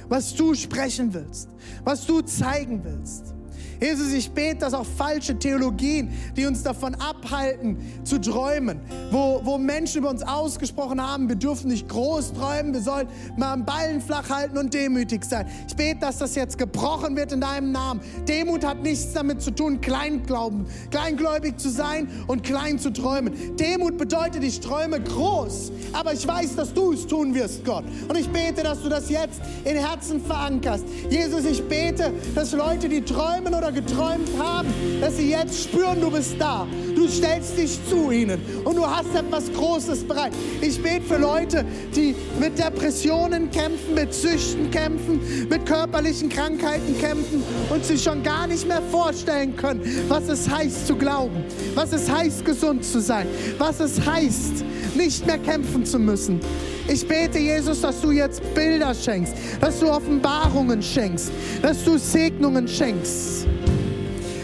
was 0.09 0.35
du 0.35 0.55
sprechen 0.55 1.13
willst, 1.13 1.51
was 1.85 2.07
du 2.07 2.23
zeigen 2.23 2.83
willst. 2.83 3.36
Jesus, 3.81 4.13
ich 4.13 4.31
bete, 4.31 4.59
dass 4.59 4.75
auch 4.75 4.87
falsche 4.87 5.39
Theologien, 5.39 6.11
die 6.37 6.47
uns 6.47 6.63
davon 6.63 6.95
abhalten 6.95 7.79
zu 8.05 8.21
träumen, 8.21 8.81
wo, 9.11 9.41
wo 9.45 9.59
Menschen 9.59 9.99
über 9.99 10.11
uns 10.11 10.23
ausgesprochen 10.23 11.01
haben, 11.01 11.29
wir 11.29 11.37
dürfen 11.37 11.69
nicht 11.69 11.89
groß 11.89 12.33
träumen, 12.33 12.73
wir 12.73 12.81
sollen 12.81 13.09
mal 13.37 13.53
am 13.53 13.65
Ballen 13.65 14.01
flach 14.01 14.29
halten 14.31 14.59
und 14.59 14.73
demütig 14.73 15.25
sein. 15.25 15.47
Ich 15.69 15.77
bete, 15.77 16.01
dass 16.01 16.19
das 16.19 16.35
jetzt 16.35 16.59
gebrochen 16.59 17.17
wird 17.17 17.33
in 17.33 17.41
deinem 17.41 17.73
Namen. 17.73 18.01
Demut 18.29 18.65
hat 18.65 18.83
nichts 18.83 19.13
damit 19.13 19.43
zu 19.43 19.51
tun, 19.51 19.81
Kleinglauben, 19.81 20.67
kleingläubig 20.91 21.59
zu 21.59 21.71
sein 21.71 22.09
und 22.27 22.43
klein 22.43 22.79
zu 22.79 22.93
träumen. 22.93 23.57
Demut 23.57 23.99
bedeutet, 23.99 24.43
ich 24.43 24.61
träume 24.61 25.01
groß, 25.01 25.73
aber 25.93 26.13
ich 26.13 26.27
weiß, 26.27 26.57
dass 26.57 26.73
du 26.73 26.93
es 26.93 27.07
tun 27.07 27.35
wirst, 27.35 27.65
Gott. 27.65 27.85
Und 28.09 28.17
ich 28.17 28.29
bete, 28.29 28.63
dass 28.63 28.83
du 28.83 28.89
das 28.89 29.11
jetzt 29.11 29.41
in 29.65 29.77
Herzen 29.77 30.25
verankerst. 30.25 30.85
Jesus, 31.11 31.45
ich 31.45 31.63
bete, 31.69 32.13
dass 32.35 32.53
Leute, 32.53 32.89
die 32.89 33.03
träumen 33.03 33.55
oder 33.55 33.66
geträumt 33.73 34.29
haben, 34.39 34.69
dass 35.01 35.17
sie 35.17 35.31
jetzt 35.31 35.65
spüren, 35.65 36.01
du 36.01 36.11
bist 36.11 36.37
da. 36.39 36.67
Du 36.95 37.09
stellst 37.09 37.57
dich 37.59 37.79
zu 37.89 38.11
ihnen 38.11 38.41
und 38.65 38.77
du 38.77 38.87
hast 38.87 39.15
etwas 39.15 39.53
Großes 39.53 40.05
bereit. 40.05 40.33
Ich 40.61 40.83
bete 40.83 41.03
für 41.03 41.19
Leute, 41.19 41.65
die 41.95 42.15
mit 42.41 42.59
Depressionen 42.59 43.51
kämpfen, 43.51 43.95
mit 43.95 44.13
Süchten 44.13 44.71
kämpfen, 44.71 45.21
mit 45.49 45.67
körperlichen 45.67 46.29
Krankheiten 46.29 46.99
kämpfen 46.99 47.43
und 47.71 47.85
sich 47.85 48.03
schon 48.03 48.23
gar 48.23 48.47
nicht 48.47 48.67
mehr 48.67 48.83
vorstellen 48.91 49.55
können, 49.57 49.83
was 50.09 50.29
es 50.29 50.49
heißt 50.49 50.87
zu 50.87 50.97
glauben, 50.97 51.45
was 51.75 51.93
es 51.93 52.11
heißt, 52.11 52.45
gesund 52.45 52.85
zu 52.85 53.01
sein, 53.01 53.27
was 53.59 53.81
es 53.81 54.05
heißt, 54.05 54.65
nicht 54.97 55.27
mehr 55.27 55.39
kämpfen 55.39 55.85
zu 55.85 55.99
müssen. 55.99 56.41
Ich 56.89 57.07
bete, 57.07 57.39
Jesus, 57.39 57.81
dass 57.81 58.01
du 58.01 58.11
jetzt 58.11 58.43
Bilder 58.55 58.95
schenkst, 58.95 59.35
dass 59.61 59.81
du 59.81 59.91
Offenbarungen 59.91 60.83
schenkst, 60.83 61.31
dass 61.63 61.85
du 61.85 61.99
Segnungen 61.99 62.67
schenkst. 62.69 63.47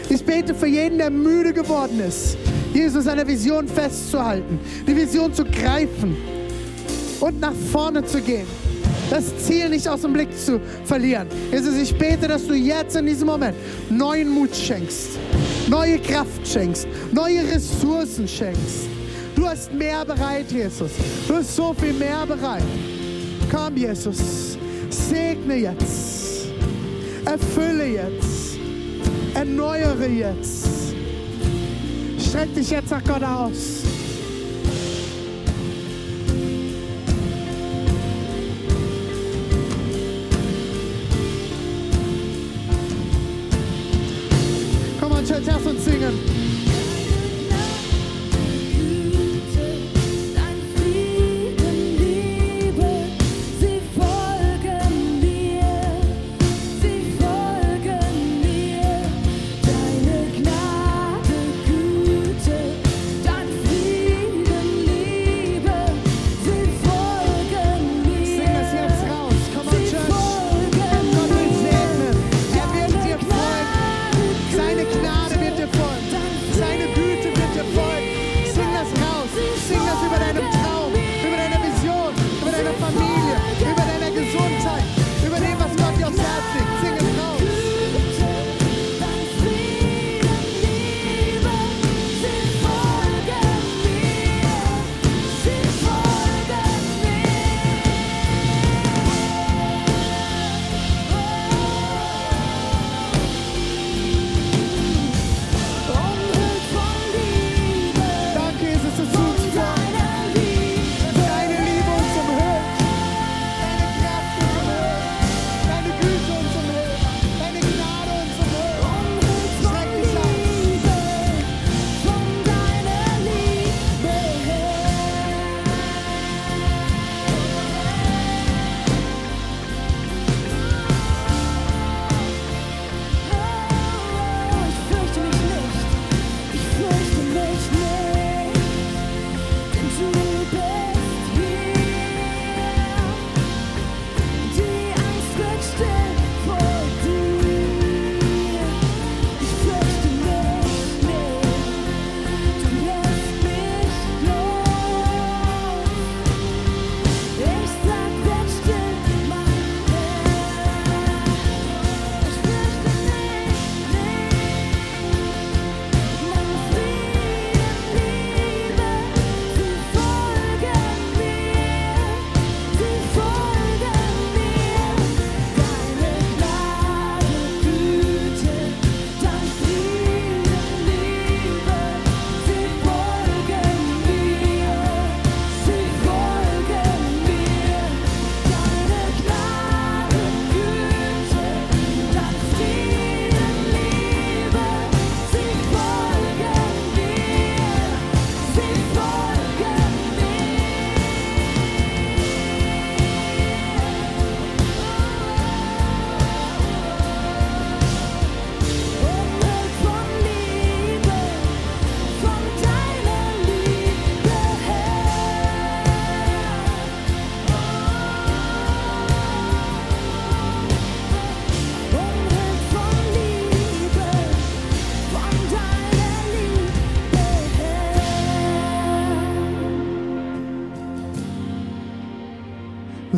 Ich 0.09 0.23
bete 0.23 0.53
für 0.53 0.67
jeden, 0.67 0.97
der 0.97 1.09
müde 1.09 1.53
geworden 1.53 1.99
ist, 1.99 2.37
Jesus 2.73 3.07
eine 3.07 3.25
Vision 3.25 3.67
festzuhalten, 3.67 4.59
die 4.85 4.95
Vision 4.95 5.33
zu 5.33 5.43
greifen 5.45 6.17
und 7.19 7.39
nach 7.39 7.53
vorne 7.71 8.03
zu 8.05 8.21
gehen. 8.21 8.45
Das 9.09 9.45
Ziel 9.45 9.69
nicht 9.69 9.87
aus 9.87 10.01
dem 10.01 10.13
Blick 10.13 10.29
zu 10.37 10.59
verlieren. 10.85 11.27
Jesus, 11.51 11.75
ich 11.75 11.97
bete, 11.97 12.27
dass 12.27 12.47
du 12.47 12.53
jetzt 12.53 12.95
in 12.95 13.05
diesem 13.05 13.27
Moment 13.27 13.55
neuen 13.89 14.29
Mut 14.29 14.55
schenkst, 14.55 15.19
neue 15.69 15.99
Kraft 15.99 16.47
schenkst, 16.47 16.87
neue 17.11 17.41
Ressourcen 17.51 18.27
schenkst. 18.27 18.87
Du 19.35 19.47
hast 19.47 19.73
mehr 19.73 20.05
bereit, 20.05 20.51
Jesus. 20.51 20.91
Du 21.27 21.35
hast 21.35 21.55
so 21.55 21.73
viel 21.73 21.93
mehr 21.93 22.25
bereit. 22.25 22.63
Komm, 23.51 23.75
Jesus. 23.75 24.57
Segne 24.89 25.55
jetzt. 25.55 26.47
Erfülle 27.25 27.85
jetzt. 27.85 28.57
Erneuere 29.33 30.07
jetzt. 30.07 30.67
Streck 32.19 32.53
dich 32.53 32.69
jetzt 32.69 32.91
nach 32.91 33.03
Gott 33.03 33.23
aus. 33.23 33.83
Komm 44.99 45.11
on, 45.11 45.25
Church, 45.25 45.43
lass 45.45 45.65
uns 45.65 45.85
singen. 45.85 46.32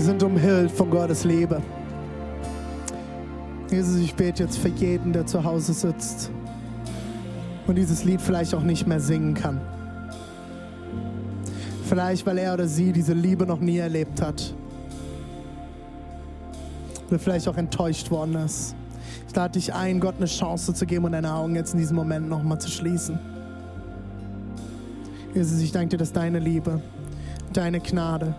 Sind 0.01 0.23
umhüllt 0.23 0.71
von 0.71 0.89
Gottes 0.89 1.23
Liebe. 1.23 1.61
Jesus, 3.71 3.97
ich 3.97 4.13
bete 4.13 4.43
jetzt 4.43 4.57
für 4.57 4.67
jeden, 4.67 5.13
der 5.13 5.25
zu 5.25 5.43
Hause 5.43 5.73
sitzt 5.73 6.31
und 7.65 7.75
dieses 7.75 8.03
Lied 8.03 8.21
vielleicht 8.21 8.53
auch 8.53 8.61
nicht 8.61 8.87
mehr 8.87 8.99
singen 8.99 9.33
kann. 9.33 9.59
Vielleicht, 11.87 12.25
weil 12.25 12.37
er 12.37 12.53
oder 12.53 12.67
sie 12.67 12.91
diese 12.91 13.13
Liebe 13.13 13.45
noch 13.45 13.59
nie 13.59 13.77
erlebt 13.77 14.21
hat. 14.21 14.53
Oder 17.07 17.19
vielleicht 17.19 17.47
auch 17.47 17.57
enttäuscht 17.57 18.11
worden 18.11 18.35
ist. 18.35 18.75
Ich 19.27 19.35
lade 19.35 19.53
dich 19.53 19.73
ein, 19.73 19.99
Gott 19.99 20.15
eine 20.17 20.25
Chance 20.25 20.73
zu 20.73 20.85
geben 20.85 21.05
und 21.05 21.11
deine 21.13 21.33
Augen 21.33 21.55
jetzt 21.55 21.73
in 21.73 21.79
diesem 21.79 21.95
Moment 21.95 22.27
nochmal 22.27 22.59
zu 22.59 22.69
schließen. 22.69 23.19
Jesus, 25.33 25.61
ich 25.61 25.71
danke 25.71 25.89
dir, 25.89 25.97
dass 25.97 26.11
deine 26.11 26.39
Liebe, 26.39 26.81
deine 27.53 27.79
Gnade, 27.79 28.35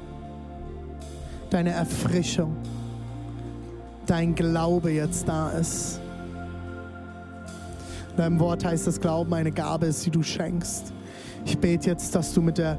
deine 1.50 1.70
Erfrischung, 1.70 2.56
dein 4.06 4.34
Glaube 4.34 4.90
jetzt 4.90 5.28
da 5.28 5.50
ist. 5.50 6.00
In 8.10 8.16
deinem 8.16 8.40
Wort 8.40 8.64
heißt 8.64 8.86
das 8.86 9.00
Glauben 9.00 9.32
eine 9.34 9.52
Gabe 9.52 9.86
ist, 9.86 10.04
die 10.06 10.10
du 10.10 10.22
schenkst. 10.22 10.92
Ich 11.44 11.58
bete 11.58 11.90
jetzt, 11.90 12.14
dass 12.14 12.32
du 12.32 12.40
mit 12.40 12.58
der, 12.58 12.78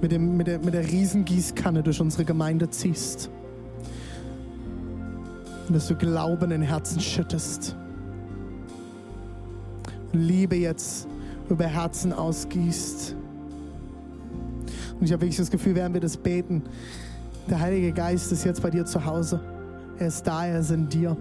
mit 0.00 0.12
dem, 0.12 0.36
mit 0.36 0.46
der, 0.46 0.58
mit 0.58 0.74
der 0.74 0.86
Riesengießkanne 0.86 1.82
durch 1.82 2.00
unsere 2.00 2.24
Gemeinde 2.24 2.70
ziehst. 2.70 3.30
Und 5.68 5.74
dass 5.74 5.88
du 5.88 5.94
Glauben 5.94 6.50
in 6.50 6.62
Herzen 6.62 7.00
schüttest. 7.00 7.76
Liebe 10.12 10.56
jetzt 10.56 11.06
über 11.50 11.66
Herzen 11.66 12.12
ausgießt. 12.12 13.14
Und 14.98 15.06
ich 15.06 15.12
habe 15.12 15.22
wirklich 15.22 15.36
das 15.36 15.50
Gefühl, 15.50 15.74
während 15.74 15.94
wir 15.94 16.00
das 16.00 16.16
beten, 16.16 16.62
der 17.50 17.60
Heilige 17.60 17.92
Geist 17.92 18.30
ist 18.32 18.44
jetzt 18.44 18.62
bei 18.62 18.70
dir 18.70 18.84
zu 18.84 19.04
Hause. 19.04 19.40
Er 19.98 20.08
ist 20.08 20.26
da, 20.26 20.46
er 20.46 20.60
ist 20.60 20.70
in 20.70 20.88
dir. 20.88 21.16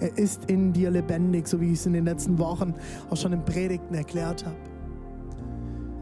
Er 0.00 0.16
ist 0.16 0.44
in 0.46 0.72
dir 0.72 0.90
lebendig, 0.90 1.46
so 1.48 1.60
wie 1.60 1.72
ich 1.72 1.80
es 1.80 1.86
in 1.86 1.92
den 1.92 2.04
letzten 2.04 2.38
Wochen 2.38 2.74
auch 3.10 3.16
schon 3.16 3.32
in 3.32 3.44
Predigten 3.44 3.94
erklärt 3.94 4.46
habe. 4.46 4.56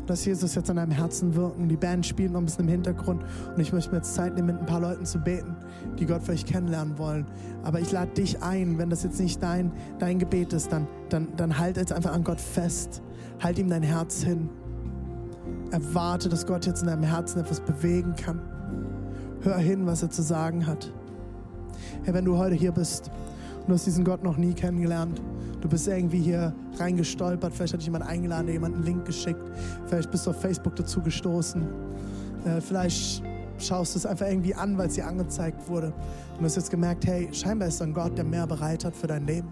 Dass 0.07 0.25
Jesus 0.25 0.55
jetzt 0.55 0.71
an 0.71 0.77
deinem 0.77 0.93
Herzen 0.93 1.35
wirken. 1.35 1.69
Die 1.69 1.77
Band 1.77 2.07
spielt 2.07 2.31
noch 2.31 2.41
ein 2.41 2.45
bisschen 2.45 2.67
im 2.67 2.71
Hintergrund 2.71 3.25
und 3.55 3.61
ich 3.61 3.73
möchte 3.73 3.91
mir 3.91 3.97
jetzt 3.97 4.15
Zeit 4.15 4.37
nehmen, 4.37 4.49
mit 4.49 4.59
ein 4.59 4.67
paar 4.67 4.81
Leuten 4.81 5.05
zu 5.05 5.19
beten, 5.19 5.57
die 5.99 6.07
Gott 6.07 6.23
vielleicht 6.23 6.47
kennenlernen 6.47 6.97
wollen. 6.99 7.27
Aber 7.65 7.81
ich 7.81 7.91
lade 7.91 8.13
dich 8.13 8.43
ein, 8.43 8.79
wenn 8.79 8.89
das 8.89 9.03
jetzt 9.03 9.19
nicht 9.19 9.43
dein, 9.43 9.73
dein 9.99 10.19
Gebet 10.19 10.53
ist, 10.53 10.71
dann, 10.71 10.87
dann, 11.09 11.29
dann 11.37 11.59
halt 11.59 11.77
jetzt 11.77 11.93
einfach 11.93 12.13
an 12.13 12.23
Gott 12.23 12.41
fest. 12.41 13.03
Halt 13.43 13.59
ihm 13.59 13.69
dein 13.69 13.83
Herz 13.83 14.23
hin. 14.23 14.49
Erwarte, 15.73 16.29
dass 16.29 16.47
Gott 16.47 16.67
jetzt 16.67 16.83
in 16.83 16.87
deinem 16.87 17.03
Herzen 17.03 17.41
etwas 17.41 17.61
bewegen 17.61 18.15
kann. 18.15 18.41
Hör 19.47 19.59
hin, 19.59 19.87
was 19.87 20.03
er 20.03 20.11
zu 20.11 20.23
sagen 20.23 20.67
hat. 20.67 20.93
Herr, 22.03 22.15
wenn 22.15 22.25
du 22.25 22.37
heute 22.37 22.57
hier 22.57 22.73
bist 22.73 23.13
und 23.61 23.69
du 23.69 23.75
hast 23.75 23.87
diesen 23.87 24.05
Gott 24.05 24.25
noch 24.25 24.39
nie 24.39 24.55
kennengelernt, 24.55 25.23
du 25.61 25.69
bist 25.69 25.87
irgendwie 25.87 26.19
hier 26.19 26.53
reingestolpert, 26.81 27.55
vielleicht 27.55 27.73
hat 27.73 27.79
dich 27.79 27.87
jemand 27.87 28.05
eingeladen, 28.05 28.49
jemand 28.49 28.75
einen 28.75 28.83
Link 28.83 29.05
geschickt, 29.05 29.41
vielleicht 29.87 30.11
bist 30.11 30.27
du 30.27 30.31
auf 30.31 30.41
Facebook 30.41 30.75
dazu 30.75 31.01
gestoßen, 31.01 31.63
äh, 32.45 32.61
vielleicht 32.61 33.23
schaust 33.59 33.95
du 33.95 34.01
es 34.01 34.07
einfach 34.07 34.27
irgendwie 34.27 34.53
an, 34.53 34.77
weil 34.79 34.89
es 34.89 34.95
dir 34.95 35.07
angezeigt 35.07 35.69
wurde 35.69 35.93
und 36.37 36.45
hast 36.45 36.57
jetzt 36.57 36.73
gemerkt, 36.73 37.07
hey, 37.07 37.29
scheinbar 37.31 37.69
ist 37.69 37.81
ein 37.81 37.95
Gott, 37.95 38.19
der 38.19 38.25
mehr 38.25 38.49
bereit 38.49 38.85
hat 38.85 38.97
für 38.97 39.07
dein 39.07 39.29
Leben. 39.29 39.47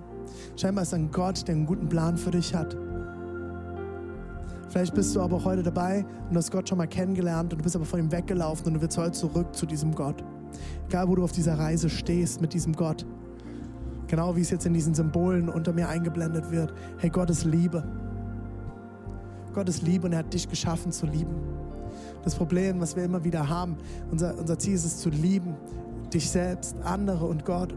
Scheinbar 0.57 0.83
ist 0.83 0.93
ein 0.93 1.13
Gott, 1.13 1.47
der 1.47 1.55
einen 1.55 1.67
guten 1.67 1.89
Plan 1.89 2.17
für 2.17 2.33
dich 2.33 2.53
hat. 2.53 2.77
Vielleicht 4.75 4.95
bist 4.97 5.15
du 5.15 5.21
aber 5.21 5.45
heute 5.45 5.63
dabei 5.63 6.05
und 6.29 6.37
hast 6.37 6.51
Gott 6.51 6.69
schon 6.69 6.79
mal 6.79 6.89
kennengelernt 6.89 7.53
und 7.53 7.61
du 7.61 7.63
bist 7.63 7.77
aber 7.77 7.85
von 7.85 8.01
ihm 8.01 8.11
weggelaufen 8.11 8.67
und 8.67 8.75
du 8.75 8.81
willst 8.81 8.99
heute 8.99 9.13
zurück 9.13 9.55
zu 9.55 9.67
diesem 9.67 9.95
Gott. 9.95 10.25
Egal, 10.89 11.07
wo 11.07 11.15
du 11.15 11.23
auf 11.23 11.31
dieser 11.31 11.57
Reise 11.57 11.89
stehst 11.89 12.41
mit 12.41 12.53
diesem 12.55 12.73
Gott. 12.73 13.07
Genau 14.09 14.35
wie 14.35 14.41
es 14.41 14.51
jetzt 14.51 14.67
in 14.67 14.75
diesen 14.75 14.93
Symbolen 14.93 15.49
unter 15.49 15.73
mir 15.73 15.89
eingeblendet 15.89 16.51
wird. 16.51 16.75
Hey, 16.99 17.09
Gott 17.09 17.31
ist 17.31 17.45
Liebe. 17.45 17.85
Gott 19.53 19.69
ist 19.69 19.83
Liebe 19.83 20.07
und 20.07 20.13
er 20.13 20.19
hat 20.19 20.35
dich 20.35 20.49
geschaffen 20.49 20.91
zu 20.91 21.07
lieben. 21.07 21.37
Das 22.25 22.35
Problem, 22.35 22.81
was 22.81 22.97
wir 22.97 23.05
immer 23.05 23.23
wieder 23.23 23.49
haben, 23.49 23.77
unser, 24.11 24.37
unser 24.37 24.59
Ziel 24.59 24.75
ist 24.75 24.85
es 24.85 24.99
zu 24.99 25.09
lieben. 25.09 25.55
Dich 26.13 26.29
selbst, 26.29 26.75
andere 26.83 27.27
und 27.27 27.45
Gott. 27.45 27.73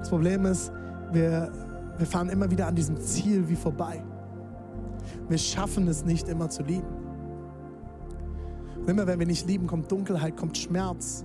Das 0.00 0.10
Problem 0.10 0.44
ist, 0.44 0.70
wir, 1.12 1.50
wir 1.96 2.06
fahren 2.06 2.28
immer 2.28 2.50
wieder 2.50 2.66
an 2.66 2.74
diesem 2.74 3.00
Ziel 3.00 3.48
wie 3.48 3.56
vorbei. 3.56 4.04
Wir 5.28 5.38
schaffen 5.38 5.88
es 5.88 6.04
nicht 6.04 6.28
immer 6.28 6.48
zu 6.48 6.62
lieben. 6.62 6.86
Und 8.76 8.88
immer 8.88 9.06
wenn 9.06 9.18
wir 9.18 9.26
nicht 9.26 9.46
lieben, 9.46 9.66
kommt 9.66 9.90
Dunkelheit, 9.90 10.36
kommt 10.36 10.56
Schmerz, 10.56 11.24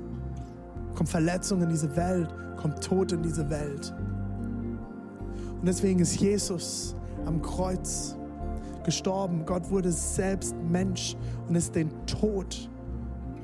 kommt 0.96 1.10
Verletzung 1.10 1.62
in 1.62 1.70
diese 1.70 1.96
Welt, 1.96 2.34
kommt 2.58 2.84
Tod 2.84 3.12
in 3.12 3.22
diese 3.22 3.50
Welt. 3.50 3.94
Und 5.60 5.68
deswegen 5.68 6.00
ist 6.00 6.20
Jesus 6.20 6.96
am 7.26 7.42
Kreuz 7.42 8.16
gestorben. 8.84 9.46
Gott 9.46 9.70
wurde 9.70 9.92
selbst 9.92 10.56
Mensch 10.70 11.16
und 11.48 11.56
ist 11.56 11.76
den 11.76 11.92
Tod, 12.08 12.70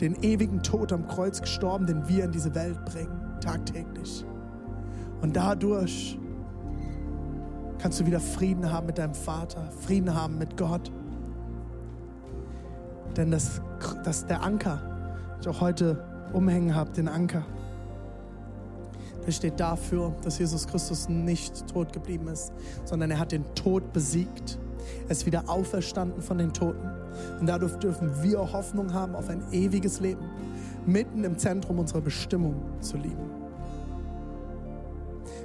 den 0.01 0.15
ewigen 0.23 0.63
Tod 0.63 0.91
am 0.91 1.07
Kreuz 1.07 1.39
gestorben, 1.39 1.85
den 1.85 2.07
wir 2.07 2.25
in 2.25 2.31
diese 2.31 2.55
Welt 2.55 2.83
bringen, 2.85 3.21
tagtäglich. 3.39 4.25
Und 5.21 5.35
dadurch 5.35 6.17
kannst 7.79 7.99
du 7.99 8.05
wieder 8.05 8.19
Frieden 8.19 8.71
haben 8.71 8.87
mit 8.87 8.97
deinem 8.97 9.13
Vater, 9.13 9.69
Frieden 9.81 10.13
haben 10.13 10.37
mit 10.37 10.57
Gott. 10.57 10.91
Denn 13.15 13.31
das, 13.31 13.61
das 14.03 14.25
der 14.25 14.43
Anker, 14.43 14.77
den 15.35 15.41
ich 15.41 15.47
auch 15.47 15.61
heute 15.61 16.03
umhängen 16.33 16.75
habe, 16.75 16.91
den 16.91 17.07
Anker, 17.07 17.45
der 19.25 19.31
steht 19.31 19.59
dafür, 19.59 20.15
dass 20.23 20.39
Jesus 20.39 20.67
Christus 20.67 21.09
nicht 21.09 21.67
tot 21.67 21.91
geblieben 21.91 22.29
ist, 22.29 22.53
sondern 22.85 23.11
er 23.11 23.19
hat 23.19 23.33
den 23.33 23.43
Tod 23.55 23.91
besiegt. 23.91 24.57
Er 25.05 25.11
ist 25.11 25.25
wieder 25.25 25.49
auferstanden 25.49 26.21
von 26.21 26.37
den 26.37 26.53
Toten. 26.53 26.89
Und 27.39 27.47
dadurch 27.47 27.75
dürfen 27.75 28.23
wir 28.23 28.39
Hoffnung 28.53 28.93
haben 28.93 29.15
auf 29.15 29.29
ein 29.29 29.43
ewiges 29.51 29.99
Leben, 29.99 30.21
mitten 30.85 31.25
im 31.25 31.37
Zentrum 31.37 31.79
unserer 31.79 32.01
Bestimmung 32.01 32.55
zu 32.79 32.95
lieben. 32.95 33.29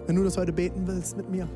Wenn 0.07 0.17
du 0.17 0.23
das 0.23 0.37
heute 0.37 0.53
beten 0.53 0.87
willst 0.87 1.17
mit 1.17 1.29
mir, 1.31 1.49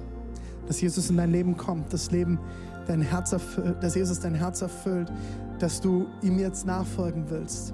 dass 0.67 0.81
Jesus 0.81 1.11
in 1.11 1.17
dein 1.17 1.31
Leben 1.31 1.57
kommt, 1.57 1.93
das 1.93 2.11
Leben 2.11 2.39
dein 2.87 3.01
Herz 3.01 3.33
erfüllt, 3.33 3.83
dass 3.83 3.95
Jesus 3.95 4.21
dein 4.21 4.35
Herz 4.35 4.63
erfüllt, 4.63 5.13
dass 5.59 5.81
du 5.81 6.07
ihm 6.23 6.39
jetzt 6.39 6.67
nachfolgen 6.67 7.25
willst. 7.29 7.73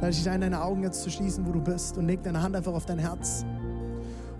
Lade 0.00 0.10
ich 0.10 0.18
dich 0.18 0.30
ein, 0.30 0.40
deine 0.40 0.62
Augen 0.62 0.82
jetzt 0.82 1.02
zu 1.02 1.10
schließen, 1.10 1.46
wo 1.46 1.52
du 1.52 1.60
bist 1.60 1.96
und 1.96 2.06
leg 2.06 2.22
deine 2.22 2.42
Hand 2.42 2.56
einfach 2.56 2.74
auf 2.74 2.84
dein 2.84 2.98
Herz. 2.98 3.44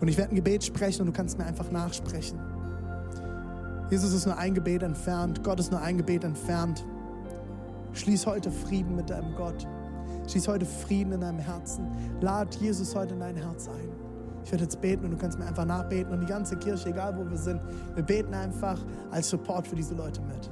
Und 0.01 0.09
ich 0.09 0.19
werde 0.19 0.33
ein 0.33 0.37
Gebet 0.37 0.65
sprechen 0.65 1.03
und 1.03 1.07
du 1.09 1.13
kannst 1.13 1.39
mir 1.39 1.47
einfach 1.47 1.71
nachsprechen. 1.71 2.39
Jesus 3.91 4.13
ist 4.13 4.27
nur 4.27 4.37
ein 4.37 4.55
Gebet 4.55 4.83
entfernt, 4.83 5.43
Gott 5.45 5.61
ist 5.61 5.71
nur 5.71 5.81
ein 5.81 5.97
Gebet 5.97 6.25
entfernt. 6.25 6.85
Schließ 7.93 8.27
heute 8.27 8.51
Frieden 8.51 8.97
mit 8.97 9.09
deinem 9.09 9.35
Gott. 9.37 9.67
Schließ 10.27 10.49
heute 10.49 10.67
Frieden 10.67 11.13
in 11.13 11.21
deinem 11.21 11.39
Herzen. 11.39 11.87
Lad 12.21 12.55
Jesus 12.57 12.95
heute 12.95 13.15
in 13.15 13.21
dein 13.21 13.37
Herz 13.37 13.69
ein. 13.69 14.04
Ich 14.45 14.53
werde 14.53 14.65
jetzt 14.65 14.81
beten 14.81 15.07
und 15.07 15.13
du 15.13 15.17
kannst 15.17 15.39
mir 15.39 15.47
einfach 15.47 15.65
nachbeten. 15.65 16.13
Und 16.13 16.21
die 16.21 16.27
ganze 16.27 16.57
Kirche, 16.57 16.91
egal 16.91 17.17
wo 17.17 17.29
wir 17.29 17.39
sind, 17.39 17.61
wir 17.95 18.03
beten 18.03 18.35
einfach 18.35 18.79
als 19.11 19.31
Support 19.31 19.67
für 19.67 19.77
diese 19.77 19.95
Leute 19.95 20.21
mit. 20.21 20.51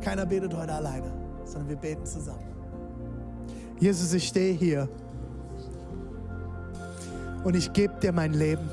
Keiner 0.00 0.26
betet 0.26 0.54
heute 0.54 0.72
alleine, 0.72 1.12
sondern 1.44 1.68
wir 1.68 1.76
beten 1.76 2.04
zusammen. 2.04 2.42
Jesus, 3.78 4.12
ich 4.12 4.26
stehe 4.26 4.54
hier 4.54 4.88
und 7.44 7.54
ich 7.54 7.72
gebe 7.72 7.94
dir 8.00 8.12
mein 8.12 8.32
Leben. 8.32 8.68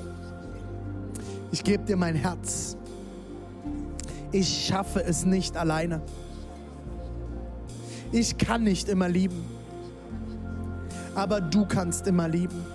Ich 1.52 1.64
gebe 1.64 1.84
dir 1.84 1.96
mein 1.96 2.16
Herz. 2.16 2.76
Ich 4.32 4.66
schaffe 4.66 5.04
es 5.04 5.26
nicht 5.26 5.56
alleine. 5.58 6.02
Ich 8.12 8.38
kann 8.38 8.64
nicht 8.64 8.90
immer 8.90 9.10
lieben, 9.10 9.44
aber 11.14 11.40
du 11.40 11.66
kannst 11.66 12.08
immer 12.08 12.28
lieben. 12.28 12.75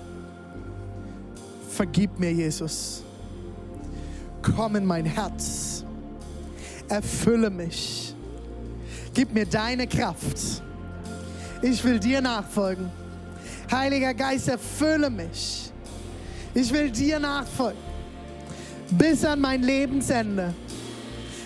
Vergib 1.81 2.18
mir, 2.18 2.31
Jesus. 2.31 3.03
Komm 4.43 4.76
in 4.76 4.85
mein 4.85 5.07
Herz. 5.07 5.83
Erfülle 6.91 7.49
mich. 7.49 8.14
Gib 9.14 9.33
mir 9.33 9.47
deine 9.47 9.87
Kraft. 9.87 10.61
Ich 11.62 11.83
will 11.83 11.99
dir 11.99 12.20
nachfolgen. 12.20 12.91
Heiliger 13.72 14.12
Geist, 14.12 14.49
erfülle 14.49 15.09
mich. 15.09 15.72
Ich 16.53 16.70
will 16.70 16.91
dir 16.91 17.18
nachfolgen. 17.18 17.81
Bis 18.91 19.24
an 19.24 19.41
mein 19.41 19.62
Lebensende. 19.62 20.53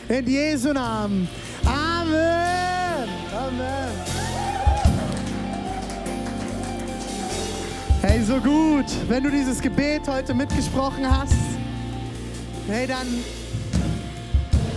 In 0.08 0.26
Jesu 0.26 0.72
Namen. 0.72 1.28
Amen. 1.64 3.08
Amen. 3.32 4.13
Hey, 8.06 8.22
so 8.22 8.38
gut. 8.38 8.84
Wenn 9.08 9.24
du 9.24 9.30
dieses 9.30 9.62
Gebet 9.62 10.06
heute 10.06 10.34
mitgesprochen 10.34 11.10
hast, 11.10 11.32
hey, 12.68 12.86
dann 12.86 13.06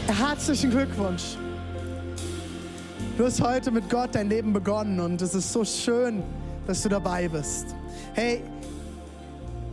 herzlichen 0.08 0.72
Glückwunsch. 0.72 1.36
Du 3.18 3.26
hast 3.26 3.42
heute 3.42 3.70
mit 3.72 3.90
Gott 3.90 4.16
dein 4.16 4.30
Leben 4.30 4.54
begonnen 4.54 5.02
und 5.02 5.22
es 5.22 5.36
ist 5.36 5.52
so 5.52 5.66
schön, 5.66 6.24
dass 6.68 6.84
du 6.84 6.88
dabei 6.88 7.28
bist. 7.28 7.76
Hey, 8.14 8.44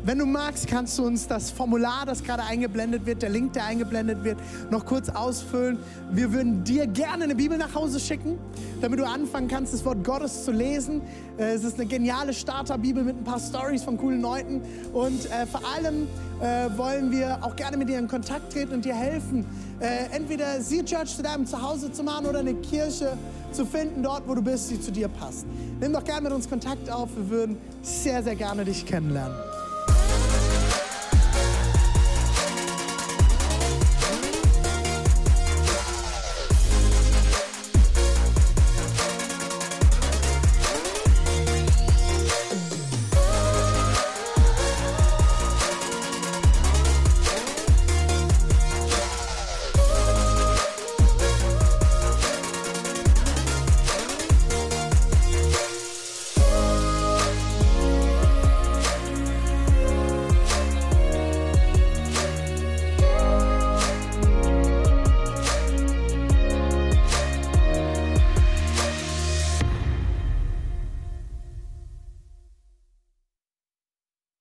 wenn 0.04 0.18
du 0.18 0.26
magst, 0.26 0.66
kannst 0.66 0.98
du 0.98 1.06
uns 1.06 1.26
das 1.26 1.50
Formular, 1.50 2.04
das 2.04 2.22
gerade 2.22 2.42
eingeblendet 2.42 3.06
wird, 3.06 3.22
der 3.22 3.30
Link, 3.30 3.54
der 3.54 3.64
eingeblendet 3.64 4.22
wird, 4.22 4.38
noch 4.70 4.84
kurz 4.84 5.08
ausfüllen. 5.08 5.78
Wir 6.10 6.32
würden 6.32 6.62
dir 6.62 6.86
gerne 6.86 7.24
eine 7.24 7.34
Bibel 7.34 7.56
nach 7.56 7.74
Hause 7.74 7.98
schicken, 7.98 8.38
damit 8.82 8.98
du 8.98 9.06
anfangen 9.06 9.48
kannst, 9.48 9.72
das 9.72 9.84
Wort 9.84 10.04
Gottes 10.04 10.44
zu 10.44 10.52
lesen. 10.52 11.00
Äh, 11.38 11.54
Es 11.54 11.64
ist 11.64 11.78
eine 11.78 11.86
geniale 11.86 12.34
Starterbibel 12.34 13.02
mit 13.02 13.16
ein 13.16 13.24
paar 13.24 13.40
Stories 13.40 13.82
von 13.82 13.96
coolen 13.96 14.20
Leuten. 14.20 14.60
Und 14.92 15.24
äh, 15.26 15.46
vor 15.46 15.62
allem 15.74 16.06
äh, 16.40 16.76
wollen 16.76 17.10
wir 17.10 17.38
auch 17.42 17.56
gerne 17.56 17.78
mit 17.78 17.88
dir 17.88 17.98
in 17.98 18.08
Kontakt 18.08 18.52
treten 18.52 18.74
und 18.74 18.84
dir 18.84 18.94
helfen, 18.94 19.46
äh, 19.80 20.14
entweder 20.14 20.60
Sea 20.60 20.84
Church 20.84 21.16
zu 21.16 21.22
deinem 21.22 21.46
Zuhause 21.46 21.90
zu 21.90 22.02
machen 22.02 22.26
oder 22.26 22.40
eine 22.40 22.54
Kirche 22.54 23.16
zu 23.52 23.64
finden, 23.64 24.02
dort, 24.02 24.28
wo 24.28 24.34
du 24.34 24.42
bist, 24.42 24.70
die 24.70 24.80
zu 24.80 24.92
dir 24.92 25.08
passt. 25.08 25.46
Nimm 25.80 25.92
doch 25.92 26.04
gerne 26.04 26.22
mit 26.22 26.32
uns 26.32 26.48
Kontakt 26.48 26.90
auf. 26.90 27.08
Wir 27.16 27.30
würden 27.30 27.56
sehr, 27.82 28.22
sehr 28.22 28.34
gerne 28.34 28.64
dich 28.64 28.84
kennenlernen. 28.84 29.53